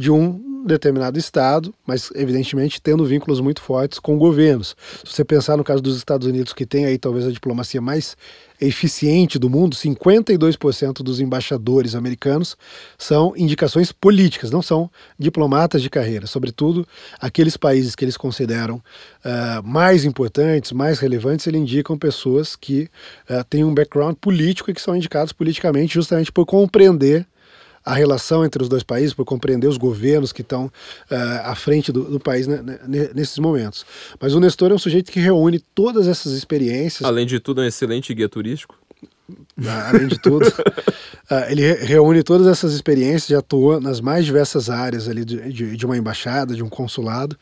[0.00, 4.74] de um determinado estado, mas evidentemente tendo vínculos muito fortes com governos.
[5.04, 8.16] Se você pensar no caso dos Estados Unidos, que tem aí talvez a diplomacia mais
[8.58, 12.56] eficiente do mundo, 52% dos embaixadores americanos
[12.96, 16.26] são indicações políticas, não são diplomatas de carreira.
[16.26, 16.88] Sobretudo,
[17.20, 22.88] aqueles países que eles consideram uh, mais importantes, mais relevantes, eles indicam pessoas que
[23.28, 27.26] uh, têm um background político e que são indicados politicamente justamente por compreender
[27.84, 31.90] a relação entre os dois países, por compreender os governos que estão uh, à frente
[31.90, 33.86] do, do país né, né, nesses momentos.
[34.20, 37.08] Mas o Nestor é um sujeito que reúne todas essas experiências.
[37.08, 38.78] Além de tudo, é um excelente guia turístico.
[39.64, 44.68] Ah, além de tudo, uh, ele reúne todas essas experiências, já atua nas mais diversas
[44.68, 47.36] áreas ali de, de, de uma embaixada, de um consulado,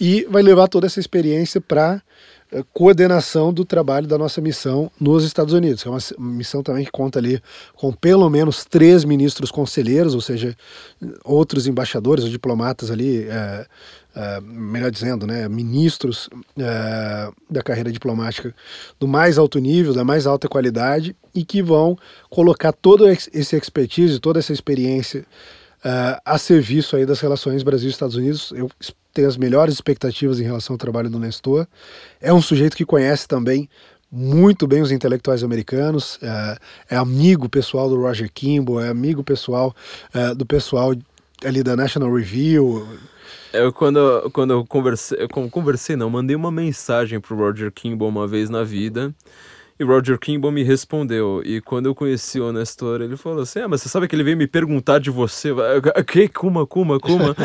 [0.00, 2.00] e vai levar toda essa experiência para
[2.72, 6.90] coordenação do trabalho da nossa missão nos Estados Unidos, que é uma missão também que
[6.90, 7.40] conta ali
[7.74, 10.56] com pelo menos três ministros conselheiros, ou seja,
[11.24, 13.66] outros embaixadores ou diplomatas ali, é,
[14.14, 16.28] é, melhor dizendo, né, ministros
[16.58, 18.54] é, da carreira diplomática
[18.98, 21.98] do mais alto nível, da mais alta qualidade e que vão
[22.30, 25.24] colocar todo esse expertise, toda essa experiência
[26.24, 28.52] a serviço aí das relações Brasil-Estados Unidos.
[28.56, 28.68] Eu
[29.16, 31.66] tem as melhores expectativas em relação ao trabalho do Nestor.
[32.20, 33.66] É um sujeito que conhece também
[34.12, 36.58] muito bem os intelectuais americanos, é,
[36.90, 39.74] é amigo pessoal do Roger Kimball, é amigo pessoal
[40.12, 40.94] é, do pessoal
[41.44, 42.86] ali da National Review.
[43.54, 48.28] Eu, quando, quando eu conversei, eu conversei, não, mandei uma mensagem pro Roger Kimball uma
[48.28, 49.14] vez na vida.
[49.78, 51.42] E Roger Kimball me respondeu.
[51.44, 54.24] E quando eu conheci o Nestor, ele falou assim: Ah, mas você sabe que ele
[54.24, 55.50] veio me perguntar de você?
[56.06, 56.28] Que?
[56.28, 57.36] Kuma, Kuma, Kuma?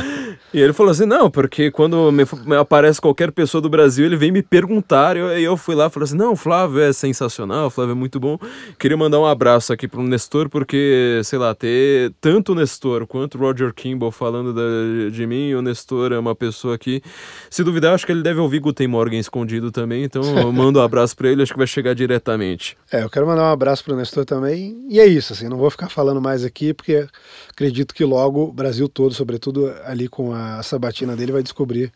[0.53, 4.15] E ele falou assim: Não, porque quando me, me, aparece qualquer pessoa do Brasil, ele
[4.15, 5.17] vem me perguntar.
[5.17, 8.19] E eu, eu fui lá e falei assim: Não, Flávio é sensacional, Flávio é muito
[8.19, 8.39] bom.
[8.79, 13.37] Queria mandar um abraço aqui pro Nestor, porque, sei lá, ter tanto o Nestor quanto
[13.37, 15.53] o Roger Kimball falando da, de mim.
[15.53, 17.01] O Nestor é uma pessoa que,
[17.49, 20.03] se duvidar, acho que ele deve ouvir Guten Morgen escondido também.
[20.03, 22.77] Então eu mando um abraço pra ele, acho que vai chegar direto Exatamente.
[22.91, 24.85] É, eu quero mandar um abraço para o Nestor também.
[24.89, 27.07] E é isso, assim, não vou ficar falando mais aqui, porque
[27.49, 31.91] acredito que logo o Brasil todo, sobretudo ali com a sabatina dele, vai descobrir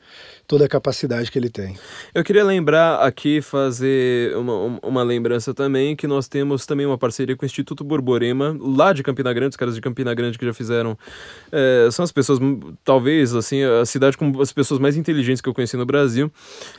[0.48, 1.76] toda a capacidade que ele tem.
[2.14, 7.36] Eu queria lembrar aqui, fazer uma, uma lembrança também, que nós temos também uma parceria
[7.36, 10.54] com o Instituto Borborema, lá de Campina Grande, os caras de Campina Grande que já
[10.54, 10.98] fizeram.
[11.52, 12.40] É, são as pessoas,
[12.84, 16.32] talvez, assim, a cidade com as pessoas mais inteligentes que eu conheci no Brasil.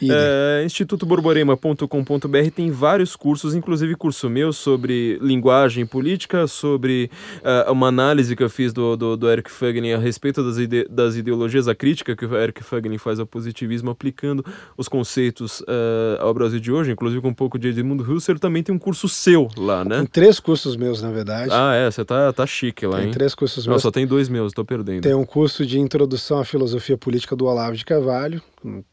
[0.03, 8.37] É, institutoborborema.com.br tem vários cursos, inclusive curso meu sobre linguagem política, sobre uh, uma análise
[8.37, 11.75] que eu fiz do, do, do Eric Fagnin a respeito das, ide das ideologias, a
[11.75, 14.45] crítica que o Eric Fagnin faz ao positivo positivismo aplicando
[14.77, 18.63] os conceitos uh, ao Brasil de hoje, inclusive com um pouco de Edmundo Husserl, também
[18.63, 19.99] tem um curso seu lá, né?
[19.99, 21.51] Tem três cursos meus, na verdade.
[21.53, 23.13] Ah, é, você tá, tá chique lá, tem hein?
[23.13, 23.83] três cursos Não, meus.
[23.83, 25.03] só tem dois meus, tô perdendo.
[25.03, 28.43] Tem um curso de Introdução à Filosofia Política do Olavo de Carvalho,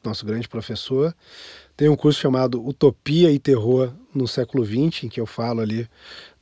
[0.03, 1.13] nosso grande professor.
[1.75, 5.87] Tem um curso chamado Utopia e Terror no século XX, em que eu falo ali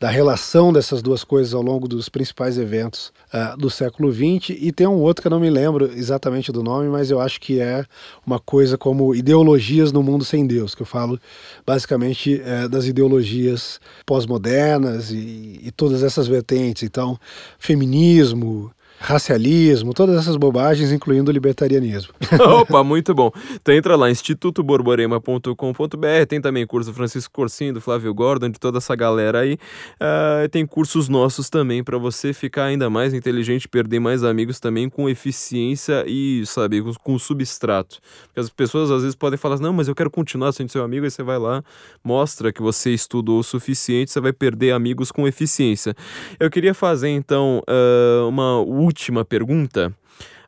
[0.01, 4.57] da relação dessas duas coisas ao longo dos principais eventos uh, do século XX.
[4.59, 7.39] E tem um outro que eu não me lembro exatamente do nome, mas eu acho
[7.39, 7.85] que é
[8.25, 11.19] uma coisa como Ideologias no Mundo Sem Deus, que eu falo
[11.67, 16.81] basicamente uh, das ideologias pós-modernas e, e todas essas vertentes.
[16.81, 17.15] Então,
[17.59, 18.71] feminismo,
[19.01, 22.13] racialismo, todas essas bobagens, incluindo o libertarianismo.
[22.61, 23.31] Opa, muito bom.
[23.55, 28.77] Então entra lá, institutoborborema.com.br, tem também curso do Francisco Corsinho, do Flávio Gordon, de toda
[28.77, 29.57] essa galera aí.
[29.95, 34.87] Uh, tem cursos nossos também para você ficar ainda mais inteligente, perder mais amigos também
[34.87, 37.97] com eficiência e, sabe, com, com substrato.
[38.25, 41.05] Porque as pessoas às vezes podem falar, não, mas eu quero continuar sendo seu amigo,
[41.05, 41.63] aí você vai lá,
[42.03, 45.95] mostra que você estudou o suficiente, você vai perder amigos com eficiência.
[46.39, 48.90] Eu queria fazer então uh, uma última
[49.23, 49.93] pergunta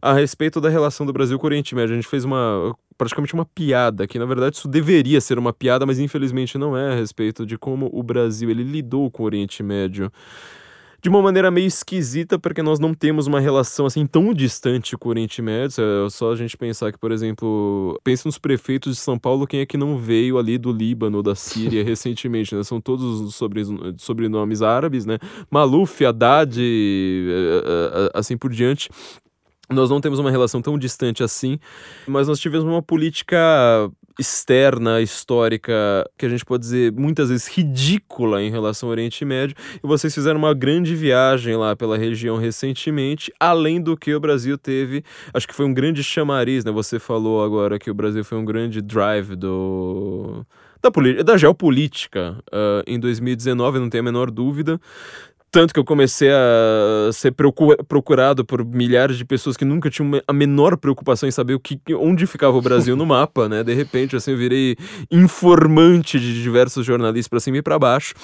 [0.02, 1.94] a respeito da relação do Brasil com o Oriente Médio.
[1.94, 5.86] A gente fez uma praticamente uma piada, que na verdade isso deveria ser uma piada,
[5.86, 9.64] mas infelizmente não é a respeito de como o Brasil ele lidou com o Oriente
[9.64, 10.12] Médio
[11.04, 15.10] de uma maneira meio esquisita, porque nós não temos uma relação assim tão distante com
[15.10, 15.84] o Oriente Médio.
[16.06, 19.60] É só a gente pensar que, por exemplo, pense nos prefeitos de São Paulo, quem
[19.60, 22.64] é que não veio ali do Líbano, da Síria recentemente, né?
[22.64, 23.64] São todos sobre,
[23.98, 25.20] sobrenomes árabes, né?
[25.52, 28.90] Maluf, Haddad, eh, eh, assim por diante
[29.74, 31.60] nós não temos uma relação tão distante assim,
[32.08, 33.38] mas nós tivemos uma política
[34.20, 35.74] externa, histórica,
[36.18, 40.14] que a gente pode dizer muitas vezes ridícula em relação ao Oriente Médio, e vocês
[40.14, 45.48] fizeram uma grande viagem lá pela região recentemente, além do que o Brasil teve, acho
[45.48, 46.72] que foi um grande chamariz, né?
[46.72, 50.46] Você falou agora que o Brasil foi um grande drive do
[50.84, 54.80] da, da geopolítica uh, em 2019, não tenho a menor dúvida.
[55.54, 57.32] Tanto que eu comecei a ser
[57.88, 61.80] procurado por milhares de pessoas que nunca tinham a menor preocupação em saber o que,
[61.94, 63.64] onde ficava o Brasil no mapa, né?
[63.64, 64.76] De repente, assim, eu virei
[65.12, 68.16] informante de diversos jornalistas para cima e para baixo.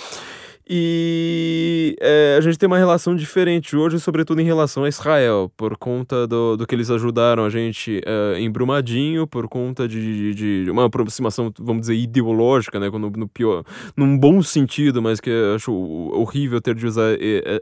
[0.72, 5.76] E é, a gente tem uma relação diferente hoje, sobretudo em relação a Israel, por
[5.76, 10.66] conta do, do que eles ajudaram a gente é, em Brumadinho, por conta de, de,
[10.66, 13.64] de, uma aproximação, vamos dizer, ideológica, né, no, no, pior,
[13.98, 17.18] num bom sentido, mas que eu acho horrível ter de usar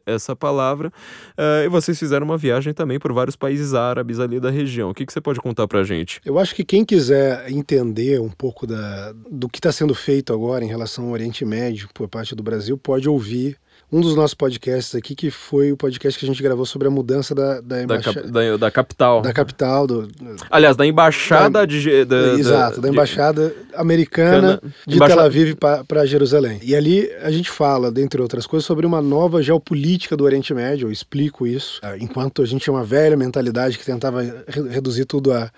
[0.05, 0.91] essa palavra.
[1.37, 4.89] É, e vocês fizeram uma viagem também por vários países árabes ali da região.
[4.89, 6.19] O que, que você pode contar pra gente?
[6.25, 10.65] Eu acho que quem quiser entender um pouco da, do que está sendo feito agora
[10.65, 13.57] em relação ao Oriente Médio por parte do Brasil, pode pode ouvir
[13.89, 16.91] um dos nossos podcasts aqui, que foi o podcast que a gente gravou sobre a
[16.91, 19.21] mudança da, da, embaixada, da, cap, da, da capital.
[19.21, 19.87] Da capital.
[19.87, 20.09] Do,
[20.49, 22.03] Aliás, da embaixada da, de.
[22.03, 25.21] Da, exato, da, embaixada de, americana cana, de embaixada...
[25.21, 25.55] Tel Aviv
[25.87, 26.59] para Jerusalém.
[26.63, 30.87] E ali a gente fala, dentre outras coisas, sobre uma nova geopolítica do Oriente Médio.
[30.87, 31.79] Eu explico isso.
[31.81, 34.21] Ah, enquanto a gente tinha uma velha mentalidade que tentava
[34.69, 35.49] reduzir tudo a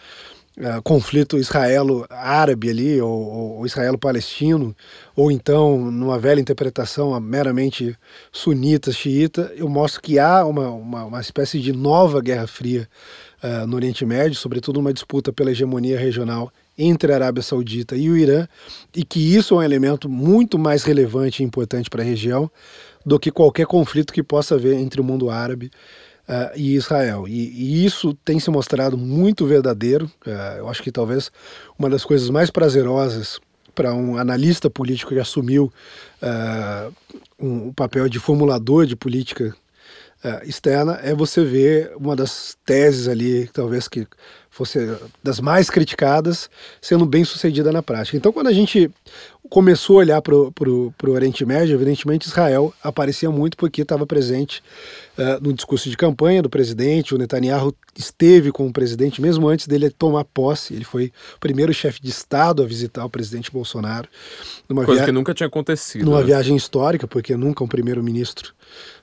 [0.60, 4.76] uh, conflito israelo-árabe ali, ou, ou israelo-palestino,
[5.16, 7.98] ou então numa velha interpretação meramente
[8.32, 12.88] sunita, xiita, eu mostro que há uma, uma, uma espécie de nova Guerra Fria
[13.44, 18.10] uh, no Oriente Médio, sobretudo uma disputa pela hegemonia regional entre a Arábia Saudita e
[18.10, 18.48] o Irã,
[18.96, 22.50] e que isso é um elemento muito mais relevante e importante para a região
[23.06, 25.72] do que qualquer conflito que possa haver entre o mundo árabe
[26.30, 27.28] uh, e Israel.
[27.28, 30.06] E, e, isso tem se mostrado muito verdadeiro.
[30.26, 31.32] Uh, eu acho que talvez
[31.78, 33.40] uma das coisas mais prazerosas
[33.74, 35.72] para um analista político que assumiu
[36.22, 36.94] uh,
[37.40, 39.56] um, um papel de formulador de política
[40.44, 44.06] externa é você ver uma das teses ali, talvez que
[44.50, 44.78] fosse
[45.24, 46.50] das mais criticadas,
[46.82, 48.18] sendo bem sucedida na prática.
[48.18, 48.92] Então, quando a gente
[49.50, 54.62] começou a olhar para o Oriente Médio, evidentemente Israel aparecia muito porque estava presente
[55.20, 57.14] uh, no discurso de campanha do presidente.
[57.14, 60.74] O Netanyahu esteve com o presidente mesmo antes dele tomar posse.
[60.74, 64.08] Ele foi o primeiro chefe de Estado a visitar o presidente Bolsonaro.
[64.68, 66.06] Numa Coisa que nunca tinha acontecido.
[66.06, 66.26] Numa né?
[66.26, 68.54] viagem histórica, porque nunca um primeiro-ministro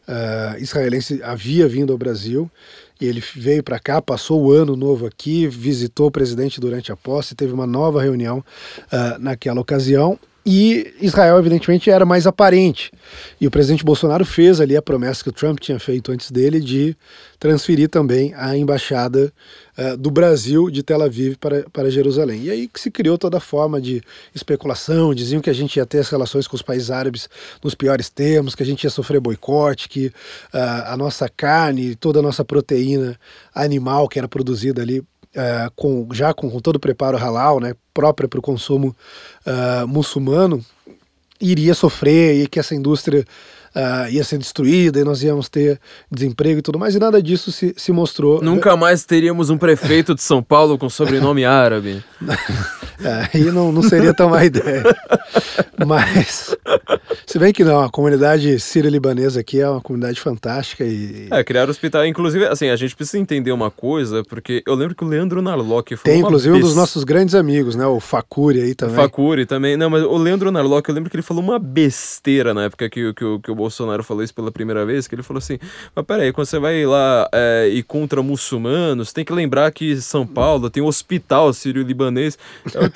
[0.09, 2.51] uh, israelense havia vindo ao Brasil.
[2.99, 6.97] E ele veio para cá, passou o ano novo aqui, visitou o presidente durante a
[6.97, 10.19] posse, teve uma nova reunião uh, naquela ocasião
[10.49, 12.93] e Israel, evidentemente, era mais aparente.
[13.41, 16.61] E o presidente Bolsonaro fez ali a promessa que o Trump tinha feito antes dele
[16.61, 16.97] de
[17.41, 19.33] transferir também a embaixada
[19.77, 22.45] uh, do Brasil de Tel Aviv para, para Jerusalém.
[22.45, 24.01] E aí que se criou toda forma de
[24.33, 27.29] especulação, diziam que a gente ia ter as relações com os países árabes
[27.61, 30.13] nos piores termos, que a gente ia sofrer boicote, que uh,
[30.87, 33.19] a nossa carne, toda a nossa proteína
[33.53, 35.03] animal que era produzida ali
[35.37, 38.97] uh, com, já com, com, todo o preparo halal, né, própria para o consumo
[39.47, 40.65] uh, muçulmano,
[41.41, 43.25] iria sofrer e que essa indústria
[43.77, 45.79] uh, ia ser destruída e nós íamos ter
[46.11, 48.41] desemprego e tudo mais, e nada disso se, se mostrou.
[48.43, 52.03] Nunca mais teríamos um prefeito de São Paulo com sobrenome árabe.
[53.33, 54.83] Aí não, não seria tão má ideia.
[55.87, 56.57] Mas,
[57.27, 61.29] se bem que não, a comunidade sírio-libanesa aqui é uma comunidade fantástica e.
[61.31, 62.07] É, criar hospital.
[62.07, 65.97] Inclusive, assim, a gente precisa entender uma coisa, porque eu lembro que o Leandro Narlock
[65.97, 66.13] foi.
[66.13, 67.87] Tem, inclusive, um dos nossos grandes amigos, né?
[67.87, 68.97] O Facuri aí também.
[68.97, 69.77] Facuri também.
[69.77, 73.13] Não, mas o Leandro Narlock, eu lembro que ele falou uma besteira na época que,
[73.13, 75.59] que, que o Bolsonaro falou isso pela primeira vez, que ele falou assim:
[75.95, 80.27] mas peraí, quando você vai lá é, ir contra muçulmanos, tem que lembrar que São
[80.27, 82.39] Paulo tem um hospital sírio-libanês.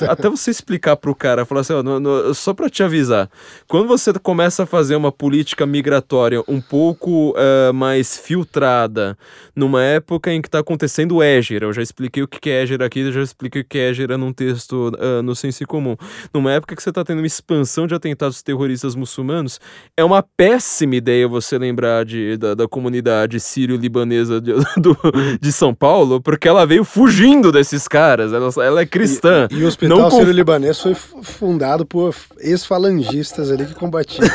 [0.08, 3.28] Até você explicar pro cara, falar assim: no, no, só pra te avisar,
[3.66, 9.18] quando você começa a fazer uma política migratória um pouco uh, mais filtrada,
[9.54, 13.00] numa época em que tá acontecendo Égera, eu já expliquei o que é Égera aqui,
[13.00, 15.96] eu já expliquei o que é Égera num texto uh, no Senso Comum.
[16.32, 19.60] Numa época que você tá tendo uma expansão de atentados terroristas muçulmanos,
[19.96, 20.22] é uma
[20.60, 24.52] péssima ideia você lembrar de, da, da comunidade sírio-libanesa de,
[25.40, 29.48] de São Paulo, porque ela veio fugindo desses caras, ela, ela é cristã.
[29.50, 34.28] E, e o Hospital Sírio-Libanês foi fundado por ex-falangistas ali que combatiam.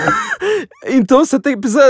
[0.86, 1.84] então você tem, precisa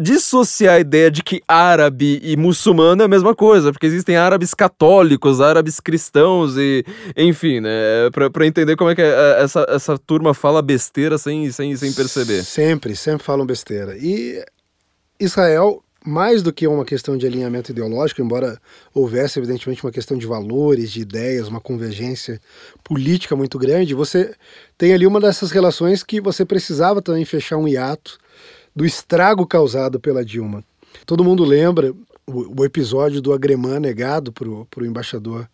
[0.00, 4.54] dissociar a ideia de que árabe e muçulmano é a mesma coisa, porque existem árabes
[4.54, 6.84] católicos, árabes cristãos e,
[7.16, 7.70] enfim, né,
[8.12, 12.42] pra, entender como é que é, essa, essa turma fala besteira sem, sem, sem perceber.
[12.44, 13.96] Sempre, sempre falam besteira.
[13.96, 14.44] E
[15.18, 18.58] Israel, mais do que uma questão de alinhamento ideológico, embora
[18.94, 22.40] houvesse evidentemente uma questão de valores, de ideias, uma convergência
[22.82, 24.34] política muito grande, você
[24.78, 28.18] tem ali uma dessas relações que você precisava também fechar um hiato
[28.74, 30.64] do estrago causado pela Dilma.
[31.04, 31.92] Todo mundo lembra
[32.26, 35.46] o, o episódio do agremã negado para o embaixador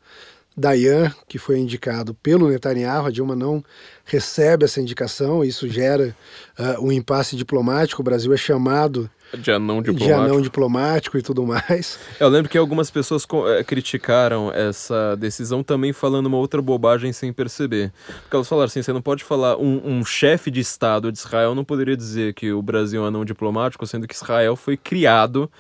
[0.57, 3.65] Dayan, que foi indicado pelo Netanyahu, a Dilma não
[4.05, 6.17] recebe essa indicação, isso gera
[6.57, 10.07] uh, um impasse diplomático, o Brasil é chamado de anão diplomático.
[10.07, 11.99] De anão diplomático e tudo mais.
[12.19, 13.27] Eu lembro que algumas pessoas
[13.59, 17.93] é, criticaram essa decisão também falando uma outra bobagem sem perceber.
[18.23, 21.55] Porque elas falaram assim, você não pode falar, um, um chefe de Estado de Israel
[21.55, 25.51] não poderia dizer que o Brasil é um anão diplomático, sendo que Israel foi criado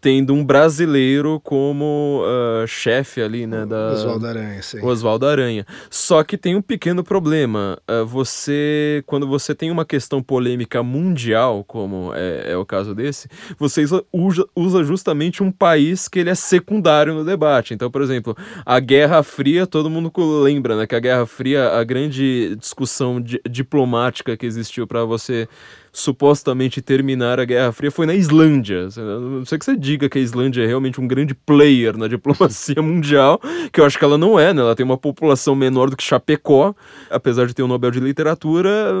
[0.00, 3.66] tendo um brasileiro como uh, chefe ali, né?
[3.66, 3.92] Da...
[3.92, 4.80] Oswaldo Aranha, sim.
[4.82, 5.66] Oswaldo Aranha.
[5.90, 7.78] Só que tem um pequeno problema.
[7.88, 13.28] Uh, você, quando você tem uma questão polêmica mundial, como é, é o caso desse,
[13.58, 17.74] você usa, usa, justamente um país que ele é secundário no debate.
[17.74, 20.10] Então, por exemplo, a Guerra Fria, todo mundo
[20.42, 20.86] lembra, né?
[20.86, 25.48] Que a Guerra Fria, a grande discussão di diplomática que existiu para você
[25.92, 28.88] supostamente terminar a Guerra Fria foi na Islândia.
[28.96, 32.80] Não sei que você diga que a Islândia é realmente um grande player na diplomacia
[32.80, 33.40] mundial,
[33.72, 34.62] que eu acho que ela não é, né?
[34.62, 36.74] Ela tem uma população menor do que Chapecó,
[37.10, 38.92] apesar de ter o um Nobel de Literatura,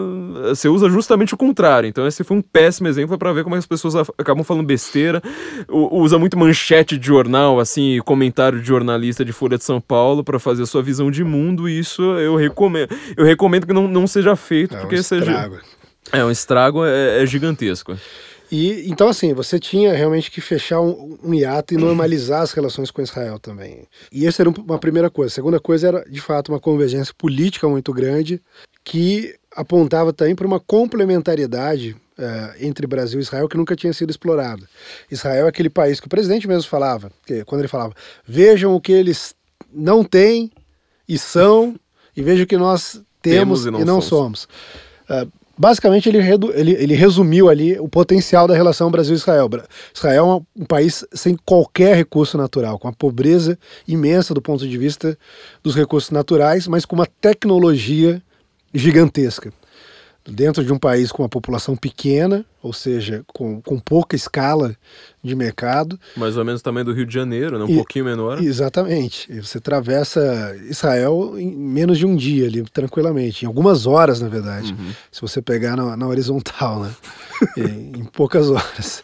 [0.48, 1.88] você usa justamente o contrário.
[1.88, 5.22] Então esse foi um péssimo exemplo para ver como as pessoas acabam falando besteira,
[5.68, 10.38] usa muito manchete de jornal, assim, comentário de jornalista de Folha de São Paulo para
[10.38, 12.88] fazer a sua visão de mundo, e isso eu recomendo.
[13.16, 15.50] Eu recomendo que não, não seja feito, é porque um seja
[16.12, 17.96] é, um estrago é, é gigantesco.
[18.50, 22.90] E então assim, você tinha realmente que fechar um, um, hiato e normalizar as relações
[22.90, 23.86] com Israel também.
[24.10, 25.30] E essa era uma primeira coisa.
[25.30, 28.42] A segunda coisa era, de fato, uma convergência política muito grande
[28.82, 34.10] que apontava também para uma complementariedade uh, entre Brasil e Israel que nunca tinha sido
[34.10, 34.68] explorada.
[35.10, 37.94] Israel é aquele país que o presidente mesmo falava, que, quando ele falava,
[38.26, 39.34] vejam o que eles
[39.72, 40.50] não têm
[41.08, 41.76] e são,
[42.16, 44.48] e vejam o que nós temos, temos e não, e não somos.
[45.08, 45.26] somos.
[45.26, 46.16] Uh, Basicamente, ele,
[46.54, 49.46] ele, ele resumiu ali o potencial da relação Brasil-Israel.
[49.94, 54.78] Israel é um, país sem qualquer recurso natural, com uma pobreza imensa do ponto de
[54.78, 55.18] vista
[55.62, 58.22] dos recursos naturais, mas com uma tecnologia
[58.72, 59.52] gigantesca
[60.30, 64.76] dentro de um país com uma população pequena, ou seja, com, com pouca escala
[65.22, 65.98] de mercado.
[66.16, 67.64] Mais ou menos também do Rio de Janeiro, né?
[67.64, 68.42] um e, pouquinho menor.
[68.42, 69.40] Exatamente.
[69.40, 73.44] Você atravessa Israel em menos de um dia ali, tranquilamente.
[73.44, 74.72] Em algumas horas, na verdade.
[74.72, 74.90] Uhum.
[75.10, 76.94] Se você pegar na, na horizontal, né?
[77.56, 79.02] em, em, poucas horas.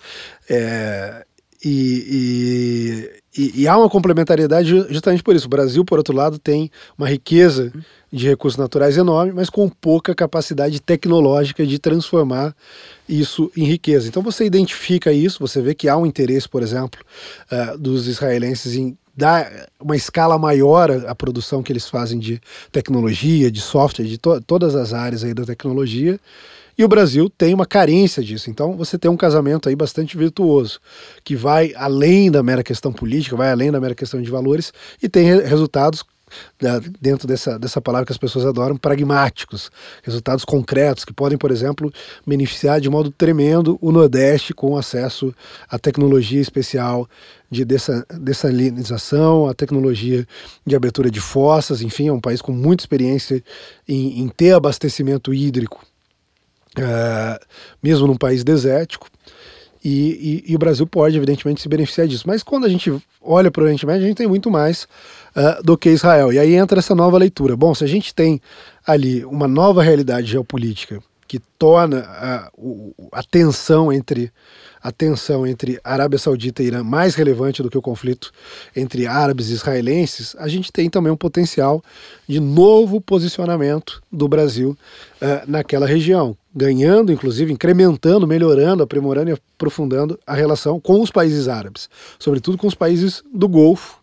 [0.48, 1.24] É,
[1.64, 5.46] e, e, e, e, há uma complementariedade justamente por isso.
[5.46, 7.72] O Brasil, por outro lado, tem uma riqueza
[8.12, 12.54] de recursos naturais enorme, mas com pouca capacidade tecnológica de transformar
[13.08, 14.08] isso em riqueza.
[14.08, 17.00] Então você identifica isso, você vê que há um interesse, por exemplo,
[17.50, 23.50] uh, dos israelenses em dar uma escala maior à produção que eles fazem de tecnologia,
[23.50, 26.20] de software, de to todas as áreas aí da tecnologia.
[26.78, 28.50] E o Brasil tem uma carência disso.
[28.50, 30.78] Então você tem um casamento aí bastante virtuoso,
[31.24, 34.72] que vai além da mera questão política, vai além da mera questão de valores
[35.02, 36.04] e tem resultados
[37.00, 39.70] dentro dessa, dessa palavra que as pessoas adoram, pragmáticos,
[40.02, 41.92] resultados concretos que podem, por exemplo,
[42.26, 45.34] beneficiar de modo tremendo o Nordeste com acesso
[45.68, 47.08] à tecnologia especial
[47.50, 50.26] de dessalinização, a tecnologia
[50.64, 53.42] de abertura de fossas, enfim, é um país com muita experiência
[53.88, 55.84] em, em ter abastecimento hídrico,
[56.78, 57.44] uh,
[57.82, 59.08] mesmo num país desértico.
[59.84, 62.24] E, e, e, o Brasil pode, evidentemente, se beneficiar disso.
[62.26, 62.92] Mas quando a gente
[63.22, 64.88] olha para o Oriente Médio, a gente tem muito mais
[65.36, 66.32] uh, do que Israel.
[66.32, 67.56] E aí entra essa nova leitura.
[67.56, 68.40] Bom, se a gente tem
[68.86, 72.50] ali uma nova realidade geopolítica que torna a,
[73.12, 74.32] a tensão entre
[74.82, 78.30] a tensão entre Arábia Saudita e Irã mais relevante do que o conflito
[78.74, 81.82] entre árabes e israelenses, a gente tem também um potencial
[82.28, 84.78] de novo posicionamento do Brasil
[85.20, 91.48] uh, naquela região, ganhando, inclusive, incrementando, melhorando, aprimorando e aprofundando a relação com os países
[91.48, 93.98] árabes, sobretudo com os países do Golfo,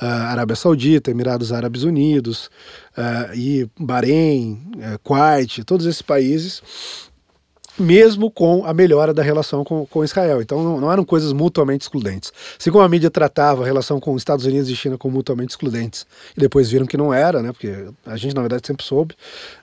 [0.00, 2.50] Arábia Saudita, Emirados Árabes Unidos
[3.34, 6.62] e Bahrein, uh, Kuwait, todos esses países
[7.78, 10.40] mesmo com a melhora da relação com, com Israel.
[10.40, 12.32] Então não, não, eram coisas mutuamente excludentes.
[12.58, 16.06] Assim como a mídia tratava a relação com Estados Unidos e China como mutuamente excludentes,
[16.36, 19.14] e depois viram que não era, né, porque a gente na verdade sempre soube,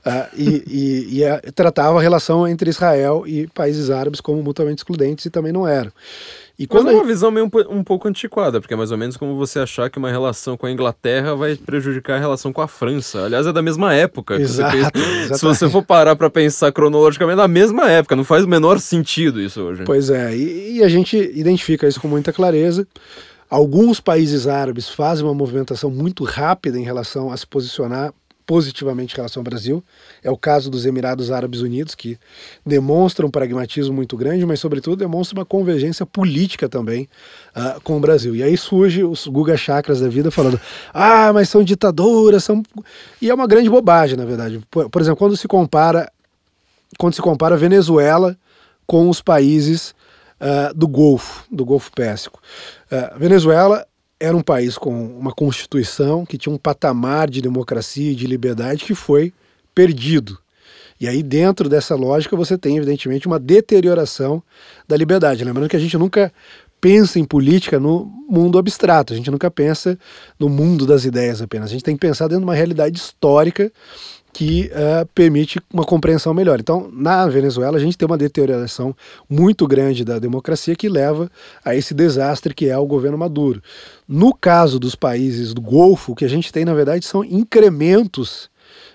[0.06, 4.80] uh, e, e, e a, tratava a relação entre Israel e países árabes como mutuamente
[4.80, 5.91] excludentes e também não eram.
[6.62, 8.98] E quando Mas é uma visão meio um, um, pouco antiquada, porque é mais ou
[8.98, 12.62] menos como você achar que uma relação com a Inglaterra vai prejudicar a relação com
[12.62, 13.26] a França.
[13.26, 14.36] Aliás, é da mesma época.
[14.40, 18.16] Exato, você Se você for parar para pensar cronologicamente, é da mesma época.
[18.16, 19.86] Não faz o menor sentido isso hoje.
[19.86, 22.88] Pois é, e, e a gente identifica isso com muita clareza.
[23.50, 28.14] Alguns países árabes fazem uma movimentação muito rápida em relação a se posicionar
[28.52, 29.82] positivamente em relação ao Brasil.
[30.22, 32.18] É o caso dos Emirados Árabes Unidos, que
[32.65, 37.07] demonstram um pragmatismo muito grande, mas, sobretudo, demonstra uma convergência política também
[37.56, 38.36] uh, com o Brasil.
[38.36, 40.60] E aí surge os Guga Chakras da vida falando:
[40.94, 42.61] ah, mas são ditaduras, são.
[43.22, 44.60] E é uma grande bobagem, na verdade.
[44.69, 46.11] Por, por exemplo, quando se compara.
[46.98, 48.38] Quando se compara Venezuela
[48.86, 49.95] com os países
[50.41, 52.41] uh, do Golfo, do Golfo Pérsico.
[52.91, 53.88] Uh, Venezuela
[54.22, 58.85] era um país com uma constituição que tinha um patamar de democracia e de liberdade
[58.85, 59.34] que foi
[59.73, 60.38] perdido.
[60.99, 64.43] E aí, dentro dessa lógica, você tem, evidentemente, uma deterioração
[64.88, 65.43] da liberdade.
[65.43, 66.31] Lembrando que a gente nunca
[66.80, 69.98] pensa em política no mundo abstrato, a gente nunca pensa
[70.39, 71.72] no mundo das ideias apenas.
[71.72, 73.72] A gente tem que pensar dentro de uma realidade histórica
[74.34, 76.60] que uh, permite uma compreensão melhor.
[76.60, 78.95] Então, na Venezuela, a gente tem uma deterioração
[79.30, 81.30] muito grande da democracia que leva
[81.64, 83.62] a esse desastre que é o governo Maduro.
[84.08, 88.49] No caso dos países do Golfo, o que a gente tem, na verdade, são incrementos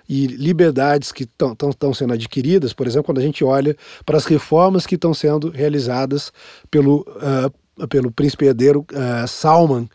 [0.08, 4.86] e liberdades que estão sendo adquiridas, por exemplo, quando a gente olha para as reformas
[4.86, 6.32] que estão sendo realizadas
[6.70, 7.52] pelo uh,
[7.88, 9.88] pelo príncipe herdeiro uh, Salman,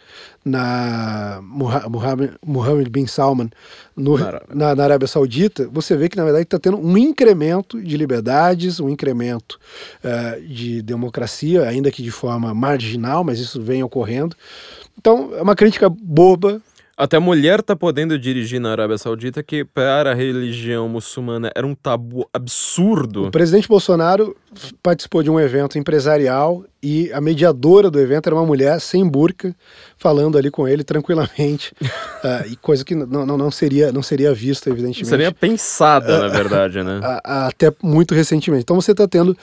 [0.43, 3.49] na Mohammed bin Salman,
[3.95, 4.17] no,
[4.53, 8.79] na, na, Arábia Saudita, você vê que na verdade está tendo um incremento de liberdades,
[8.79, 9.59] um incremento
[10.03, 14.35] uh, de democracia, ainda que de forma marginal, mas isso vem ocorrendo.
[14.97, 16.61] Então é uma crítica boba
[17.01, 21.73] até mulher tá podendo dirigir na Arábia Saudita, que para a religião muçulmana era um
[21.73, 23.25] tabu absurdo.
[23.25, 24.35] O presidente Bolsonaro
[24.83, 29.55] participou de um evento empresarial e a mediadora do evento era uma mulher sem burca,
[29.97, 34.31] falando ali com ele tranquilamente, uh, e coisa que não, não, não, seria, não seria
[34.31, 35.09] vista, evidentemente.
[35.09, 36.99] Seria pensada, uh, na verdade, né?
[37.01, 38.61] Uh, até muito recentemente.
[38.61, 39.35] Então você está tendo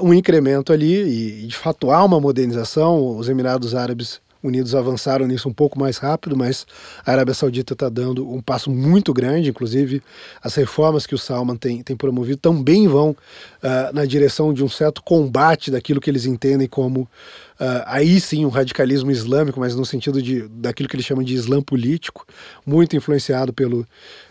[0.00, 5.48] um incremento ali, e de fato há uma modernização, os Emirados Árabes Unidos avançaram nisso
[5.48, 6.64] um pouco mais rápido, mas
[7.04, 10.00] a Arábia Saudita está dando um passo muito grande, inclusive
[10.40, 14.68] as reformas que o Salman tem, tem promovido também vão uh, na direção de um
[14.68, 19.84] certo combate daquilo que eles entendem como uh, aí sim um radicalismo islâmico, mas no
[19.84, 22.24] sentido de daquilo que eles chamam de islã político,
[22.64, 23.86] muito influenciado pelo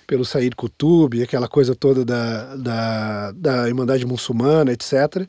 [0.07, 5.27] pelo Said Qutb, aquela coisa toda da, da, da Irmandade Muçulmana, etc.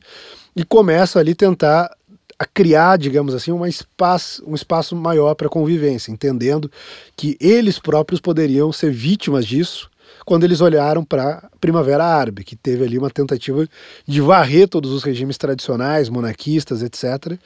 [0.55, 1.91] E começa ali tentar
[2.39, 6.71] a criar, digamos assim, uma espaço, um espaço maior para convivência, entendendo
[7.15, 9.89] que eles próprios poderiam ser vítimas disso
[10.25, 13.67] quando eles olharam para a Primavera Árabe, que teve ali uma tentativa
[14.07, 17.37] de varrer todos os regimes tradicionais, monarquistas, etc.,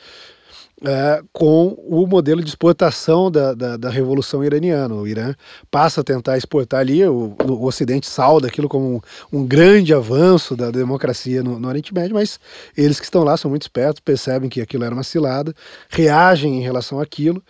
[0.85, 4.93] é, com o modelo de exportação da, da, da, Revolução Iraniana.
[4.93, 5.33] O Irã
[5.71, 8.95] passa a tentar exportar ali, o, o Ocidente salda aquilo como
[9.31, 12.39] um, um grande avanço da democracia no, no, Oriente Médio, mas
[12.77, 15.53] eles que estão lá são muito espertos, percebem que aquilo era uma cilada,
[15.89, 17.41] reagem em relação àquilo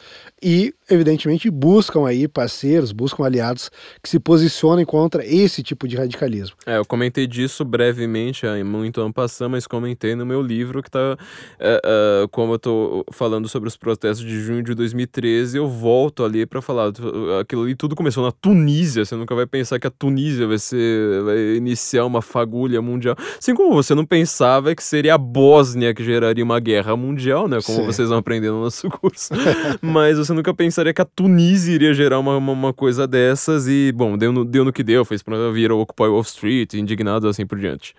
[0.42, 6.58] e, evidentemente, buscam aí parceiros, buscam aliados que se posicionem contra esse tipo de radicalismo.
[6.66, 10.92] É, eu comentei disso brevemente, é, muito ano passado, mas comentei no meu livro que
[10.92, 11.18] tá,
[11.60, 16.26] é, é, como eu tô falando sobre os protestos de junho de 2013, eu volto
[16.26, 16.92] ali para falar,
[17.40, 21.24] aquilo ali tudo começou na Tunísia, você nunca vai pensar que a Tunísia vai ser,
[21.24, 26.04] vai iniciar uma fagulha mundial, assim como você não pensava que seria a Bósnia que
[26.04, 27.86] geraria uma guerra mundial, né, como Sim.
[27.86, 29.30] vocês vão aprender no nosso curso,
[29.82, 33.94] mas você nunca pensaria que a Tunísia iria gerar uma, uma, uma coisa dessas e,
[33.96, 37.46] bom, deu no, deu no que deu, fez para vir Occupy Wall Street, indignados assim
[37.46, 37.96] por diante.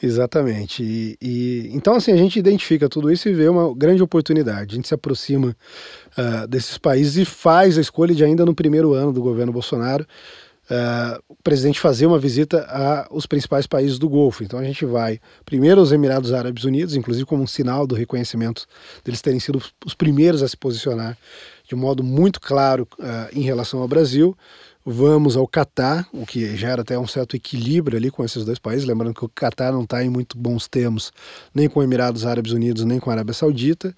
[0.00, 0.82] Exatamente.
[0.82, 4.74] E, e, então, assim, a gente identifica tudo isso e vê uma grande oportunidade.
[4.74, 5.56] A gente se aproxima
[6.18, 10.04] uh, desses países e faz a escolha de, ainda no primeiro ano do governo Bolsonaro,
[10.70, 12.66] uh, o presidente fazer uma visita
[13.10, 14.42] aos principais países do Golfo.
[14.42, 18.66] Então, a gente vai primeiro aos Emirados Árabes Unidos, inclusive como um sinal do reconhecimento
[19.04, 21.16] deles terem sido os primeiros a se posicionar
[21.68, 24.36] de modo muito claro uh, em relação ao Brasil.
[24.84, 28.84] Vamos ao Catar, o que gera até um certo equilíbrio ali com esses dois países.
[28.84, 31.12] Lembrando que o Catar não está em muito bons termos
[31.54, 33.94] nem com Emirados Árabes Unidos, nem com a Arábia Saudita.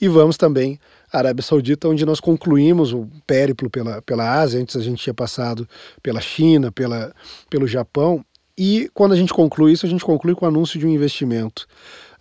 [0.00, 0.78] E vamos também
[1.12, 4.60] à Arábia Saudita, onde nós concluímos o périplo pela, pela Ásia.
[4.60, 5.68] Antes a gente tinha passado
[6.00, 7.12] pela China, pela,
[7.50, 8.24] pelo Japão.
[8.56, 11.66] E quando a gente conclui isso, a gente conclui com o anúncio de um investimento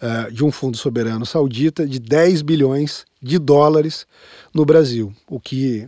[0.01, 4.05] uh, de um fundo soberano saudita de 10 bilhões de dólares
[4.53, 5.87] no Brasil, o que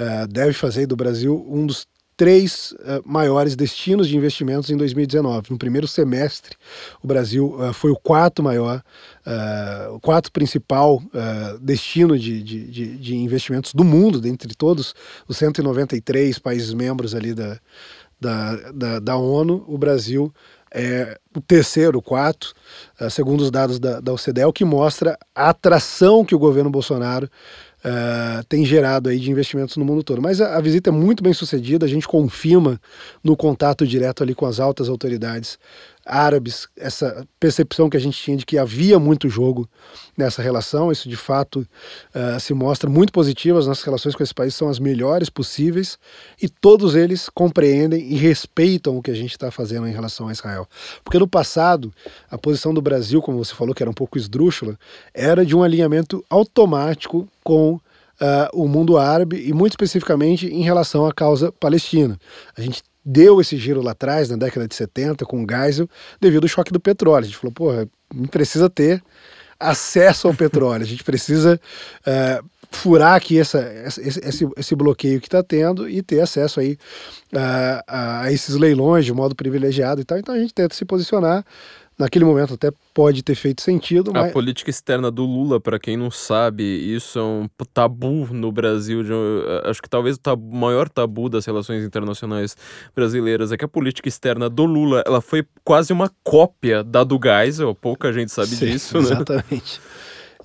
[0.00, 1.86] uh, deve fazer do Brasil um dos
[2.20, 5.50] três uh, maiores destinos de investimentos em 2019.
[5.50, 6.54] No primeiro semestre,
[7.02, 8.82] o Brasil uh, foi o quarto maior,
[9.26, 11.02] uh, o quarto principal
[11.62, 14.94] destino de, de, de, de, investimentos do mundo, dentre todos
[15.26, 17.58] os 193 países membros ali da,
[18.20, 20.30] da, da, da ONU, o Brasil
[20.70, 22.52] é o terceiro, o quarto,
[23.10, 27.28] segundo os dados da, da OCDE, o que mostra a atração que o governo Bolsonaro
[27.84, 30.20] uh, tem gerado aí de investimentos no mundo todo.
[30.20, 32.80] Mas a, a, visita é muito bem sucedida, a gente confirma
[33.22, 35.58] no contato direto ali com as altas autoridades
[36.04, 39.68] árabes, essa percepção que a gente tinha de que havia muito jogo
[40.16, 41.66] nessa relação, isso de fato
[42.14, 45.98] uh, se mostra muito positivo, as nossas relações com esse país são as melhores possíveis
[46.40, 50.32] e todos eles compreendem e respeitam o que a gente está fazendo em relação a
[50.32, 50.66] Israel.
[51.04, 51.92] Porque no passado,
[52.30, 54.78] a posição do Brasil, como você falou, que era um pouco esdrúxula,
[55.14, 57.78] era de um alinhamento automático com
[58.22, 62.20] Uh, o mundo árabe e muito especificamente em relação à causa palestina.
[62.54, 65.88] A gente deu esse giro lá atrás, na década de 70, com o Geisel,
[66.20, 67.24] devido ao choque do petróleo.
[67.24, 67.88] A gente falou, porra,
[68.30, 69.02] precisa ter
[69.58, 71.60] acesso ao petróleo, a gente precisa
[72.06, 76.78] uh, furar aqui essa, esse, esse, esse bloqueio que está tendo e ter acesso aí
[77.34, 80.18] uh, a esses leilões de modo privilegiado e tal.
[80.18, 81.44] Então a gente tenta se posicionar
[82.00, 84.10] naquele momento até pode ter feito sentido.
[84.16, 89.04] A política externa do Lula, para quem não sabe, isso é um tabu no Brasil.
[89.04, 89.12] De,
[89.64, 92.56] acho que talvez o tabu, maior tabu das relações internacionais
[92.96, 97.20] brasileiras é que a política externa do Lula ela foi quase uma cópia da do
[97.22, 97.74] Geisel.
[97.74, 99.02] Pouca gente sabe Sim, disso, né?
[99.02, 99.80] Exatamente.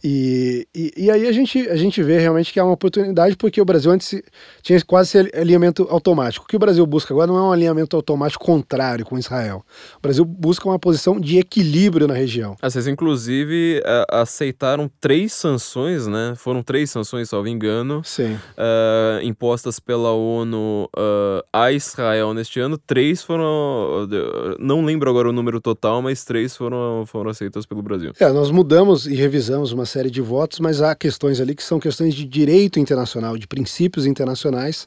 [0.08, 3.60] E, e, e, aí a gente, a gente vê realmente que há uma oportunidade, porque
[3.60, 4.22] o Brasil antes
[4.62, 6.46] tinha quase esse alinhamento automático.
[6.46, 9.66] O que o Brasil busca agora não é um alinhamento automático contrário com Israel.
[9.98, 12.56] O Brasil busca uma posição de equilíbrio na região.
[12.62, 16.34] Ah, vocês, inclusive, aceitaram três sanções, né?
[16.38, 18.36] Foram três sanções, salvo engano, Sim.
[18.36, 22.78] Uh, impostas pela ONU uh, a Israel neste ano.
[22.78, 24.08] Três foram.
[24.60, 28.12] Não lembro agora o número total, mas três foram, foram aceitas pelo Brasil.
[28.20, 31.80] É, nós mudamos e revisamos uma série de votos, mas há questões ali que são
[31.80, 34.86] questões de direito internacional, de princípios internacionais,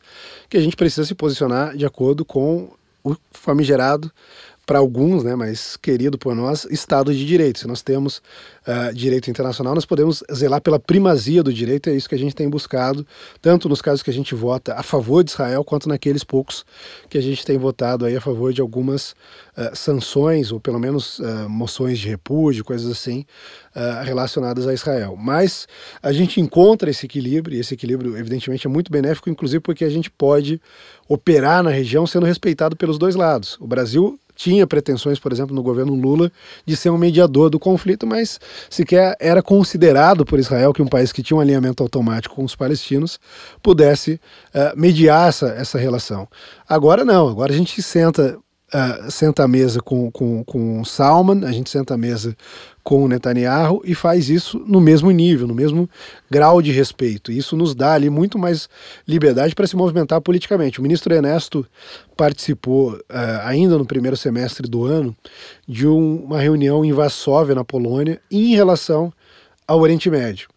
[0.51, 2.71] que a gente precisa se posicionar de acordo com
[3.03, 4.13] o famigerado
[4.69, 7.59] para alguns, né, mas querido por nós, Estado de Direito.
[7.59, 12.07] Se nós temos uh, direito internacional, nós podemos zelar pela primazia do direito, é isso
[12.07, 13.07] que a gente tem buscado,
[13.41, 16.67] tanto nos casos que a gente vota a favor de Israel, quanto naqueles poucos
[17.09, 19.13] que a gente tem votado aí a favor de algumas
[19.57, 23.25] uh, sanções, ou pelo menos uh, moções de repúdio, coisas assim,
[24.05, 25.15] relacionadas a Israel.
[25.17, 25.69] Mas
[26.03, 29.89] a gente encontra esse equilíbrio, e esse equilíbrio, evidentemente, é muito benéfico, inclusive porque a
[29.89, 30.61] gente pode
[31.09, 33.57] operar na região sendo respeitado pelos dois lados.
[33.61, 36.31] O Brasil tinha pretensões, por exemplo, no governo Lula,
[36.65, 38.39] de ser um mediador do conflito, mas
[38.71, 42.55] sequer era considerado por Israel que um país que tinha um alinhamento automático com os
[42.55, 43.19] palestinos
[43.61, 44.21] pudesse
[44.55, 46.29] uh, mediar essa, essa relação.
[46.69, 48.39] Agora não, agora a gente senta
[48.69, 52.37] Uh, senta à mesa com, com, com Salman, a gente senta à mesa
[52.85, 55.89] com o Netanyahu e faz isso no mesmo nível, no mesmo
[56.31, 57.33] grau de respeito.
[57.33, 58.69] Isso nos dá ali muito mais
[59.07, 60.81] liberdade para se movimentar politicamente.
[60.81, 61.67] O ministro Ernesto
[62.17, 63.01] participou, uh,
[63.45, 65.17] ainda no primeiro semestre do ano,
[65.67, 69.13] de um, uma reunião em Varsóvia, na Polônia, em relação
[69.67, 70.49] ao Oriente Médio.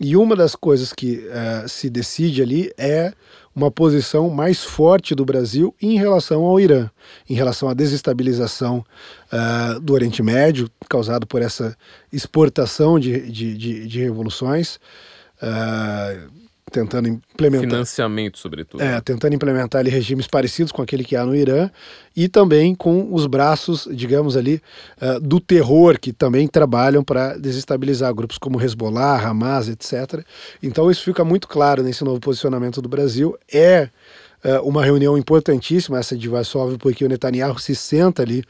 [0.00, 3.12] E uma das coisas que uh, se decide ali é
[3.58, 6.88] uma posição mais forte do Brasil em relação ao Irã,
[7.28, 8.84] em relação à desestabilização
[9.32, 11.76] uh, do Oriente Médio, causado por essa
[12.12, 14.76] exportação de, de, de, de revoluções.
[15.42, 17.68] Uh, tentando implementar.
[17.68, 18.82] Financiamento sobretudo.
[18.82, 21.70] É tentando implementar ali, regimes parecidos com aquele que há no Irã
[22.16, 24.60] e também com os braços digamos ali
[25.00, 30.24] uh, do terror que também trabalham para desestabilizar grupos como Hezbollah, Hamas, etc.
[30.62, 33.36] Então isso fica muito claro nesse novo posicionamento do Brasil.
[33.52, 33.88] É
[34.62, 38.44] uma reunião importantíssima essa de Varsóvia porque o Netanyahu se senta ali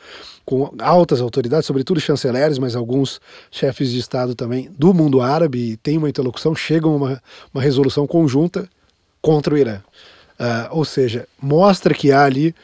[0.44, 3.20] com altas autoridades, sobretudo chanceleres, mas alguns
[3.50, 7.62] chefes de Estado também do mundo árabe, e tem uma interlocução, chegam a uma, uma
[7.62, 8.68] resolução conjunta
[9.20, 9.80] contra o Irã.
[10.40, 12.54] Uh, ou seja, mostra que há ali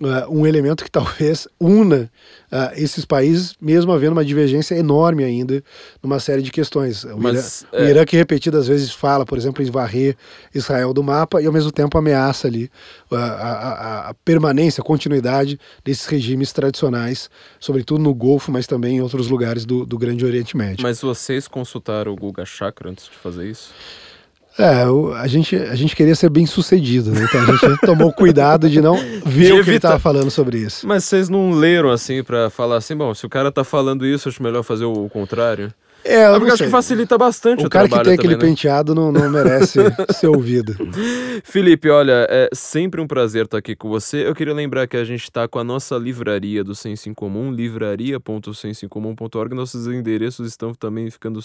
[0.00, 2.10] uh, um elemento que talvez una
[2.50, 5.62] uh, esses países, mesmo havendo uma divergência enorme ainda
[6.02, 7.04] numa série de questões.
[7.04, 7.84] O, Mas, Irã, é...
[7.84, 10.16] o Irã que repetidas vezes fala, por exemplo, em varrer
[10.54, 12.70] Israel do mapa e ao mesmo tempo ameaça ali
[13.10, 17.28] uh, a, a, a, permanência, a continuidade desses regimes tradicionais,
[17.58, 20.82] sobretudo no Golfo, mas também em outros lugares do, do Grande Oriente Médio.
[20.82, 23.72] Mas vocês consultaram o Guga Chakra antes de fazer isso?
[24.58, 24.84] É,
[25.16, 27.24] a gente, a gente queria ser bem sucedido, né?
[27.24, 30.58] Então a gente tomou cuidado de não ver de o que ele estava falando sobre
[30.58, 30.86] isso.
[30.86, 34.28] Mas vocês não leram assim para falar assim, bom, se o cara tá falando isso,
[34.28, 35.72] acho melhor fazer o contrário?
[36.04, 38.38] É, eu porque acho que facilita bastante o, o cara que tem aquele também, né?
[38.38, 39.78] penteado não, não merece
[40.18, 40.74] ser ouvido.
[41.44, 44.26] Felipe, olha, é sempre um prazer estar aqui com você.
[44.26, 47.52] Eu queria lembrar que a gente está com a nossa livraria do Senso em Comum,
[47.52, 49.54] livraria.sensoincomum.org.
[49.54, 51.40] Nossos endereços estão também ficando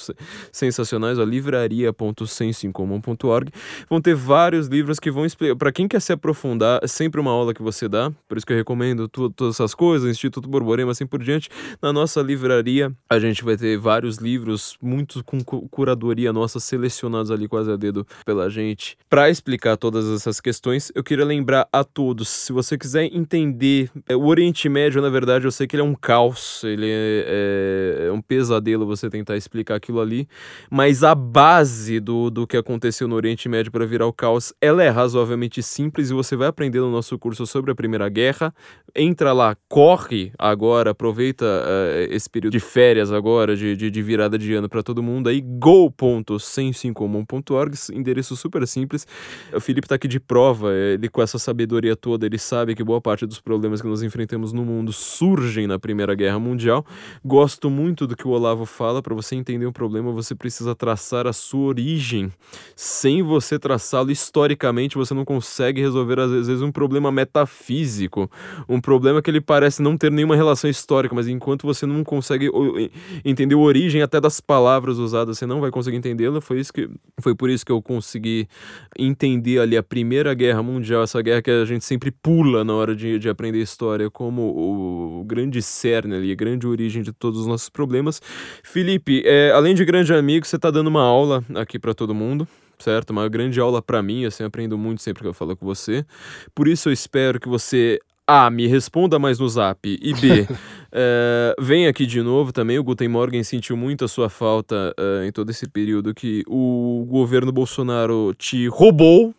[0.52, 3.52] sensacionais, livraria.sensoincomum.org.
[3.90, 5.56] Vão ter vários livros que vão explicar.
[5.56, 8.54] Para quem quer se aprofundar, é sempre uma aula que você dá, por isso que
[8.54, 11.50] eu recomendo tudo, todas essas coisas, Instituto Borborema, assim por diante.
[11.82, 17.32] Na nossa livraria, a gente vai ter vários livros livros, muito com curadoria nossa, selecionados
[17.32, 20.92] ali quase a dedo pela gente, para explicar todas essas questões.
[20.94, 25.46] Eu queria lembrar a todos, se você quiser entender, é, o Oriente Médio, na verdade,
[25.46, 29.36] eu sei que ele é um caos, ele é, é, é um pesadelo você tentar
[29.36, 30.28] explicar aquilo ali,
[30.70, 34.84] mas a base do, do que aconteceu no Oriente Médio para virar o caos, ela
[34.84, 38.54] é razoavelmente simples e você vai aprender no nosso curso sobre a Primeira Guerra.
[38.96, 44.35] Entra lá, corre agora, aproveita uh, esse período de férias agora, de, de, de virada
[44.36, 49.08] virada de ano para todo mundo aí, go.sensoincomum.org, endereço super simples.
[49.54, 53.00] O Felipe tá aqui de prova, ele com essa sabedoria toda, ele sabe que boa
[53.02, 56.86] parte dos problemas que nós enfrentamos no mundo surgem na Primeira Guerra Mundial.
[57.24, 61.26] Gosto muito do que o Olavo fala, para você entender um problema, você precisa traçar
[61.28, 62.32] a sua origem.
[62.76, 68.30] Sem você traçá-lo historicamente, você não consegue resolver às vezes um problema metafísico,
[68.68, 72.50] um problema que ele parece não ter nenhuma relação histórica, mas enquanto você não consegue
[73.24, 76.42] entender a origem até das palavras usadas, você não vai conseguir entendê-la.
[76.42, 76.90] Foi isso que
[77.22, 78.48] foi por isso que eu consegui
[78.98, 82.96] entender ali a Primeira Guerra Mundial, essa guerra que a gente sempre pula na hora
[82.96, 87.48] de, de aprender história, como o, grande cerne ali, a grande origem de todos os
[87.48, 88.22] nossos problemas.
[88.64, 92.48] Felipe, é, além de grande amigo, você está dando uma aula aqui para todo mundo
[92.78, 93.12] certo?
[93.12, 96.06] Uma grande aula para mim, assim, aprendo muito sempre que eu falo com você.
[96.54, 98.50] Por isso eu espero que você a.
[98.50, 99.80] Me responda mais no zap.
[99.86, 100.48] E B.
[100.98, 102.80] é, vem aqui de novo também.
[102.80, 107.06] O Guten Morgen sentiu muito a sua falta uh, em todo esse período que o
[107.10, 109.36] governo Bolsonaro te roubou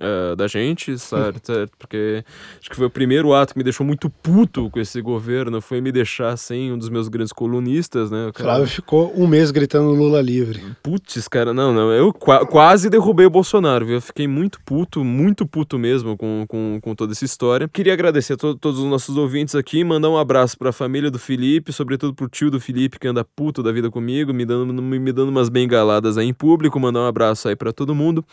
[0.00, 1.46] uh, da gente, certo?
[1.46, 1.72] certo?
[1.78, 2.24] Porque
[2.58, 5.80] acho que foi o primeiro ato que me deixou muito puto com esse governo, foi
[5.80, 8.28] me deixar sem um dos meus grandes colunistas, né?
[8.28, 8.50] O cara...
[8.50, 10.62] Flávio ficou um mês gritando Lula livre.
[10.82, 13.96] Putz, cara, não, não, eu qu quase derrubei o Bolsonaro, viu?
[13.96, 17.68] Eu fiquei muito puto, muito puto mesmo com, com, com toda essa história.
[17.68, 21.18] Queria agradecer a to todos os nossos ouvintes aqui, mandar um abraço pra família do
[21.18, 25.12] Felipe, sobretudo pro tio do Felipe que anda puto da vida comigo, me dando, me
[25.12, 28.24] dando umas bengaladas aí em público, mandar um abraço aí para todo mundo.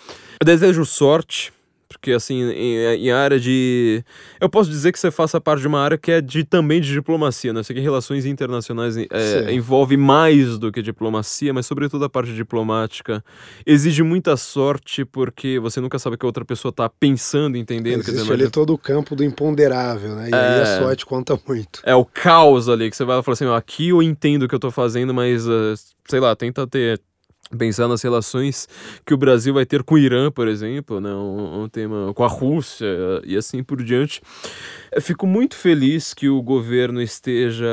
[0.41, 1.51] Eu desejo sorte
[1.99, 4.01] porque, assim, em, em, área de.
[4.39, 6.93] Eu posso dizer que você faça parte de uma área que é de, também de
[6.93, 7.59] diplomacia, né?
[7.59, 12.33] Eu sei que relações internacionais é, envolve mais do que diplomacia, mas, sobretudo, a parte
[12.33, 13.21] diplomática
[13.65, 17.99] exige muita sorte, porque você nunca sabe o que a outra pessoa está pensando, entendendo.
[17.99, 18.49] Existe dizer, ali é...
[18.49, 20.29] todo o campo do imponderável, né?
[20.29, 20.37] E é...
[20.37, 20.79] aí a é.
[20.79, 21.81] sorte conta muito.
[21.83, 24.57] É o caos ali, que você vai falar assim: aqui eu entendo o que eu
[24.57, 25.73] estou fazendo, mas, uh,
[26.07, 27.01] sei lá, tenta ter
[27.57, 28.67] pensar nas relações
[29.05, 32.23] que o Brasil vai ter com o Irã, por exemplo, né, um, um, tema com
[32.23, 32.87] a Rússia
[33.25, 34.21] e assim por diante.
[34.91, 37.67] Eu fico muito feliz que o governo esteja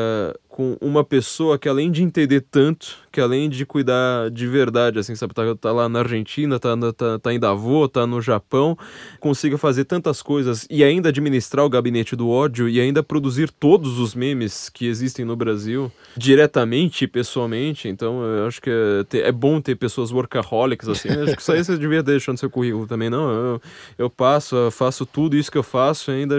[0.57, 5.15] com uma pessoa que além de entender tanto, que além de cuidar de verdade, assim,
[5.15, 8.75] sabe, tá, tá lá na Argentina, tá, tá, tá em Davos, tá no Japão,
[9.21, 13.99] consiga fazer tantas coisas e ainda administrar o gabinete do ódio e ainda produzir todos
[13.99, 17.87] os memes que existem no Brasil diretamente e pessoalmente.
[17.87, 21.11] Então, eu acho que é, é bom ter pessoas workaholics, assim.
[21.11, 23.31] Eu acho que isso aí você devia deixar no seu currículo também, não?
[23.31, 23.63] Eu,
[23.99, 26.37] eu passo, eu faço tudo isso que eu faço e ainda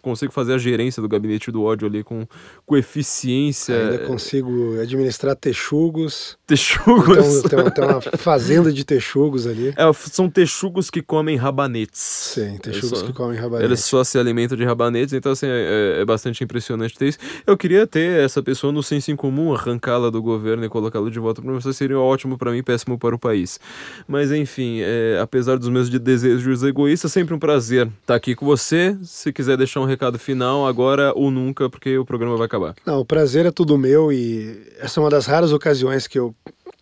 [0.00, 2.26] consigo fazer a gerência do gabinete do ódio ali com,
[2.64, 3.33] com eficiência.
[3.72, 6.36] Ainda consigo administrar texugos.
[6.46, 7.44] Texugos?
[7.44, 9.74] Então, tem, tem uma fazenda de texugos ali.
[9.76, 12.00] É, são texugos que comem rabanetes.
[12.00, 13.64] Sim, texugos só, que comem rabanetes.
[13.64, 17.18] Eles só se alimentam de rabanetes, então assim, é, é, bastante impressionante ter isso.
[17.46, 21.18] Eu queria ter essa pessoa no senso em comum, arrancá-la do governo e colocá-la de
[21.18, 23.58] volta para você seria ótimo para mim, péssimo para o país.
[24.06, 28.46] Mas enfim, é, apesar dos meus desejos egoístas, sempre um prazer estar tá aqui com
[28.46, 28.96] você.
[29.02, 32.74] Se quiser deixar um recado final, agora ou nunca, porque o programa vai acabar.
[32.86, 36.34] Não, o prazer é tudo meu e essa é uma das raras ocasiões que eu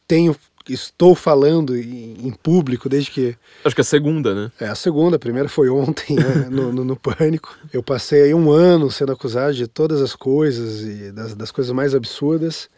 [0.06, 0.36] tenho
[0.68, 3.36] estou falando em, público desde que.
[3.64, 4.52] Acho que é a segunda, né?
[4.60, 5.16] É, a segunda.
[5.16, 7.56] A primeira foi ontem, né, no, no, no, Pânico.
[7.72, 11.72] Eu passei aí um ano sendo acusado de todas as coisas e das, das coisas
[11.72, 12.68] mais absurdas.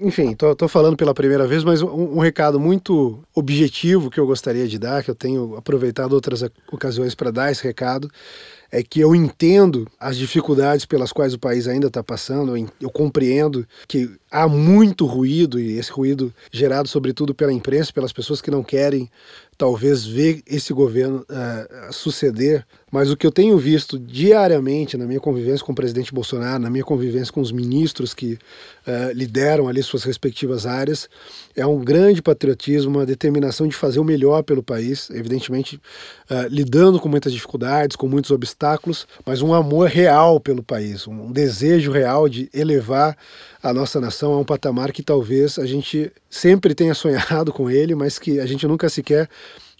[0.00, 4.26] Enfim, tô, tô falando pela primeira vez, mas um, um, recado muito objetivo que eu
[4.26, 6.42] gostaria de dar, que eu tenho aproveitado outras
[6.72, 8.10] ocasiões para dar esse recado,
[8.70, 13.66] é que eu entendo as dificuldades pelas quais o país ainda está passando, eu, compreendo
[13.86, 18.62] que há muito ruído, e esse ruído gerado sobretudo pela imprensa, pelas pessoas que não
[18.62, 19.10] querem
[19.56, 25.18] talvez ver esse governo uh, suceder, mas o que eu tenho visto diariamente na minha
[25.18, 29.82] convivência com o presidente Bolsonaro, na minha convivência com os ministros que uh, lideram ali
[29.82, 31.10] suas respectivas áreas,
[31.56, 35.80] é um grande patriotismo, uma determinação de fazer o melhor pelo país, evidentemente
[36.30, 41.32] uh, lidando com muitas dificuldades, com muitos obstáculos, mas um amor real pelo país, um
[41.32, 43.18] desejo real de elevar
[43.60, 47.96] a nossa nação a um patamar que talvez a gente sempre tenha sonhado com ele,
[47.96, 49.28] mas que a gente nunca sequer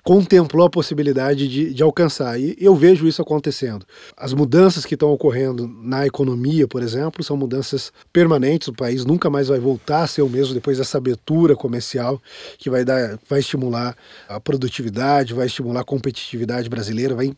[0.07, 2.39] contemplou a possibilidade de, de alcançar.
[2.39, 3.85] E eu vejo isso acontecendo.
[4.17, 8.69] As mudanças que estão ocorrendo na economia, por exemplo, são mudanças permanentes.
[8.69, 12.23] O país nunca mais vai voltar a ser o mesmo depois dessa abertura comercial
[12.57, 13.97] que vai, dar, vai estimular
[14.29, 17.35] a produtividade, vai estimular a competitividade brasileira, vai uh,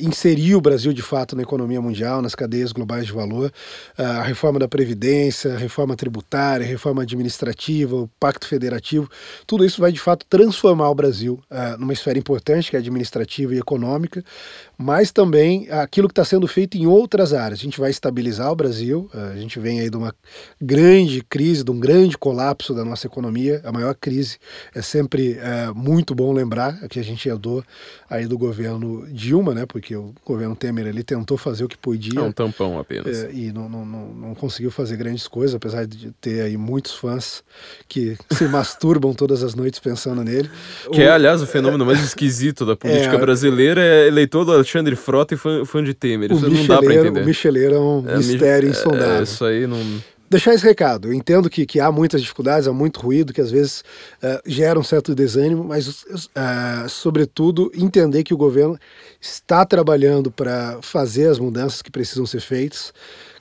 [0.00, 3.52] inserir o Brasil de fato na economia mundial, nas cadeias globais de valor.
[3.96, 9.08] Uh, a reforma da Previdência, a reforma tributária, a reforma administrativa, o Pacto Federativo,
[9.46, 12.78] tudo isso vai de fato transformar o Brasil uh, numa uma esfera importante, que é
[12.78, 14.24] administrativa e econômica,
[14.82, 17.60] mas também aquilo que está sendo feito em outras áreas.
[17.60, 20.12] A gente vai estabilizar o Brasil, a gente vem aí de uma
[20.60, 23.60] grande crise, de um grande colapso da nossa economia.
[23.64, 24.38] A maior crise
[24.74, 27.62] é sempre é, muito bom lembrar que a gente herdou
[28.10, 29.66] aí do governo Dilma, né?
[29.66, 32.18] Porque o governo Temer ele tentou fazer o que podia.
[32.18, 33.24] É um tampão apenas.
[33.24, 36.92] É, e não, não, não, não conseguiu fazer grandes coisas, apesar de ter aí muitos
[36.92, 37.44] fãs
[37.88, 40.50] que se masturbam todas as noites pensando nele.
[40.90, 44.52] Que o, é, aliás, o fenômeno mais esquisito da política é, brasileira é eleitor do
[44.72, 46.32] Alexandre Frota e fã, fã de Temer.
[46.32, 47.22] Isso não dá pra entender.
[47.22, 49.20] O Micheleiro é um é, mistério é, insondável.
[49.20, 49.78] É, isso aí não
[50.32, 51.08] deixar esse recado.
[51.08, 53.80] Eu entendo que, que há muitas dificuldades, há muito ruído, que às vezes
[54.22, 58.78] uh, gera um certo desânimo, mas, uh, sobretudo, entender que o governo
[59.20, 62.94] está trabalhando para fazer as mudanças que precisam ser feitas,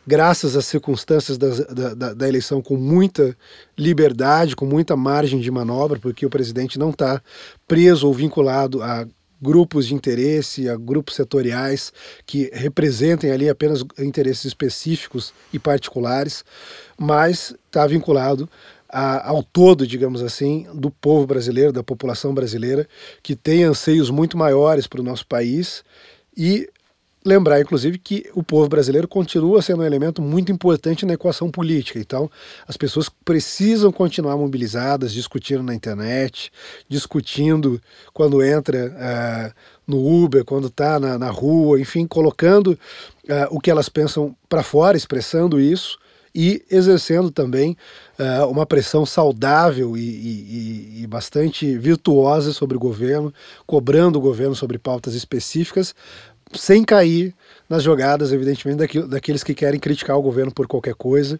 [0.05, 3.37] graças às circunstâncias da, da, da, eleição, com muita
[3.77, 7.21] liberdade, com muita margem de manobra, porque o presidente não está
[7.67, 9.07] preso ou vinculado a
[9.41, 11.91] grupos de interesse, a grupos setoriais
[12.25, 16.45] que representem ali apenas interesses específicos e particulares,
[16.97, 18.47] mas está vinculado
[18.87, 22.87] a, ao todo, digamos assim, do povo brasileiro, da população brasileira,
[23.23, 25.83] que tem anseios muito maiores para o nosso país
[26.35, 26.69] e
[27.23, 31.99] lembrar, inclusive, que o povo brasileiro continua sendo um elemento muito importante na equação política.
[31.99, 32.29] Então,
[32.67, 36.51] as pessoas precisam continuar mobilizadas, discutindo na internet,
[36.89, 37.81] discutindo
[38.13, 39.53] quando entra uh,
[39.85, 44.63] no Uber, quando está na, na, rua, enfim, colocando uh, o que elas pensam para
[44.63, 45.99] fora, expressando isso
[46.33, 47.75] e exercendo também
[48.17, 53.33] uh, uma pressão saudável e, e, e, bastante virtuosa sobre o governo,
[53.65, 55.93] cobrando o governo sobre pautas específicas,
[56.53, 57.33] sem cair
[57.71, 61.39] nas jogadas, evidentemente, daqueles que querem criticar o governo por qualquer coisa,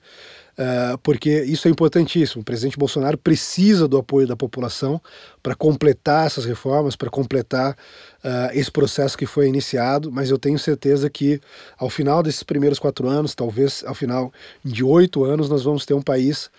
[0.58, 2.42] uh, porque isso é importantíssimo.
[2.42, 5.02] O presidente Bolsonaro precisa do apoio da população
[5.44, 10.58] para completar essas reformas, para completar uh, esse processo que foi iniciado, mas eu tenho
[10.58, 11.42] certeza que
[11.78, 14.32] ao final desses primeiros quatro anos, talvez ao final
[14.64, 16.50] de oito anos, nós vamos ter um país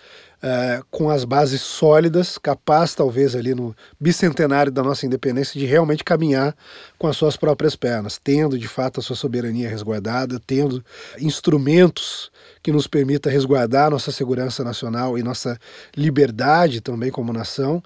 [0.43, 6.03] uh, com as bases sólidas, capaz talvez ali no bicentenário da nossa independência de realmente
[6.03, 6.55] caminhar
[6.99, 10.83] com as suas próprias pernas, tendo de fato a sua soberania resguardada, tendo
[11.19, 12.29] instrumentos
[12.61, 15.57] que nos permita resguardar nossa segurança nacional e nossa
[15.95, 17.81] liberdade também como nação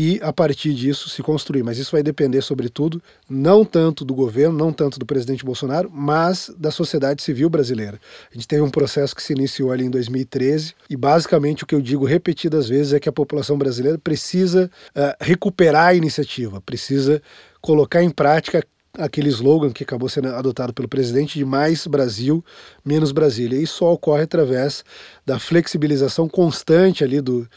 [0.00, 1.64] e a partir disso se construir.
[1.64, 6.52] Mas isso vai depender, sobretudo, não tanto do governo, não tanto do presidente Bolsonaro, mas
[6.56, 7.98] da sociedade civil brasileira.
[8.30, 11.74] A gente teve um processo que se iniciou ali em 2013 e basicamente o que
[11.74, 17.20] eu digo repetidas vezes é que a população brasileira precisa uh, recuperar a iniciativa, precisa
[17.60, 18.64] colocar em prática
[18.96, 22.44] aquele slogan que acabou sendo adotado pelo presidente de mais Brasil,
[22.84, 23.58] menos Brasília.
[23.58, 24.84] E isso só ocorre através
[25.26, 27.48] da flexibilização constante ali do,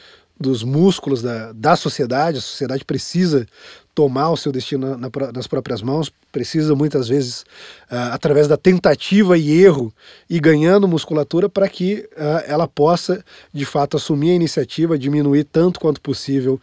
[0.41, 2.39] dos músculos da, da sociedade.
[2.39, 3.47] A sociedade precisa
[3.93, 7.41] tomar o seu destino na, nas próprias mãos, precisa muitas vezes,
[7.91, 9.93] uh, através da tentativa e erro,
[10.29, 13.23] e ganhando musculatura para que uh, ela possa,
[13.53, 16.59] de fato, assumir a iniciativa, diminuir tanto quanto possível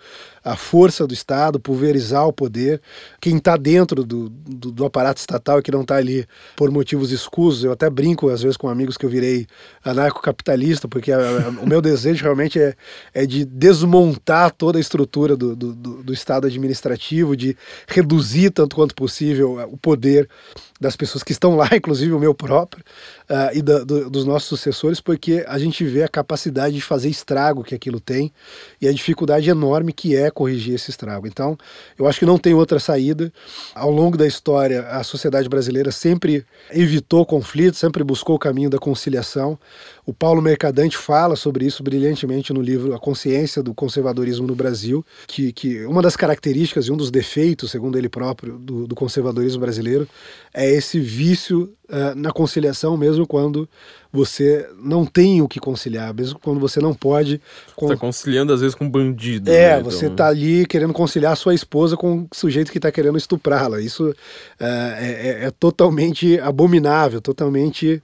[0.49, 2.81] a força do Estado, pulverizar o poder.
[3.21, 6.27] Quem está dentro do, do, do, aparato estatal e que não está ali
[6.57, 9.47] por motivos escusos, eu até brinco às vezes com amigos que eu virei
[9.85, 12.75] anarcocapitalista, porque a, a, o meu desejo realmente é,
[13.13, 17.57] é de desmontar toda a estrutura do, do, do Estado administrativo, de
[17.87, 20.29] reduzir tanto quanto possível o poder
[20.81, 22.83] das pessoas que estão lá, inclusive o meu próprio,
[23.29, 27.09] uh, e da, do, dos nossos sucessores, porque a gente vê a capacidade de fazer
[27.09, 28.33] estrago que aquilo tem
[28.81, 31.27] e a dificuldade enorme que é corrigir esse estrago.
[31.27, 31.57] Então,
[31.99, 33.33] eu acho que não tem outra saída.
[33.75, 38.79] Ao longo da história, a sociedade brasileira sempre evitou conflitos, sempre buscou o caminho da
[38.79, 39.59] conciliação.
[40.07, 45.05] O Paulo Mercadante fala sobre isso brilhantemente no livro A Consciência do Conservadorismo no Brasil,
[45.27, 49.61] que, que uma das características e um dos defeitos, segundo ele próprio, do, do conservadorismo
[49.61, 50.09] brasileiro
[50.55, 53.69] é esse vício uh, na conciliação, mesmo quando
[54.13, 57.41] você não tem o que conciliar, mesmo quando você não pode.
[57.77, 57.89] Con...
[57.89, 59.51] Você tá conciliando às vezes com bandido.
[59.51, 59.83] É, né?
[59.83, 60.17] você então...
[60.17, 63.81] tá ali querendo conciliar sua esposa com o sujeito que está querendo estuprá-la.
[63.81, 64.15] Isso uh,
[64.61, 68.03] é, é totalmente abominável, totalmente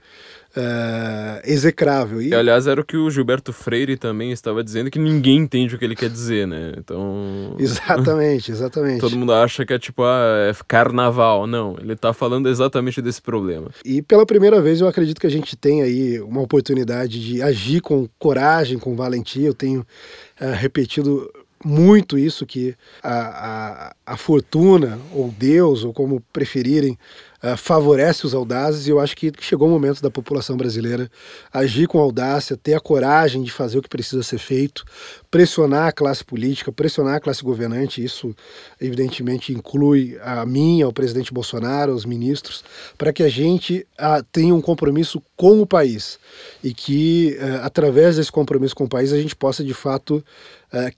[0.57, 2.23] uh, execrável.
[2.23, 2.35] E...
[2.35, 5.85] Aliás, era o que o Gilberto Freire também estava dizendo, que ninguém entende o que
[5.85, 6.73] ele quer dizer, né?
[6.77, 7.57] Então.
[7.59, 9.01] Exatamente, exatamente.
[9.01, 11.47] Todo mundo acha que é tipo, ah, é carnaval.
[11.47, 13.69] Não, ele está falando exatamente desse problema.
[13.85, 17.81] E pela primeira vez eu acredito que a gente tem aí uma oportunidade de agir
[17.81, 19.47] com coragem, com valentia.
[19.47, 21.31] Eu tenho uh, repetido
[21.65, 26.99] muito isso que a, a, a fortuna ou Deus ou como preferirem
[27.45, 31.11] uh, favorece os audazes e eu acho que chegou o momento da população brasileira
[31.53, 34.85] agir com audácia, ter a coragem de fazer o que precisa ser feito,
[35.31, 38.35] pressionar a classe política, pressionar a classe governante, isso
[38.81, 42.65] evidentemente inclui a mim, ao presidente Bolsonaro, aos ministros,
[42.97, 46.19] para que a gente uh, tenha um compromisso com o país
[46.63, 50.25] e que uh, através desse compromisso com o país a gente possa de fato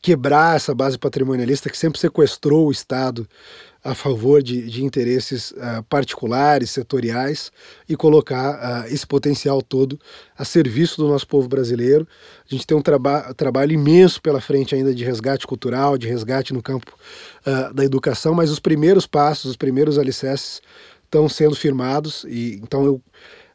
[0.01, 3.28] quebrar essa base patrimonialista que sempre sequestrou o Estado
[3.86, 7.52] a favor de, de interesses uh, particulares, setoriais,
[7.88, 9.98] e colocar uh, esse potencial todo
[10.36, 12.06] a serviço do nosso povo brasileiro.
[12.50, 16.52] A gente tem um traba trabalho imenso pela frente ainda de resgate cultural, de resgate
[16.52, 16.92] no campo
[17.46, 20.60] uh, da educação, mas os primeiros passos, os primeiros alicerces
[21.04, 23.00] estão sendo firmados, e então eu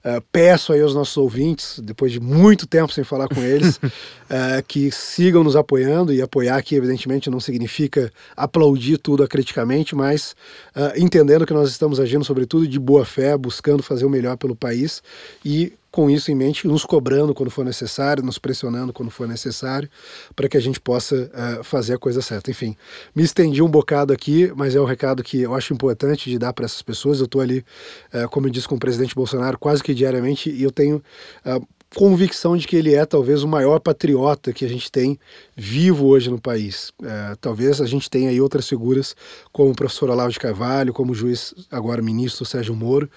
[0.03, 3.79] Uh, peço aí aos nossos ouvintes, depois de muito tempo sem falar com eles,
[4.31, 10.35] uh, que sigam nos apoiando e apoiar aqui, evidentemente, não significa aplaudir tudo acriticamente, mas
[10.75, 14.55] uh, entendendo que nós estamos agindo, sobretudo, de boa fé, buscando fazer o melhor pelo
[14.55, 15.03] país
[15.43, 19.89] e com isso em mente, nos cobrando quando for necessário, nos pressionando quando for necessário,
[20.33, 21.29] para que a gente possa
[21.59, 22.49] uh, fazer a coisa certa.
[22.49, 22.77] Enfim,
[23.13, 26.53] me estendi um bocado aqui, mas é um recado que eu acho importante de dar
[26.53, 27.19] para essas pessoas.
[27.19, 27.65] Eu estou ali,
[28.13, 31.03] uh, como eu disse, com o presidente Bolsonaro quase que diariamente e eu tenho.
[31.45, 35.19] Uh, convicção de que ele é talvez o maior patriota que a gente tem
[35.55, 36.91] vivo hoje no país.
[37.03, 39.15] É, talvez a gente tenha aí outras figuras,
[39.51, 43.09] como o professor Olavo de Carvalho, como o juiz, agora ministro Sérgio Moro,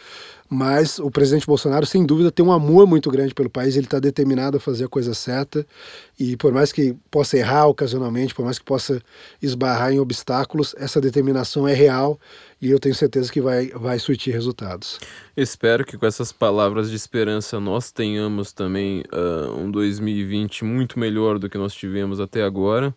[0.49, 3.99] mas o presidente Bolsonaro, sem dúvida, tem um amor muito grande pelo país, ele está
[3.99, 5.67] determinado a fazer a coisa certa,
[6.19, 9.01] e por mais que possa errar ocasionalmente, por mais que possa
[9.43, 12.19] esbarrar em obstáculos, essa determinação é real
[12.61, 14.99] e eu tenho certeza que vai, vai surtir resultados.
[15.37, 21.39] Espero que com essas palavras de esperança nós tenhamos também uh, um 2020 muito melhor
[21.39, 22.95] do que nós tivemos até agora.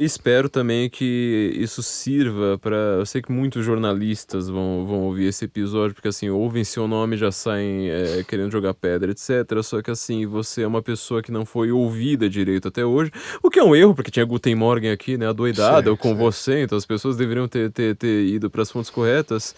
[0.00, 2.76] Espero também que isso sirva para.
[2.76, 7.16] Eu sei que muitos jornalistas vão, vão ouvir esse episódio, porque assim, ouvem seu nome
[7.16, 9.60] e já saem é, querendo jogar pedra, etc.
[9.62, 13.10] Só que assim, você é uma pessoa que não foi ouvida direito até hoje,
[13.42, 16.62] o que é um erro, porque tinha Guten Morgen aqui, né, adoidada, ou com você,
[16.62, 19.54] então as pessoas deveriam ter, ter, ter ido para as fontes corretas.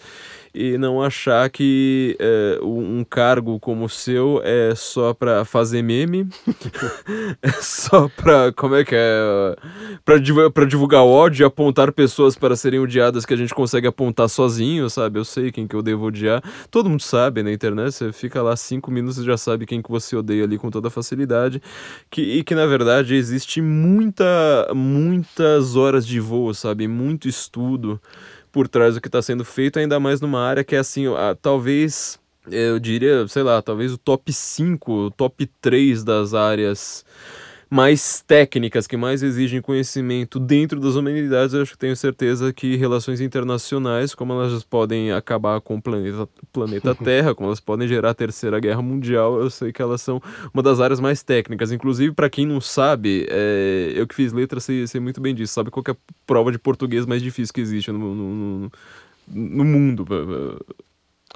[0.53, 6.27] E não achar que é, um cargo como o seu é só pra fazer meme,
[7.41, 8.51] é só pra.
[8.51, 9.55] Como é que é?
[10.03, 10.15] Pra,
[10.53, 15.19] pra divulgar ódio apontar pessoas para serem odiadas que a gente consegue apontar sozinho, sabe?
[15.19, 16.43] Eu sei quem que eu devo odiar.
[16.69, 19.89] Todo mundo sabe na internet, você fica lá cinco minutos e já sabe quem que
[19.89, 21.61] você odeia ali com toda facilidade.
[22.09, 24.25] Que, e que na verdade existe muita,
[24.73, 26.87] muitas horas de voo, sabe?
[26.87, 28.01] Muito estudo
[28.51, 31.35] por trás do que está sendo feito, ainda mais numa área que é assim, ah,
[31.41, 32.19] talvez,
[32.49, 37.05] eu diria, sei lá, talvez o top 5, o top 3 das áreas
[37.71, 42.75] mais técnicas, que mais exigem conhecimento dentro das humanidades, eu acho que tenho certeza que
[42.75, 48.09] relações internacionais, como elas podem acabar com o planeta, planeta Terra, como elas podem gerar
[48.09, 50.21] a Terceira Guerra Mundial, eu sei que elas são
[50.53, 51.71] uma das áreas mais técnicas.
[51.71, 55.53] Inclusive, para quem não sabe, é, eu que fiz letras sei, sei muito bem disso.
[55.53, 58.71] Sabe qual é a prova de português mais difícil que existe no, no, no,
[59.29, 60.05] no mundo?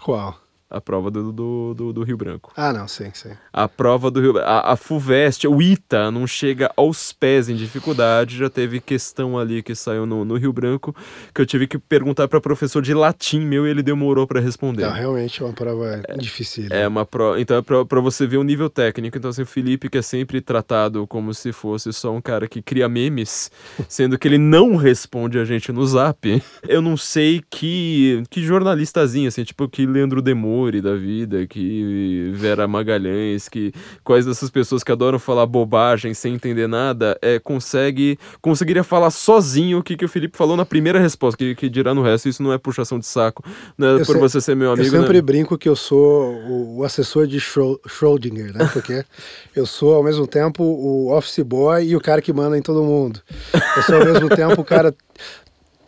[0.03, 0.44] Qual?
[0.67, 2.51] A prova do, do, do, do, Rio Branco.
[2.57, 3.29] Ah, não, sim, sim.
[3.53, 8.37] A prova do Rio a, a FUVEST, o ITA, não chega aos pés em dificuldade.
[8.37, 10.95] Já teve questão ali que saiu no, no Rio Branco
[11.33, 14.81] que eu tive que perguntar para professor de latim meu e ele demorou para responder.
[14.81, 16.67] Não, realmente é uma prova é, difícil.
[16.71, 17.39] É uma prova.
[17.39, 19.17] Então é para você ver o nível técnico.
[19.17, 22.61] Então, assim, o Felipe, que é sempre tratado como se fosse só um cara que
[22.61, 23.51] cria memes,
[23.87, 26.41] sendo que ele não responde a gente no zap.
[26.67, 30.21] Eu não sei que, que jornalistazinho, assim, tipo que Leandro
[30.65, 33.71] Da vida, que Vera Magalhães, que
[34.03, 39.79] quais dessas pessoas que adoram falar bobagem sem entender nada, é, consegue conseguiria falar sozinho
[39.79, 42.41] o que, que o Felipe falou na primeira resposta, que, que dirá no resto, isso
[42.43, 43.43] não é puxação de saco,
[43.77, 44.87] não é eu por você ser meu amigo.
[44.87, 45.21] Eu sempre né?
[45.21, 48.69] brinco que eu sou o, o assessor de Schrödinger, né?
[48.73, 49.05] Porque
[49.55, 52.83] eu sou ao mesmo tempo o office boy e o cara que manda em todo
[52.83, 53.21] mundo.
[53.53, 54.93] Eu sou ao mesmo tempo o cara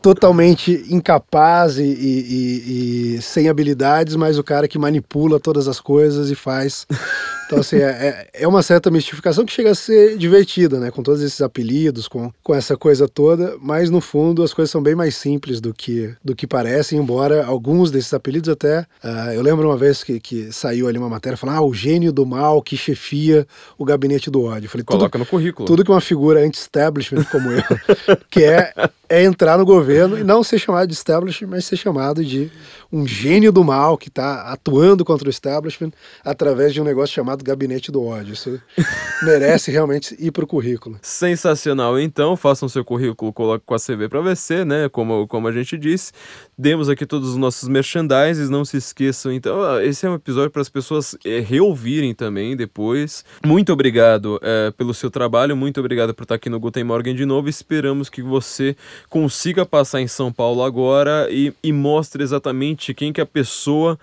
[0.01, 6.29] totalmente incapaz e, e, e, sem habilidades, mas o cara que manipula todas as coisas
[6.29, 6.85] e faz
[7.47, 10.91] então, assim, é, é, é uma certa mistificação que chega a ser divertida, né?
[10.91, 14.83] Com todos esses apelidos, com, com essa coisa toda, mas no fundo as coisas são
[14.83, 18.81] bem mais simples do que, do que parecem, embora alguns desses apelidos até.
[19.03, 22.11] Uh, eu lembro uma vez que, que saiu ali uma matéria falando, ah, o gênio
[22.11, 23.47] do mal que chefia
[23.77, 24.67] o gabinete do ódio.
[24.67, 25.65] Eu falei, Coloca tudo, no currículo.
[25.65, 27.63] Tudo que uma figura anti-establishment como eu,
[28.29, 28.73] que é,
[29.07, 32.51] é entrar no governo e não ser chamado de establishment, mas ser chamado de
[32.91, 35.91] um gênio do mal que está atuando contra o establishment
[36.23, 38.33] através de um negócio chamado gabinete do ódio.
[38.33, 38.61] Isso
[39.23, 40.97] merece realmente ir para o currículo.
[41.01, 41.99] Sensacional.
[41.99, 44.89] Então, façam seu currículo coloque com a CV para VC, né?
[44.89, 46.11] Como, como a gente disse.
[46.57, 48.49] Demos aqui todos os nossos merchandises.
[48.49, 49.31] Não se esqueçam.
[49.31, 53.25] Então, esse é um episódio para as pessoas é, reouvirem também depois.
[53.45, 55.55] Muito obrigado é, pelo seu trabalho.
[55.55, 57.49] Muito obrigado por estar aqui no Guten Morgen de novo.
[57.49, 58.75] Esperamos que você
[59.09, 63.97] consiga passar em São Paulo agora e, e mostre exatamente quem que é a pessoa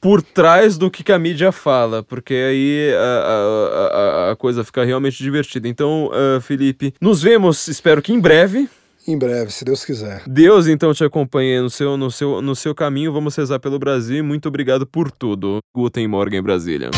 [0.00, 5.22] por trás do que a mídia fala, porque aí a, a, a coisa fica realmente
[5.22, 5.66] divertida.
[5.66, 8.68] Então, uh, Felipe, nos vemos, espero que em breve.
[9.08, 10.22] Em breve, se Deus quiser.
[10.26, 13.12] Deus então te acompanhe no seu, no seu, no seu caminho.
[13.12, 14.22] Vamos rezar pelo Brasil.
[14.24, 15.58] Muito obrigado por tudo.
[15.74, 16.90] Guten Morgen, Brasília.